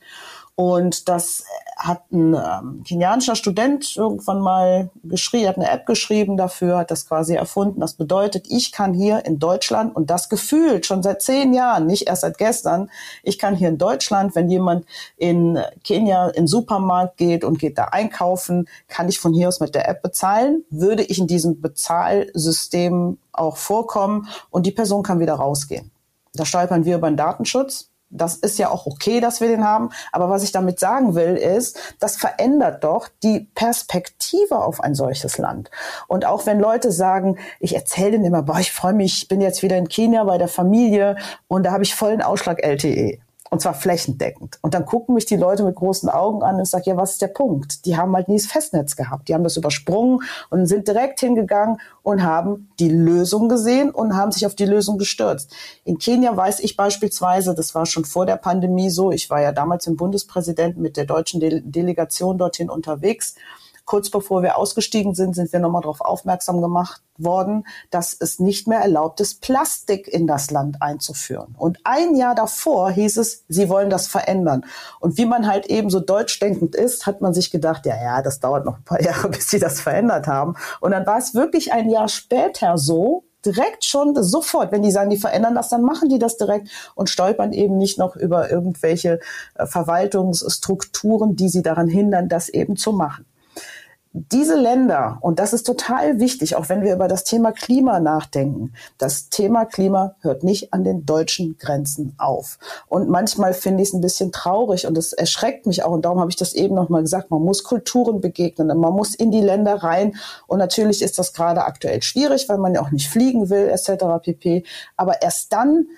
Und 0.57 1.09
das 1.09 1.45
hat 1.77 2.13
ein 2.13 2.35
ähm, 2.35 2.85
kenianischer 2.87 3.35
Student 3.35 3.97
irgendwann 3.97 4.41
mal 4.41 4.91
geschrieben, 5.03 5.49
hat 5.49 5.57
eine 5.57 5.69
App 5.69 5.85
geschrieben 5.85 6.37
dafür, 6.37 6.79
hat 6.79 6.93
das 6.93 7.09
quasi 7.09 7.35
erfunden. 7.35 7.81
Das 7.81 7.95
bedeutet, 7.95 8.47
ich 8.49 8.71
kann 8.71 8.95
hier 8.95 9.25
in 9.25 9.41
Deutschland 9.41 9.97
und 9.97 10.11
das 10.11 10.29
gefühlt 10.29 10.87
schon 10.87 11.03
seit 11.03 11.23
zehn 11.23 11.55
Jahren, 11.55 11.87
nicht 11.87 12.07
erst 12.07 12.23
seit 12.23 12.39
gestern, 12.39 12.89
ich 13.25 13.41
kann 13.41 13.57
hier 13.57 13.69
in 13.69 13.79
Deutschland, 13.79 14.37
wenn 14.37 14.49
jemand 14.49 14.87
in 15.17 15.59
Kenia 15.83 16.29
in 16.29 16.45
den 16.45 16.47
Supermarkt 16.47 17.17
geht 17.17 17.43
und 17.43 17.59
geht 17.59 17.77
da 17.77 17.87
einkaufen, 17.87 18.69
kann 18.87 19.09
ich 19.09 19.19
von 19.19 19.35
hier 19.35 19.49
aus 19.49 19.59
mit 19.59 19.75
der 19.75 19.89
App 19.89 20.03
bezahlen. 20.03 20.65
Würde 20.71 21.03
ich 21.03 21.19
in 21.19 21.27
diesem 21.27 21.61
Bezahlsystem 21.61 23.19
auch 23.33 23.57
vorkommen 23.57 24.29
und 24.51 24.67
die 24.67 24.73
Person 24.73 25.03
kann 25.03 25.19
wieder 25.19 25.35
rausgehen. 25.35 25.91
Da 26.35 26.45
stolpern 26.45 26.85
wir 26.85 26.97
über 26.97 27.11
den 27.11 27.17
Datenschutz 27.17 27.91
das 28.15 28.37
ist 28.37 28.59
ja 28.59 28.71
auch 28.71 28.87
okay, 28.87 29.21
dass 29.21 29.41
wir 29.41 29.49
den 29.49 29.65
haben. 29.65 29.91
Aber 30.13 30.31
was 30.31 30.43
ich 30.43 30.53
damit 30.53 30.81
sagen 30.81 31.15
will, 31.15 31.37
ist, 31.37 31.79
das 31.99 32.17
verändert 32.17 32.85
doch 32.85 33.09
die 33.23 33.49
Perspektive 33.55 34.57
auf 34.57 34.81
ein 34.81 34.95
solches 34.95 35.37
Land. 35.37 35.71
Und 36.07 36.25
auch 36.25 36.47
wenn 36.47 36.61
Leute 36.61 36.93
sagen, 36.93 37.39
ich 37.61 37.75
erzähle 37.75 38.13
denen 38.13 38.25
immer, 38.25 38.43
boah, 38.43 38.61
ich 38.61 38.73
freue 38.73 38.93
mich, 38.93 39.23
ich 39.23 39.29
bin 39.29 39.41
jetzt 39.41 39.63
wieder 39.63 39.77
in 39.77 39.89
Kenia 39.89 40.25
bei 40.25 40.39
der 40.39 40.49
Familie 40.49 41.17
und 41.49 41.65
da 41.65 41.73
habe 41.73 41.83
ich 41.83 41.95
vollen 41.95 42.23
Ausschlag 42.23 42.63
LTE. 42.63 43.19
Und 43.55 43.61
zwar 43.61 43.75
flächendeckend. 43.75 44.59
Und 44.63 44.75
dann 44.75 44.85
gucken 44.85 45.15
mich 45.15 45.27
die 45.27 45.37
Leute 45.37 45.63
mit 45.63 45.77
großen 45.77 46.09
Augen 46.09 46.43
an 46.43 46.57
und 46.57 46.67
sagen, 46.67 46.83
ja, 46.87 46.97
was 46.97 47.13
ist 47.13 47.23
der 47.23 47.29
Punkt? 47.29 47.87
Die 47.87 47.97
haben 47.97 48.13
halt 48.17 48.27
nie 48.27 48.37
das 48.37 48.47
Festnetz 48.47 48.97
gehabt. 48.97 49.29
Die 49.29 49.35
haben 49.35 49.45
das 49.45 49.57
übersprungen 49.57 50.25
und 50.51 50.67
sind 50.67 50.89
direkt 50.89 51.21
hingegangen 51.21 51.77
und 52.03 52.25
haben 52.25 52.69
die 52.81 52.89
Lösung 52.89 53.49
gesehen 53.49 53.91
und 53.91 54.17
haben 54.17 54.33
sich 54.33 54.45
auf 54.45 54.57
die 54.57 54.65
Lösung 54.65 54.99
gestürzt. 54.99 55.55
In 55.85 55.99
Kenia 55.99 56.37
weiß 56.37 56.59
ich 56.59 56.77
beispielsweise, 56.77 57.55
das 57.55 57.77
war 57.77 57.87
schon 57.87 58.05
vor 58.05 58.27
der 58.27 58.39
Pandemie 58.39 58.91
so, 58.91 59.13
ich 59.13 59.31
war 59.31 59.41
ja 59.41 59.53
damals 59.53 59.87
im 59.87 59.95
Bundespräsidenten 59.95 60.83
mit 60.83 60.97
der 60.97 61.05
deutschen 61.05 61.39
De 61.39 61.63
Delegation 61.65 62.39
dorthin 62.39 62.69
unterwegs 62.69 63.37
Kurz 63.85 64.09
bevor 64.09 64.43
wir 64.43 64.57
ausgestiegen 64.57 65.15
sind, 65.15 65.35
sind 65.35 65.53
wir 65.53 65.61
nochmal 65.61 65.83
darauf 65.83 66.01
aufmerksam 66.01 66.63
gemacht 66.63 67.03
worden, 67.19 67.67
dass 67.91 68.17
es 68.19 68.39
nicht 68.39 68.67
mehr 68.67 68.81
erlaubt 68.81 69.21
ist, 69.21 69.43
Plastik 69.43 70.09
in 70.09 70.27
das 70.27 70.51
Land 70.51 70.81
einzuführen. 70.81 71.55
Und 71.59 71.79
ein 71.85 72.17
Jahr 72.17 72.35
davor 72.35 72.91
hieß 72.91 73.19
es, 73.19 73.45
sie 73.49 73.69
wollen 73.69 73.91
das 73.91 74.07
verändern. 74.07 74.65
Und 75.01 75.19
wie 75.19 75.27
man 75.27 75.47
halt 75.47 75.67
eben 75.67 75.91
so 75.91 76.01
deutschdenkend 76.01 76.75
ist, 76.75 77.07
hat 77.07 77.21
man 77.21 77.35
sich 77.35 77.51
gedacht, 77.51 77.85
ja, 77.85 77.95
ja, 78.03 78.23
das 78.23 78.41
dauert 78.41 78.65
noch 78.65 78.79
ein 78.79 78.85
paar 78.85 79.03
Jahre, 79.03 79.29
bis 79.29 79.51
sie 79.51 79.59
das 79.59 79.81
verändert 79.81 80.27
haben. 80.27 80.55
Und 80.81 80.93
dann 80.93 81.07
war 81.07 81.19
es 81.19 81.35
wirklich 81.35 81.73
ein 81.73 81.91
Jahr 81.91 82.09
später 82.09 82.79
so, 82.79 83.25
direkt 83.45 83.85
schon 83.85 84.15
sofort, 84.23 84.73
wenn 84.73 84.83
die 84.83 84.91
sagen, 84.91 85.11
die 85.11 85.19
verändern 85.19 85.55
das, 85.55 85.69
dann 85.69 85.83
machen 85.83 86.09
die 86.09 86.19
das 86.19 86.39
direkt 86.39 86.69
und 86.95 87.11
stolpern 87.11 87.53
eben 87.53 87.77
nicht 87.77 87.99
noch 87.99 88.17
über 88.17 88.51
irgendwelche 88.51 89.21
äh, 89.55 89.67
Verwaltungsstrukturen, 89.67 91.37
die 91.37 91.51
sie 91.51 91.63
daran 91.63 91.89
hindern, 91.89 92.31
das 92.31 92.49
eben 92.49 92.77
zu 92.77 92.93
machen 92.93 93.27
diese 94.17 94.55
Länder, 94.55 95.19
und 95.23 95.41
das 95.41 95.53
ist 95.53 95.65
total 95.65 96.21
wichtig, 96.21 96.55
auch 96.55 96.69
wenn 96.69 96.83
wir 96.83 96.95
über 96.95 97.09
das 97.09 97.25
Thema 97.25 97.51
Klima 97.51 97.99
nachdenken, 97.99 98.73
das 98.97 99.29
Thema 99.29 99.65
Klima 99.65 100.15
hört 100.21 100.45
nicht 100.45 100.73
an 100.73 100.85
den 100.85 101.05
deutschen 101.05 101.59
Grenzen 101.59 102.15
auf. 102.17 102.61
Und 102.87 103.09
manchmal 103.09 103.55
finde 103.55 103.83
ich 103.83 103.89
es 103.89 103.93
ein 103.93 104.01
bisschen 104.01 104.31
traurig 104.31 104.87
und 104.87 104.97
es 104.97 105.13
erschreckt 105.13 105.67
mich 105.67 105.83
auch. 105.83 105.91
Und 105.91 106.05
darum 106.05 106.21
habe 106.21 106.31
ich 106.31 106.37
das 106.37 106.55
eben 106.55 106.77
nochmal 106.77 107.03
gesagt, 107.03 107.33
man 107.33 107.43
muss 107.43 107.65
Kulturen 107.65 108.21
begegnen, 108.21 108.69
man 108.79 108.93
muss 108.93 109.17
in 109.17 109.33
die 109.33 109.41
Länder 109.41 109.83
rein. 109.83 110.15
Und 110.47 110.61
natürlich 110.61 111.03
ist 111.03 111.19
das 111.19 111.33
gerade 111.33 111.65
aktuell 111.65 112.01
schwierig, 112.01 112.49
weil 112.49 112.59
man 112.59 112.73
ja 112.73 112.83
auch 112.83 112.93
nicht 112.93 113.09
fliegen 113.09 113.51
will, 113.51 113.69
etc. 113.69 114.05
pp. 114.23 114.63
Aber 114.97 115.23
erst 115.23 115.53
dann 115.53 115.89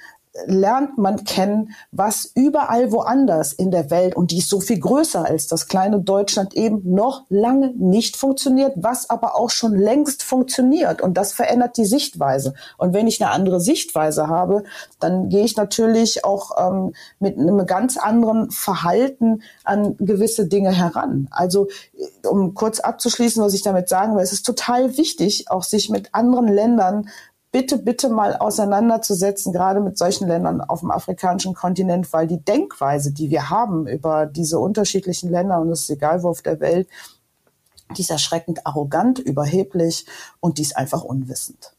lernt 0.47 0.99
man 0.99 1.24
kennen, 1.24 1.70
was 1.93 2.30
überall 2.34 2.93
woanders 2.93 3.53
in 3.53 3.70
der 3.70 3.91
Welt, 3.91 4.16
und 4.16 4.30
die 4.30 4.39
ist 4.39 4.51
so 4.51 4.61
viel 4.61 4.78
größer 4.78 5.24
als 5.24 5.47
das 5.47 5.68
kleine 5.68 6.01
Deutschland 6.01 6.55
eben, 6.55 6.82
noch 6.84 7.24
lange 7.28 7.72
nicht 7.76 8.16
funktioniert, 8.16 8.74
was 8.76 9.09
aber 9.09 9.37
auch 9.37 9.51
schon 9.51 9.74
längst 9.74 10.22
funktioniert. 10.22 11.01
Und 11.01 11.14
das 11.14 11.32
verändert 11.32 11.76
die 11.76 11.84
Sichtweise. 11.84 12.55
Und 12.76 12.93
wenn 12.93 13.07
ich 13.07 13.22
eine 13.22 13.32
andere 13.32 13.61
Sichtweise 13.61 14.28
habe, 14.28 14.64
dann 15.01 15.28
gehe 15.28 15.45
ich 15.45 15.57
natürlich 15.57 16.24
auch 16.24 16.51
ähm, 16.59 16.95
mit 17.18 17.39
einem 17.39 17.64
ganz 17.66 17.97
anderen 17.97 18.51
Verhalten 18.51 19.43
an 19.64 19.97
gewisse 19.99 20.47
Dinge 20.47 20.72
heran. 20.72 21.28
Also 21.30 21.68
um 22.28 22.55
kurz 22.55 22.80
abzuschließen, 22.80 23.43
was 23.43 23.55
ich 23.55 23.62
damit 23.62 23.89
sagen 23.89 24.14
will, 24.16 24.22
es 24.22 24.32
ist 24.32 24.47
total 24.47 24.97
wichtig, 24.97 25.51
auch 25.51 25.62
sich 25.62 25.91
mit 25.91 26.14
anderen 26.14 26.49
Ländern 26.49 27.09
bitte, 27.57 27.78
bitte 27.78 28.11
mal 28.11 28.36
auseinanderzusetzen, 28.36 29.50
gerade 29.50 29.80
mit 29.80 29.96
solchen 29.96 30.28
Ländern 30.28 30.61
auf 30.61 30.80
dem 30.80 30.90
afrikanischen 30.90 31.54
Kontinent, 31.54 32.12
weil 32.12 32.26
die 32.26 32.44
Denkweise, 32.44 33.12
die 33.12 33.30
wir 33.30 33.48
haben 33.48 33.86
über 33.88 34.26
diese 34.26 34.59
unterschiedlichen 34.59 35.30
Länder, 35.30 35.59
und 35.62 35.70
es 35.70 35.80
ist 35.84 35.90
egal 35.90 36.22
wo 36.22 36.28
auf 36.28 36.42
der 36.42 36.61
Welt, 36.61 36.86
die 37.96 38.02
ist 38.02 38.11
erschreckend 38.11 38.66
arrogant, 38.66 39.18
überheblich 39.18 40.04
und 40.38 40.59
die 40.59 40.62
ist 40.62 40.76
einfach 40.76 41.02
unwissend. 41.02 41.72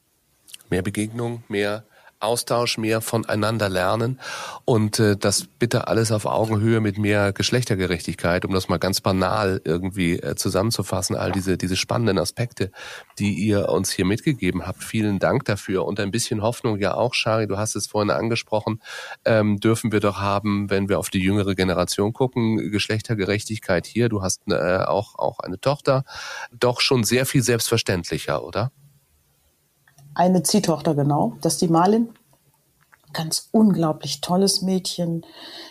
Mehr 0.71 0.81
Begegnung, 0.81 1.43
mehr 1.47 1.83
Austausch, 2.19 2.77
mehr 2.77 3.01
voneinander 3.01 3.69
lernen 3.69 4.19
und 4.65 4.99
äh, 4.99 5.15
das 5.15 5.45
bitte 5.59 5.87
alles 5.87 6.11
auf 6.11 6.25
Augenhöhe 6.25 6.79
mit 6.79 6.97
mehr 6.97 7.31
Geschlechtergerechtigkeit, 7.31 8.43
um 8.43 8.53
das 8.53 8.69
mal 8.69 8.77
ganz 8.77 9.01
banal 9.01 9.61
irgendwie 9.63 10.19
äh, 10.19 10.35
zusammenzufassen, 10.35 11.15
all 11.15 11.31
diese, 11.31 11.57
diese 11.57 11.75
spannenden 11.75 12.17
Aspekte, 12.17 12.71
die 13.19 13.33
ihr 13.33 13.69
uns 13.69 13.91
hier 13.91 14.05
mitgegeben 14.05 14.65
habt. 14.65 14.83
Vielen 14.83 15.19
Dank 15.19 15.45
dafür 15.45 15.85
und 15.85 15.99
ein 15.99 16.11
bisschen 16.11 16.41
Hoffnung 16.41 16.79
ja 16.79 16.95
auch, 16.95 17.13
Shari, 17.13 17.47
du 17.47 17.57
hast 17.57 17.75
es 17.75 17.87
vorhin 17.87 18.09
angesprochen, 18.09 18.81
ähm, 19.25 19.59
dürfen 19.59 19.91
wir 19.91 19.99
doch 19.99 20.19
haben, 20.19 20.69
wenn 20.69 20.89
wir 20.89 20.97
auf 20.97 21.09
die 21.09 21.21
jüngere 21.21 21.53
Generation 21.53 22.13
gucken, 22.13 22.71
Geschlechtergerechtigkeit 22.71 23.85
hier, 23.85 24.09
du 24.09 24.21
hast 24.23 24.41
äh, 24.47 24.77
auch, 24.79 25.19
auch 25.19 25.39
eine 25.39 25.59
Tochter, 25.59 26.03
doch 26.51 26.81
schon 26.81 27.03
sehr 27.03 27.25
viel 27.25 27.43
selbstverständlicher, 27.43 28.43
oder? 28.43 28.71
Eine 30.17 30.41
Ziehtochter, 30.43 30.95
genau. 30.95 31.37
Das 31.41 31.53
ist 31.53 31.61
die 31.61 31.67
Malin. 31.67 32.09
Ganz 33.13 33.49
unglaublich 33.51 34.19
tolles 34.19 34.61
Mädchen, 34.61 35.25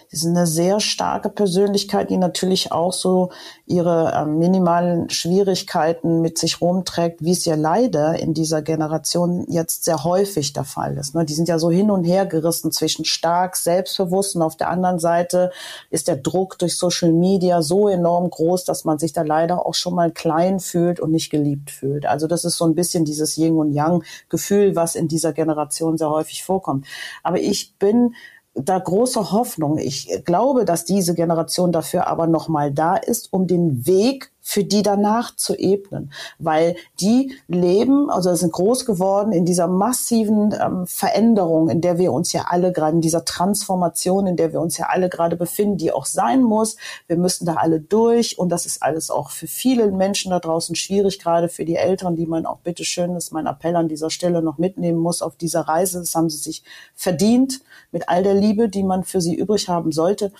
Sie 0.09 0.16
sind 0.18 0.36
eine 0.36 0.46
sehr 0.46 0.80
starke 0.80 1.28
Persönlichkeit, 1.28 2.11
die 2.11 2.16
natürlich 2.16 2.72
auch 2.72 2.92
so 2.92 3.30
ihre 3.66 4.12
äh, 4.12 4.24
minimalen 4.24 5.11
Schwierigkeiten 5.11 6.20
mit 6.20 6.38
sich 6.38 6.61
rumträgt, 6.61 7.22
wie 7.22 7.32
es 7.32 7.44
ja 7.44 7.54
leider 7.54 8.18
in 8.18 8.34
dieser 8.34 8.62
Generation 8.62 9.46
jetzt 9.48 9.84
sehr 9.84 10.04
häufig 10.04 10.52
der 10.52 10.64
Fall 10.64 10.96
ist. 10.96 11.14
Ne? 11.14 11.24
Die 11.24 11.34
sind 11.34 11.48
ja 11.48 11.59
so 11.59 11.70
hin 11.70 11.90
und 11.90 12.04
her 12.04 12.26
gerissen 12.26 12.72
zwischen 12.72 13.04
stark 13.04 13.57
selbstbewusst 13.57 14.36
und 14.36 14.42
auf 14.42 14.57
der 14.57 14.70
anderen 14.70 14.98
Seite 14.98 15.50
ist 15.90 16.09
der 16.09 16.16
Druck 16.16 16.59
durch 16.59 16.76
Social 16.76 17.12
Media 17.12 17.62
so 17.62 17.88
enorm 17.88 18.30
groß, 18.30 18.64
dass 18.64 18.84
man 18.84 18.98
sich 18.98 19.12
da 19.12 19.22
leider 19.22 19.66
auch 19.66 19.74
schon 19.74 19.94
mal 19.94 20.11
klein 20.11 20.61
fühlt 20.61 21.00
und 21.00 21.11
nicht 21.11 21.30
geliebt 21.30 21.70
fühlt. 21.70 22.07
Also 22.07 22.26
das 22.26 22.44
ist 22.44 22.57
so 22.57 22.64
ein 22.64 22.74
bisschen 22.74 23.04
dieses 23.04 23.36
Yin 23.36 23.57
und 23.57 23.72
Yang 23.72 24.04
Gefühl, 24.28 24.76
was 24.76 24.94
in 24.94 25.09
dieser 25.09 25.32
Generation 25.32 25.98
sehr 25.98 26.11
häufig 26.11 26.44
vorkommt. 26.44 26.86
Aber 27.22 27.38
ich 27.38 27.74
bin 27.78 28.14
da 28.57 28.78
große 28.78 29.32
Hoffnung. 29.32 29.78
Ich 29.78 30.22
glaube, 30.24 30.64
dass 30.64 30.84
diese 30.84 31.14
Generation 31.14 31.72
dafür 31.72 32.07
aber 32.07 32.26
noch 32.26 32.48
mal 32.48 32.72
da 32.72 32.96
ist, 32.96 33.32
um 33.32 33.46
den 33.46 33.86
Weg 33.86 34.32
für 34.47 34.62
die 34.62 34.82
danach 34.82 35.34
zu 35.34 35.57
ebnen, 35.57 36.12
weil 36.38 36.76
die 37.01 37.34
leben, 37.49 38.11
also 38.11 38.32
sind 38.36 38.53
groß 38.53 38.86
geworden 38.86 39.32
in 39.32 39.44
dieser 39.44 39.66
massiven 39.66 40.55
ähm, 40.59 40.86
Veränderung, 40.86 41.68
in 41.68 41.80
der 41.80 41.99
wir 41.99 42.12
uns 42.12 42.32
ja 42.32 42.44
alle 42.49 42.72
gerade, 42.72 42.94
in 42.94 43.01
dieser 43.01 43.24
Transformation, 43.24 44.28
in 44.28 44.36
der 44.36 44.53
wir 44.53 44.61
uns 44.61 44.78
ja 44.78 44.86
alle 44.86 45.09
gerade 45.09 45.34
befinden, 45.34 45.78
die 45.78 45.90
auch 45.90 46.07
sein 46.07 46.44
muss. 46.44 46.76
Wir 47.09 47.16
müssen 47.16 47.44
da 47.44 47.55
alle 47.55 47.80
durch 47.80 48.38
und 48.38 48.51
das 48.51 48.66
ist 48.66 48.84
alles 48.84 49.11
auch 49.11 49.30
für 49.30 49.49
viele 49.49 49.90
Menschen 49.90 50.30
da 50.30 50.38
draußen 50.38 50.76
schwierig, 50.76 51.18
gerade 51.18 51.49
für 51.49 51.64
die 51.64 51.74
Eltern, 51.74 52.14
die 52.14 52.26
man 52.26 52.47
auch 52.47 52.59
bitteschön, 52.59 53.14
das 53.14 53.24
ist 53.24 53.32
mein 53.32 53.47
Appell 53.47 53.74
an 53.74 53.88
dieser 53.88 54.11
Stelle, 54.11 54.42
noch 54.42 54.59
mitnehmen 54.59 55.01
muss 55.01 55.22
auf 55.22 55.34
dieser 55.34 55.62
Reise. 55.62 55.99
Das 55.99 56.14
haben 56.14 56.30
sie 56.30 56.38
sich 56.38 56.62
verdient 56.94 57.62
mit 57.90 58.09
all 58.09 58.22
der 58.22 58.34
Liebe, 58.34 58.68
die 58.68 58.84
man 58.84 59.03
für 59.03 59.20
sie 59.20 59.34
übrig 59.34 59.68
haben 59.68 59.90
sollte. 59.90 60.30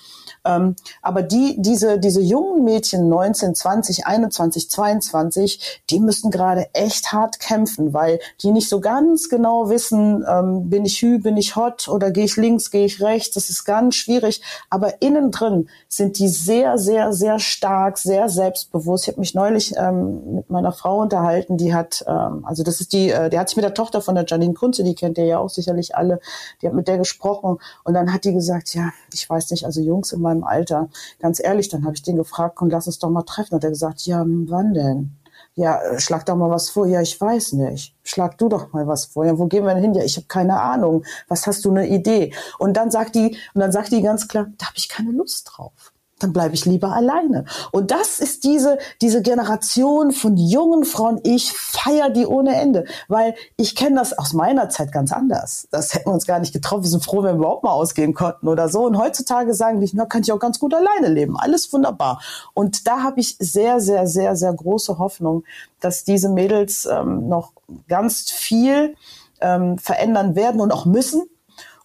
Ähm, 0.47 0.77
aber 1.03 1.23
die, 1.23 1.57
diese, 1.59 1.99
diese 1.99 2.21
jungen 2.21 2.65
Mädchen, 2.65 3.09
19, 3.09 3.55
20, 3.55 4.07
21, 4.07 4.71
22, 4.71 5.83
die 5.91 6.01
müssen 6.01 6.31
gerade 6.31 6.69
echt 6.73 7.13
hart 7.13 7.41
kämpfen, 7.41 7.93
weil 7.93 8.21
die 8.43 8.53
nicht 8.53 8.69
so 8.69 8.81
ganz 8.81 9.29
genau 9.29 9.69
wissen, 9.69 10.25
ähm, 10.29 10.71
bin 10.71 10.85
ich 10.85 11.01
hü, 11.03 11.19
bin 11.19 11.37
ich 11.37 11.57
hot 11.57 11.89
oder 11.89 12.11
gehe 12.11 12.25
ich 12.25 12.37
links, 12.37 12.71
gehe 12.71 12.87
ich 12.87 13.01
rechts. 13.01 13.35
Das 13.35 13.51
ist 13.51 13.65
ganz 13.65 13.97
schwierig. 13.97 14.43
Aber 14.71 15.03
innen 15.03 15.31
drin 15.31 15.69
sind 15.89 16.19
die 16.19 16.29
sehr, 16.29 16.79
sehr, 16.79 17.13
sehr 17.13 17.39
stark, 17.39 17.99
sehr 17.99 18.29
selbstbewusst. 18.29 19.05
Ich 19.05 19.09
habe 19.09 19.21
mich 19.21 19.35
neulich 19.35 19.75
ähm, 19.77 20.37
mit 20.37 20.51
meiner 20.51 20.73
Frau 20.73 21.01
unterhalten, 21.01 21.57
die 21.57 21.75
hat, 21.75 22.05
ähm, 22.07 22.45
also 22.45 22.63
das 22.63 22.81
ist 22.81 22.93
die, 22.93 23.11
äh, 23.11 23.31
die 23.31 23.39
hat 23.39 23.49
sich 23.49 23.57
mit 23.57 23.65
der 23.65 23.75
Tochter 23.75 24.01
von 24.01 24.15
der 24.15 24.25
Janine 24.27 24.55
Kunze, 24.55 24.85
die 24.85 24.95
kennt 24.95 25.19
ihr 25.19 25.27
ja 25.27 25.39
auch 25.39 25.51
sicherlich 25.51 25.97
alle, 25.97 26.21
die 26.61 26.67
hat 26.67 26.75
mit 26.75 26.89
der 26.89 26.99
gesprochen 26.99 27.59
und 27.85 27.95
dann 27.95 28.13
hat 28.13 28.25
die 28.25 28.33
gesagt, 28.33 28.75
ja, 28.75 28.91
ich 29.13 29.29
weiß 29.29 29.51
nicht, 29.51 29.65
also 29.65 29.81
Jungs 29.81 30.13
in 30.13 30.21
meinem 30.21 30.36
Alter, 30.45 30.89
ganz 31.18 31.41
ehrlich, 31.43 31.68
dann 31.68 31.84
habe 31.84 31.95
ich 31.95 32.03
den 32.03 32.16
gefragt, 32.16 32.57
komm, 32.57 32.70
lass 32.70 32.87
uns 32.87 32.99
doch 32.99 33.11
mal 33.11 33.22
treffen. 33.22 33.55
Und 33.55 33.64
er 33.64 33.70
gesagt, 33.70 34.03
ja, 34.03 34.24
wann 34.26 34.74
denn? 34.74 35.12
Ja, 35.55 35.80
äh, 35.82 36.01
schlag 36.01 36.26
doch 36.26 36.37
mal 36.37 36.51
was 36.51 36.68
vor. 36.70 36.87
Ja, 36.87 37.01
ich 37.01 37.20
weiß 37.20 37.55
nicht. 37.55 37.95
Schlag 38.05 38.39
du 38.39 38.49
doch 38.49 38.72
mal 38.72 38.87
was 38.87 39.07
vor. 39.07 39.24
Ja, 39.24 39.39
wo 39.39 39.47
gehen 39.47 39.64
wir 39.64 39.74
denn 39.74 39.82
hin? 39.82 39.95
Ja, 39.95 40.05
ich 40.05 40.16
habe 40.16 40.26
keine 40.26 40.61
Ahnung. 40.61 41.05
Was 41.28 41.47
hast 41.47 41.64
du 41.64 41.70
eine 41.70 41.89
Idee? 41.89 42.34
Und 42.59 42.76
dann 42.76 42.91
sagt 42.91 43.14
die, 43.14 43.37
und 43.55 43.61
dann 43.61 43.72
sagt 43.72 43.93
die 43.93 44.03
ganz 44.03 44.28
klar, 44.28 44.47
da 44.59 44.66
habe 44.66 44.76
ich 44.76 44.89
keine 44.89 45.12
Lust 45.12 45.51
drauf 45.53 45.93
dann 46.19 46.33
bleibe 46.33 46.55
ich 46.55 46.64
lieber 46.64 46.93
alleine. 46.93 47.45
Und 47.73 47.91
das 47.91 48.21
ist 48.21 48.45
diese, 48.45 48.79
diese 49.03 49.23
Generation 49.23 50.12
von 50.12 50.37
jungen 50.37 50.85
Frauen. 50.85 51.21
Ich 51.25 51.53
feiere 51.53 52.11
die 52.11 52.27
ohne 52.27 52.57
Ende, 52.57 52.85
weil 53.09 53.35
ich 53.57 53.77
kenne 53.77 53.97
das 53.97 54.17
aus 54.17 54.33
meiner 54.33 54.69
Zeit 54.69 54.93
ganz 54.93 55.12
anders. 55.12 55.69
Das 55.71 55.95
hätten 55.95 56.09
wir 56.09 56.14
uns 56.14 56.27
gar 56.27 56.39
nicht 56.39 56.53
getroffen. 56.53 56.85
Wir 56.85 56.91
sind 56.91 57.05
froh, 57.05 57.23
wenn 57.23 57.37
wir 57.37 57.41
überhaupt 57.41 57.64
mal 57.64 57.73
ausgehen 57.73 58.14
konnten 58.14 58.49
oder 58.49 58.69
so. 58.69 58.85
Und 58.87 58.97
heutzutage 58.97 59.53
sagen 59.53 59.81
die, 59.81 59.91
na, 59.93 60.07
kann 60.07 60.23
ich 60.23 60.33
auch 60.33 60.39
ganz 60.39 60.59
gut 60.59 60.75
alleine 60.75 61.09
leben. 61.09 61.37
Alles 61.39 61.73
wunderbar. 61.73 62.21
Und 62.55 62.87
da 62.87 63.03
habe 63.03 63.21
ich 63.21 63.37
sehr, 63.39 63.81
sehr, 63.81 64.07
sehr, 64.07 64.37
sehr 64.37 64.53
große 64.53 64.99
Hoffnung, 64.99 65.45
dass 65.81 66.05
diese 66.05 66.31
Mädels 66.31 66.87
ähm, 66.87 67.29
noch 67.29 67.53
ganz 67.89 68.31
viel 68.31 68.95
ähm, 69.41 69.79
verändern 69.79 70.35
werden 70.35 70.61
und 70.61 70.73
auch 70.73 70.87
müssen 70.87 71.29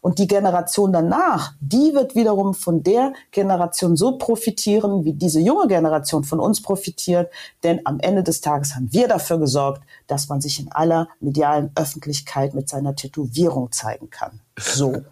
und 0.01 0.17
die 0.17 0.27
Generation 0.27 0.91
danach, 0.91 1.53
die 1.59 1.93
wird 1.93 2.15
wiederum 2.15 2.53
von 2.55 2.83
der 2.83 3.13
Generation 3.31 3.95
so 3.95 4.17
profitieren, 4.17 5.05
wie 5.05 5.13
diese 5.13 5.39
junge 5.39 5.67
Generation 5.67 6.23
von 6.23 6.39
uns 6.39 6.61
profitiert. 6.61 7.31
Denn 7.63 7.81
am 7.85 7.99
Ende 7.99 8.23
des 8.23 8.41
Tages 8.41 8.75
haben 8.75 8.91
wir 8.91 9.07
dafür 9.07 9.37
gesorgt, 9.37 9.83
dass 10.07 10.27
man 10.27 10.41
sich 10.41 10.59
in 10.59 10.71
aller 10.71 11.07
medialen 11.19 11.71
Öffentlichkeit 11.75 12.55
mit 12.55 12.67
seiner 12.67 12.95
Tätowierung 12.95 13.71
zeigen 13.71 14.09
kann. 14.09 14.41
So. 14.57 15.03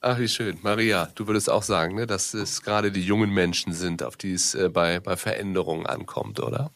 Ach, 0.00 0.18
wie 0.18 0.28
schön. 0.28 0.58
Maria, 0.62 1.08
du 1.14 1.26
würdest 1.26 1.50
auch 1.50 1.62
sagen, 1.62 1.96
ne, 1.96 2.06
dass 2.06 2.32
es 2.32 2.62
gerade 2.62 2.92
die 2.92 3.02
jungen 3.02 3.30
Menschen 3.30 3.72
sind, 3.72 4.02
auf 4.02 4.16
die 4.16 4.32
es 4.32 4.54
äh, 4.54 4.68
bei, 4.68 5.00
bei 5.00 5.16
Veränderungen 5.16 5.86
ankommt, 5.86 6.40
oder? 6.40 6.70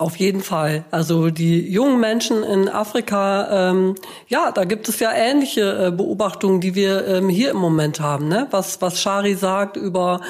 Auf 0.00 0.14
jeden 0.14 0.42
Fall. 0.42 0.84
Also 0.92 1.28
die 1.28 1.68
jungen 1.68 1.98
Menschen 1.98 2.44
in 2.44 2.68
Afrika, 2.68 3.70
ähm, 3.70 3.96
ja, 4.28 4.52
da 4.52 4.64
gibt 4.64 4.88
es 4.88 5.00
ja 5.00 5.12
ähnliche 5.12 5.86
äh, 5.86 5.90
Beobachtungen, 5.90 6.60
die 6.60 6.76
wir 6.76 7.04
ähm, 7.08 7.28
hier 7.28 7.50
im 7.50 7.56
Moment 7.56 7.98
haben. 7.98 8.28
Ne? 8.28 8.46
Was, 8.52 8.80
was 8.80 9.00
Shari 9.00 9.34
sagt 9.34 9.76
über 9.76 10.20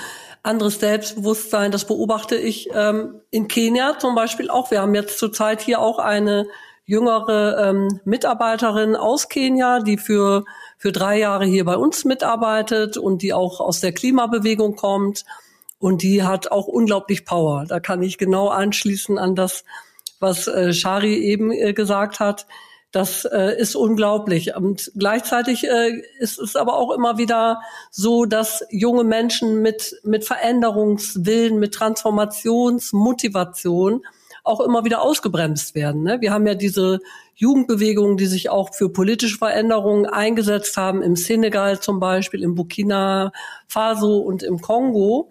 anderes 0.43 0.81
Selbstbewusstsein, 0.81 1.71
das 1.71 1.85
beobachte 1.85 2.35
ich 2.37 2.71
ähm, 2.73 3.21
in 3.31 3.47
Kenia 3.47 3.99
zum 3.99 4.14
Beispiel 4.14 4.49
auch. 4.49 4.71
Wir 4.71 4.81
haben 4.81 4.95
jetzt 4.95 5.19
zurzeit 5.19 5.61
hier 5.61 5.81
auch 5.81 5.99
eine 5.99 6.47
jüngere 6.87 7.69
ähm, 7.69 8.01
Mitarbeiterin 8.07 8.97
aus 8.97 9.29
Kenia, 9.29 9.81
die 9.81 9.99
für, 9.99 10.47
für 10.79 10.93
drei 10.93 11.19
Jahre 11.19 11.45
hier 11.45 11.66
bei 11.66 11.77
uns 11.77 12.07
mitarbeitet 12.07 12.97
und 12.97 13.21
die 13.21 13.35
auch 13.35 13.61
aus 13.61 13.81
der 13.81 13.93
Klimabewegung 13.93 14.77
kommt. 14.77 15.27
Und 15.79 16.03
die 16.03 16.22
hat 16.22 16.51
auch 16.51 16.66
unglaublich 16.66 17.24
Power. 17.24 17.64
Da 17.66 17.81
kann 17.81 18.03
ich 18.03 18.18
genau 18.18 18.49
anschließen 18.49 19.18
an 19.18 19.35
das, 19.35 19.64
was 20.20 20.49
äh, 20.49 20.72
Shari 20.72 21.14
eben 21.14 21.53
äh, 21.53 21.72
gesagt 21.72 22.20
hat. 22.20 22.47
Das 22.91 23.26
äh, 23.26 23.55
ist 23.59 23.76
unglaublich. 23.76 24.57
Und 24.57 24.91
gleichzeitig 24.97 25.68
äh, 25.68 26.01
ist 26.18 26.39
es 26.39 26.57
aber 26.57 26.79
auch 26.79 26.91
immer 26.91 27.18
wieder 27.18 27.61
so, 27.91 28.24
dass 28.24 28.64
junge 28.70 29.05
Menschen 29.05 29.61
mit, 29.61 30.01
mit 30.05 30.24
Veränderungswillen, 30.24 31.59
mit 31.59 31.74
Transformationsmotivation 31.74 34.07
auch 34.43 34.61
immer 34.61 34.85
wieder 34.85 35.03
ausgebremst 35.03 35.74
werden. 35.74 36.03
Ne? 36.03 36.22
Wir 36.22 36.33
haben 36.33 36.47
ja 36.47 36.55
diese 36.55 37.01
Jugendbewegungen, 37.35 38.16
die 38.16 38.24
sich 38.26 38.49
auch 38.49 38.74
für 38.74 38.89
politische 38.89 39.37
Veränderungen 39.37 40.07
eingesetzt 40.07 40.79
haben, 40.79 41.03
im 41.03 41.16
Senegal 41.16 41.81
zum 41.81 42.01
Beispiel, 42.01 42.43
im 42.43 42.55
Burkina 42.55 43.33
Faso 43.66 44.16
und 44.18 44.43
im 44.43 44.62
Kongo. 44.62 45.31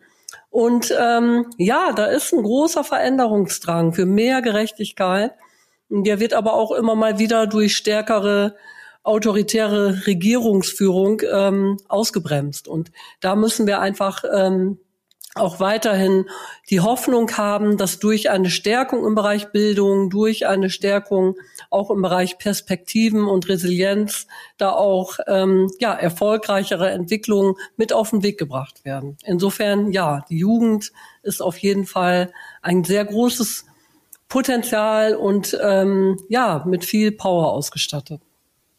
Und 0.49 0.93
ähm, 0.97 1.45
ja, 1.57 1.91
da 1.93 2.05
ist 2.05 2.33
ein 2.33 2.43
großer 2.43 2.83
Veränderungsdrang 2.83 3.93
für 3.93 4.05
mehr 4.05 4.41
Gerechtigkeit. 4.41 5.31
Der 5.89 6.19
wird 6.19 6.33
aber 6.33 6.53
auch 6.53 6.71
immer 6.71 6.95
mal 6.95 7.19
wieder 7.19 7.47
durch 7.47 7.75
stärkere 7.75 8.55
autoritäre 9.03 10.05
Regierungsführung 10.05 11.21
ähm, 11.31 11.77
ausgebremst. 11.87 12.67
Und 12.67 12.91
da 13.21 13.35
müssen 13.35 13.65
wir 13.65 13.79
einfach 13.79 14.23
ähm, 14.33 14.79
auch 15.37 15.59
weiterhin 15.59 16.25
die 16.69 16.81
Hoffnung 16.81 17.31
haben, 17.37 17.77
dass 17.77 17.99
durch 17.99 18.29
eine 18.29 18.49
Stärkung 18.49 19.05
im 19.05 19.15
Bereich 19.15 19.51
Bildung, 19.51 20.09
durch 20.09 20.47
eine 20.47 20.69
Stärkung 20.69 21.35
auch 21.69 21.89
im 21.89 22.01
Bereich 22.01 22.37
Perspektiven 22.37 23.25
und 23.25 23.47
Resilienz 23.47 24.27
da 24.57 24.71
auch 24.71 25.19
ähm, 25.27 25.69
ja 25.79 25.93
erfolgreichere 25.93 26.89
Entwicklungen 26.89 27.55
mit 27.75 27.93
auf 27.93 28.09
den 28.09 28.23
Weg 28.23 28.37
gebracht 28.37 28.85
werden. 28.85 29.17
Insofern 29.23 29.91
ja, 29.91 30.25
die 30.29 30.37
Jugend 30.37 30.91
ist 31.23 31.41
auf 31.41 31.57
jeden 31.57 31.85
Fall 31.85 32.31
ein 32.61 32.83
sehr 32.83 33.05
großes 33.05 33.65
Potenzial 34.29 35.15
und 35.15 35.57
ähm, 35.61 36.19
ja 36.29 36.63
mit 36.67 36.83
viel 36.83 37.11
Power 37.11 37.51
ausgestattet. 37.51 38.21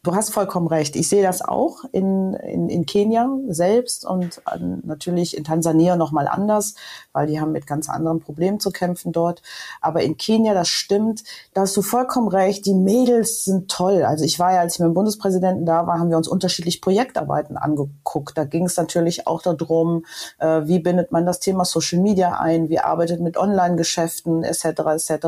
Du 0.04 0.14
hast 0.14 0.32
vollkommen 0.32 0.68
recht. 0.68 0.94
Ich 0.94 1.08
sehe 1.08 1.24
das 1.24 1.42
auch 1.42 1.82
in, 1.90 2.32
in, 2.34 2.68
in 2.68 2.86
Kenia 2.86 3.28
selbst 3.48 4.06
und 4.06 4.40
natürlich 4.84 5.36
in 5.36 5.42
Tansania 5.42 5.96
nochmal 5.96 6.28
anders, 6.28 6.76
weil 7.12 7.26
die 7.26 7.40
haben 7.40 7.50
mit 7.50 7.66
ganz 7.66 7.88
anderen 7.88 8.20
Problemen 8.20 8.60
zu 8.60 8.70
kämpfen 8.70 9.10
dort. 9.10 9.42
Aber 9.80 10.02
in 10.02 10.16
Kenia, 10.16 10.54
das 10.54 10.68
stimmt, 10.68 11.24
da 11.52 11.62
hast 11.62 11.76
du 11.76 11.82
vollkommen 11.82 12.28
recht. 12.28 12.64
Die 12.66 12.74
Mädels 12.74 13.44
sind 13.44 13.68
toll. 13.72 14.04
Also 14.04 14.24
ich 14.24 14.38
war 14.38 14.52
ja, 14.52 14.60
als 14.60 14.74
ich 14.74 14.78
mit 14.78 14.86
dem 14.86 14.94
Bundespräsidenten 14.94 15.66
da 15.66 15.88
war, 15.88 15.98
haben 15.98 16.10
wir 16.10 16.16
uns 16.16 16.28
unterschiedlich 16.28 16.80
Projektarbeiten 16.80 17.56
angeguckt. 17.56 18.38
Da 18.38 18.44
ging 18.44 18.66
es 18.66 18.76
natürlich 18.76 19.26
auch 19.26 19.42
darum, 19.42 20.04
äh, 20.38 20.62
wie 20.64 20.78
bindet 20.78 21.10
man 21.10 21.26
das 21.26 21.40
Thema 21.40 21.64
Social 21.64 21.98
Media 21.98 22.38
ein, 22.38 22.68
wie 22.68 22.78
arbeitet 22.78 23.20
mit 23.20 23.36
Online-Geschäften 23.36 24.44
etc. 24.44 24.64
etc. 24.64 25.26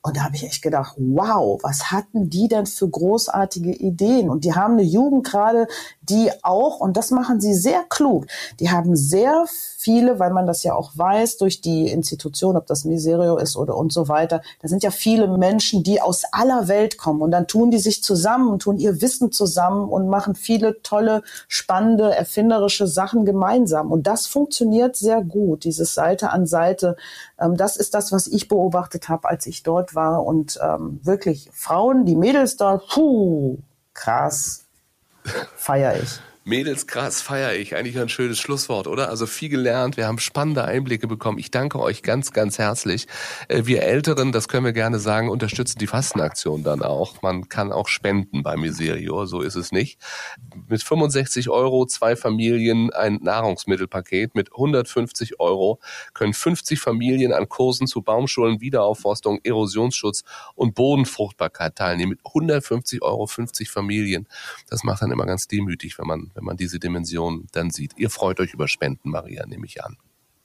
Und 0.00 0.16
da 0.16 0.24
habe 0.24 0.36
ich 0.36 0.44
echt 0.44 0.62
gedacht, 0.62 0.94
wow, 0.96 1.60
was 1.62 1.92
hatten 1.92 2.30
die 2.30 2.48
denn 2.48 2.64
für 2.64 2.88
großartige 2.88 3.72
Ideen? 3.72 4.05
Ideen. 4.06 4.30
Und 4.30 4.44
die 4.44 4.54
haben 4.54 4.74
eine 4.74 4.82
Jugend 4.82 5.26
gerade, 5.26 5.66
die 6.02 6.30
auch, 6.42 6.80
und 6.80 6.96
das 6.96 7.10
machen 7.10 7.40
sie 7.40 7.54
sehr 7.54 7.84
klug, 7.88 8.26
die 8.60 8.70
haben 8.70 8.96
sehr 8.96 9.44
viele, 9.46 10.18
weil 10.18 10.32
man 10.32 10.46
das 10.46 10.62
ja 10.62 10.74
auch 10.74 10.92
weiß, 10.94 11.38
durch 11.38 11.60
die 11.60 11.88
Institution, 11.88 12.56
ob 12.56 12.66
das 12.66 12.84
Miserio 12.84 13.36
ist 13.36 13.56
oder 13.56 13.76
und 13.76 13.92
so 13.92 14.08
weiter, 14.08 14.42
da 14.60 14.68
sind 14.68 14.82
ja 14.82 14.90
viele 14.90 15.28
Menschen, 15.36 15.82
die 15.82 16.00
aus 16.00 16.24
aller 16.32 16.68
Welt 16.68 16.98
kommen. 16.98 17.22
Und 17.22 17.30
dann 17.30 17.46
tun 17.46 17.70
die 17.70 17.78
sich 17.78 18.02
zusammen 18.02 18.48
und 18.48 18.62
tun 18.62 18.78
ihr 18.78 19.00
Wissen 19.00 19.32
zusammen 19.32 19.88
und 19.88 20.08
machen 20.08 20.34
viele 20.34 20.82
tolle, 20.82 21.22
spannende, 21.48 22.14
erfinderische 22.14 22.86
Sachen 22.86 23.24
gemeinsam. 23.24 23.90
Und 23.90 24.06
das 24.06 24.26
funktioniert 24.26 24.96
sehr 24.96 25.22
gut, 25.22 25.64
dieses 25.64 25.94
Seite 25.94 26.30
an 26.30 26.46
Seite. 26.46 26.96
Ähm, 27.38 27.56
das 27.56 27.76
ist 27.76 27.94
das, 27.94 28.12
was 28.12 28.26
ich 28.26 28.48
beobachtet 28.48 29.08
habe, 29.08 29.28
als 29.28 29.46
ich 29.46 29.62
dort 29.62 29.94
war. 29.94 30.24
Und 30.24 30.58
ähm, 30.62 31.00
wirklich 31.02 31.48
Frauen, 31.52 32.04
die 32.06 32.16
Mädels 32.16 32.56
da, 32.56 32.78
puh, 32.78 33.58
krass, 33.96 34.66
feiere 35.56 36.02
ich. 36.02 36.20
Mädels, 36.48 36.86
krass, 36.86 37.22
feiere 37.22 37.56
ich. 37.56 37.74
Eigentlich 37.74 37.98
ein 37.98 38.08
schönes 38.08 38.38
Schlusswort, 38.38 38.86
oder? 38.86 39.08
Also 39.08 39.26
viel 39.26 39.48
gelernt, 39.48 39.96
wir 39.96 40.06
haben 40.06 40.20
spannende 40.20 40.64
Einblicke 40.64 41.08
bekommen. 41.08 41.40
Ich 41.40 41.50
danke 41.50 41.80
euch 41.80 42.04
ganz, 42.04 42.30
ganz 42.30 42.56
herzlich. 42.56 43.08
Äh, 43.48 43.62
wir 43.64 43.82
Älteren, 43.82 44.30
das 44.30 44.46
können 44.46 44.64
wir 44.64 44.72
gerne 44.72 45.00
sagen, 45.00 45.28
unterstützen 45.28 45.80
die 45.80 45.88
Fastenaktion 45.88 46.62
dann 46.62 46.82
auch. 46.82 47.20
Man 47.20 47.48
kann 47.48 47.72
auch 47.72 47.88
spenden 47.88 48.44
bei 48.44 48.56
Miserio, 48.56 49.26
so 49.26 49.40
ist 49.40 49.56
es 49.56 49.72
nicht. 49.72 49.98
Mit 50.68 50.84
65 50.84 51.50
Euro, 51.50 51.84
zwei 51.84 52.14
Familien, 52.14 52.92
ein 52.92 53.18
Nahrungsmittelpaket. 53.22 54.36
Mit 54.36 54.52
150 54.52 55.40
Euro 55.40 55.80
können 56.14 56.32
50 56.32 56.78
Familien 56.78 57.32
an 57.32 57.48
Kursen 57.48 57.88
zu 57.88 58.02
Baumschulen, 58.02 58.60
Wiederaufforstung, 58.60 59.40
Erosionsschutz 59.42 60.22
und 60.54 60.76
Bodenfruchtbarkeit 60.76 61.74
teilnehmen. 61.74 62.10
Mit 62.10 62.20
150 62.24 63.02
Euro 63.02 63.26
50 63.26 63.68
Familien. 63.68 64.28
Das 64.70 64.84
macht 64.84 65.02
dann 65.02 65.10
immer 65.10 65.26
ganz 65.26 65.48
demütig, 65.48 65.98
wenn 65.98 66.06
man 66.06 66.30
wenn 66.36 66.44
man 66.44 66.56
diese 66.56 66.78
Dimension 66.78 67.48
dann 67.52 67.70
sieht. 67.70 67.94
Ihr 67.96 68.10
freut 68.10 68.38
euch 68.38 68.54
über 68.54 68.68
Spenden, 68.68 69.10
Maria, 69.10 69.44
nehme 69.46 69.66
ich 69.66 69.82
an. 69.82 69.96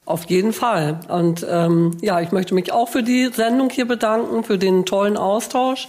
Auf 0.06 0.26
jeden 0.26 0.54
Fall. 0.54 1.00
Und 1.08 1.46
ähm, 1.48 1.96
ja, 2.02 2.20
ich 2.22 2.32
möchte 2.32 2.56
mich 2.56 2.72
auch 2.72 2.90
für 2.90 3.04
die 3.04 3.30
Sendung 3.32 3.70
hier 3.70 3.86
bedanken, 3.86 4.44
für 4.44 4.58
den 4.58 4.84
tollen 4.86 5.18
Austausch. 5.18 5.88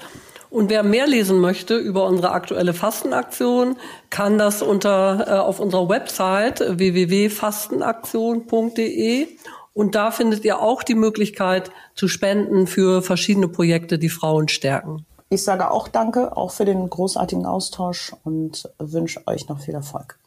Und 0.51 0.69
wer 0.69 0.83
mehr 0.83 1.07
lesen 1.07 1.39
möchte 1.39 1.77
über 1.77 2.07
unsere 2.07 2.33
aktuelle 2.33 2.75
Fastenaktion, 2.75 3.77
kann 4.11 4.37
das 4.37 4.61
unter 4.61 5.25
äh, 5.27 5.31
auf 5.39 5.59
unserer 5.61 5.89
Website 5.89 6.61
www.fastenaktion.de 6.61 9.29
und 9.75 9.95
da 9.95 10.11
findet 10.11 10.45
ihr 10.45 10.61
auch 10.61 10.83
die 10.83 10.95
Möglichkeit 10.95 11.71
zu 11.95 12.09
spenden 12.09 12.67
für 12.67 13.03
verschiedene 13.03 13.49
Projekte, 13.49 13.99
die 13.99 14.11
Frauen 14.11 14.49
stärken. 14.49 15.07
Ich 15.33 15.45
sage 15.45 15.71
auch 15.71 15.89
Danke, 15.89 16.37
auch 16.37 16.51
für 16.51 16.67
den 16.67 16.91
großartigen 16.91 17.47
Austausch 17.47 18.13
und 18.23 18.69
wünsche 18.79 19.27
euch 19.27 19.49
noch 19.49 19.61
viel 19.61 19.73
Erfolg. 19.73 20.19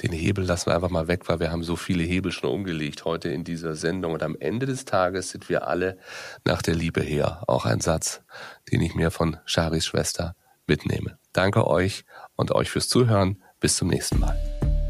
Den 0.00 0.12
Hebel 0.12 0.44
lassen 0.44 0.66
wir 0.66 0.76
einfach 0.76 0.90
mal 0.90 1.08
weg, 1.08 1.28
weil 1.28 1.40
wir 1.40 1.50
haben 1.50 1.64
so 1.64 1.74
viele 1.74 2.04
Hebel 2.04 2.30
schon 2.30 2.50
umgelegt 2.50 3.04
heute 3.04 3.30
in 3.30 3.42
dieser 3.42 3.74
Sendung. 3.74 4.12
Und 4.12 4.22
am 4.22 4.36
Ende 4.38 4.66
des 4.66 4.84
Tages 4.84 5.30
sind 5.30 5.48
wir 5.48 5.66
alle 5.66 5.98
nach 6.44 6.62
der 6.62 6.76
Liebe 6.76 7.00
her. 7.00 7.42
Auch 7.48 7.66
ein 7.66 7.80
Satz, 7.80 8.20
den 8.70 8.80
ich 8.80 8.94
mir 8.94 9.10
von 9.10 9.38
Charis 9.44 9.86
Schwester 9.86 10.36
mitnehme. 10.68 11.18
Danke 11.32 11.66
euch 11.66 12.04
und 12.36 12.52
euch 12.52 12.70
fürs 12.70 12.88
Zuhören. 12.88 13.42
Bis 13.58 13.74
zum 13.74 13.88
nächsten 13.88 14.20
Mal. 14.20 14.38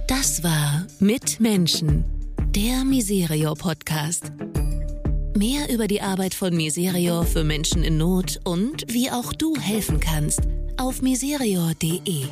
Das 0.08 0.44
war 0.44 0.84
Mit 1.00 1.40
Menschen, 1.40 2.04
der 2.54 2.84
Miserio 2.84 3.54
Podcast. 3.54 4.30
Mehr 5.38 5.72
über 5.72 5.86
die 5.86 6.00
Arbeit 6.00 6.34
von 6.34 6.52
Miserio 6.56 7.22
für 7.22 7.44
Menschen 7.44 7.84
in 7.84 7.96
Not 7.96 8.40
und 8.42 8.84
wie 8.92 9.08
auch 9.08 9.32
du 9.32 9.54
helfen 9.54 10.00
kannst 10.00 10.40
auf 10.76 11.00
miserior.de. 11.00 12.24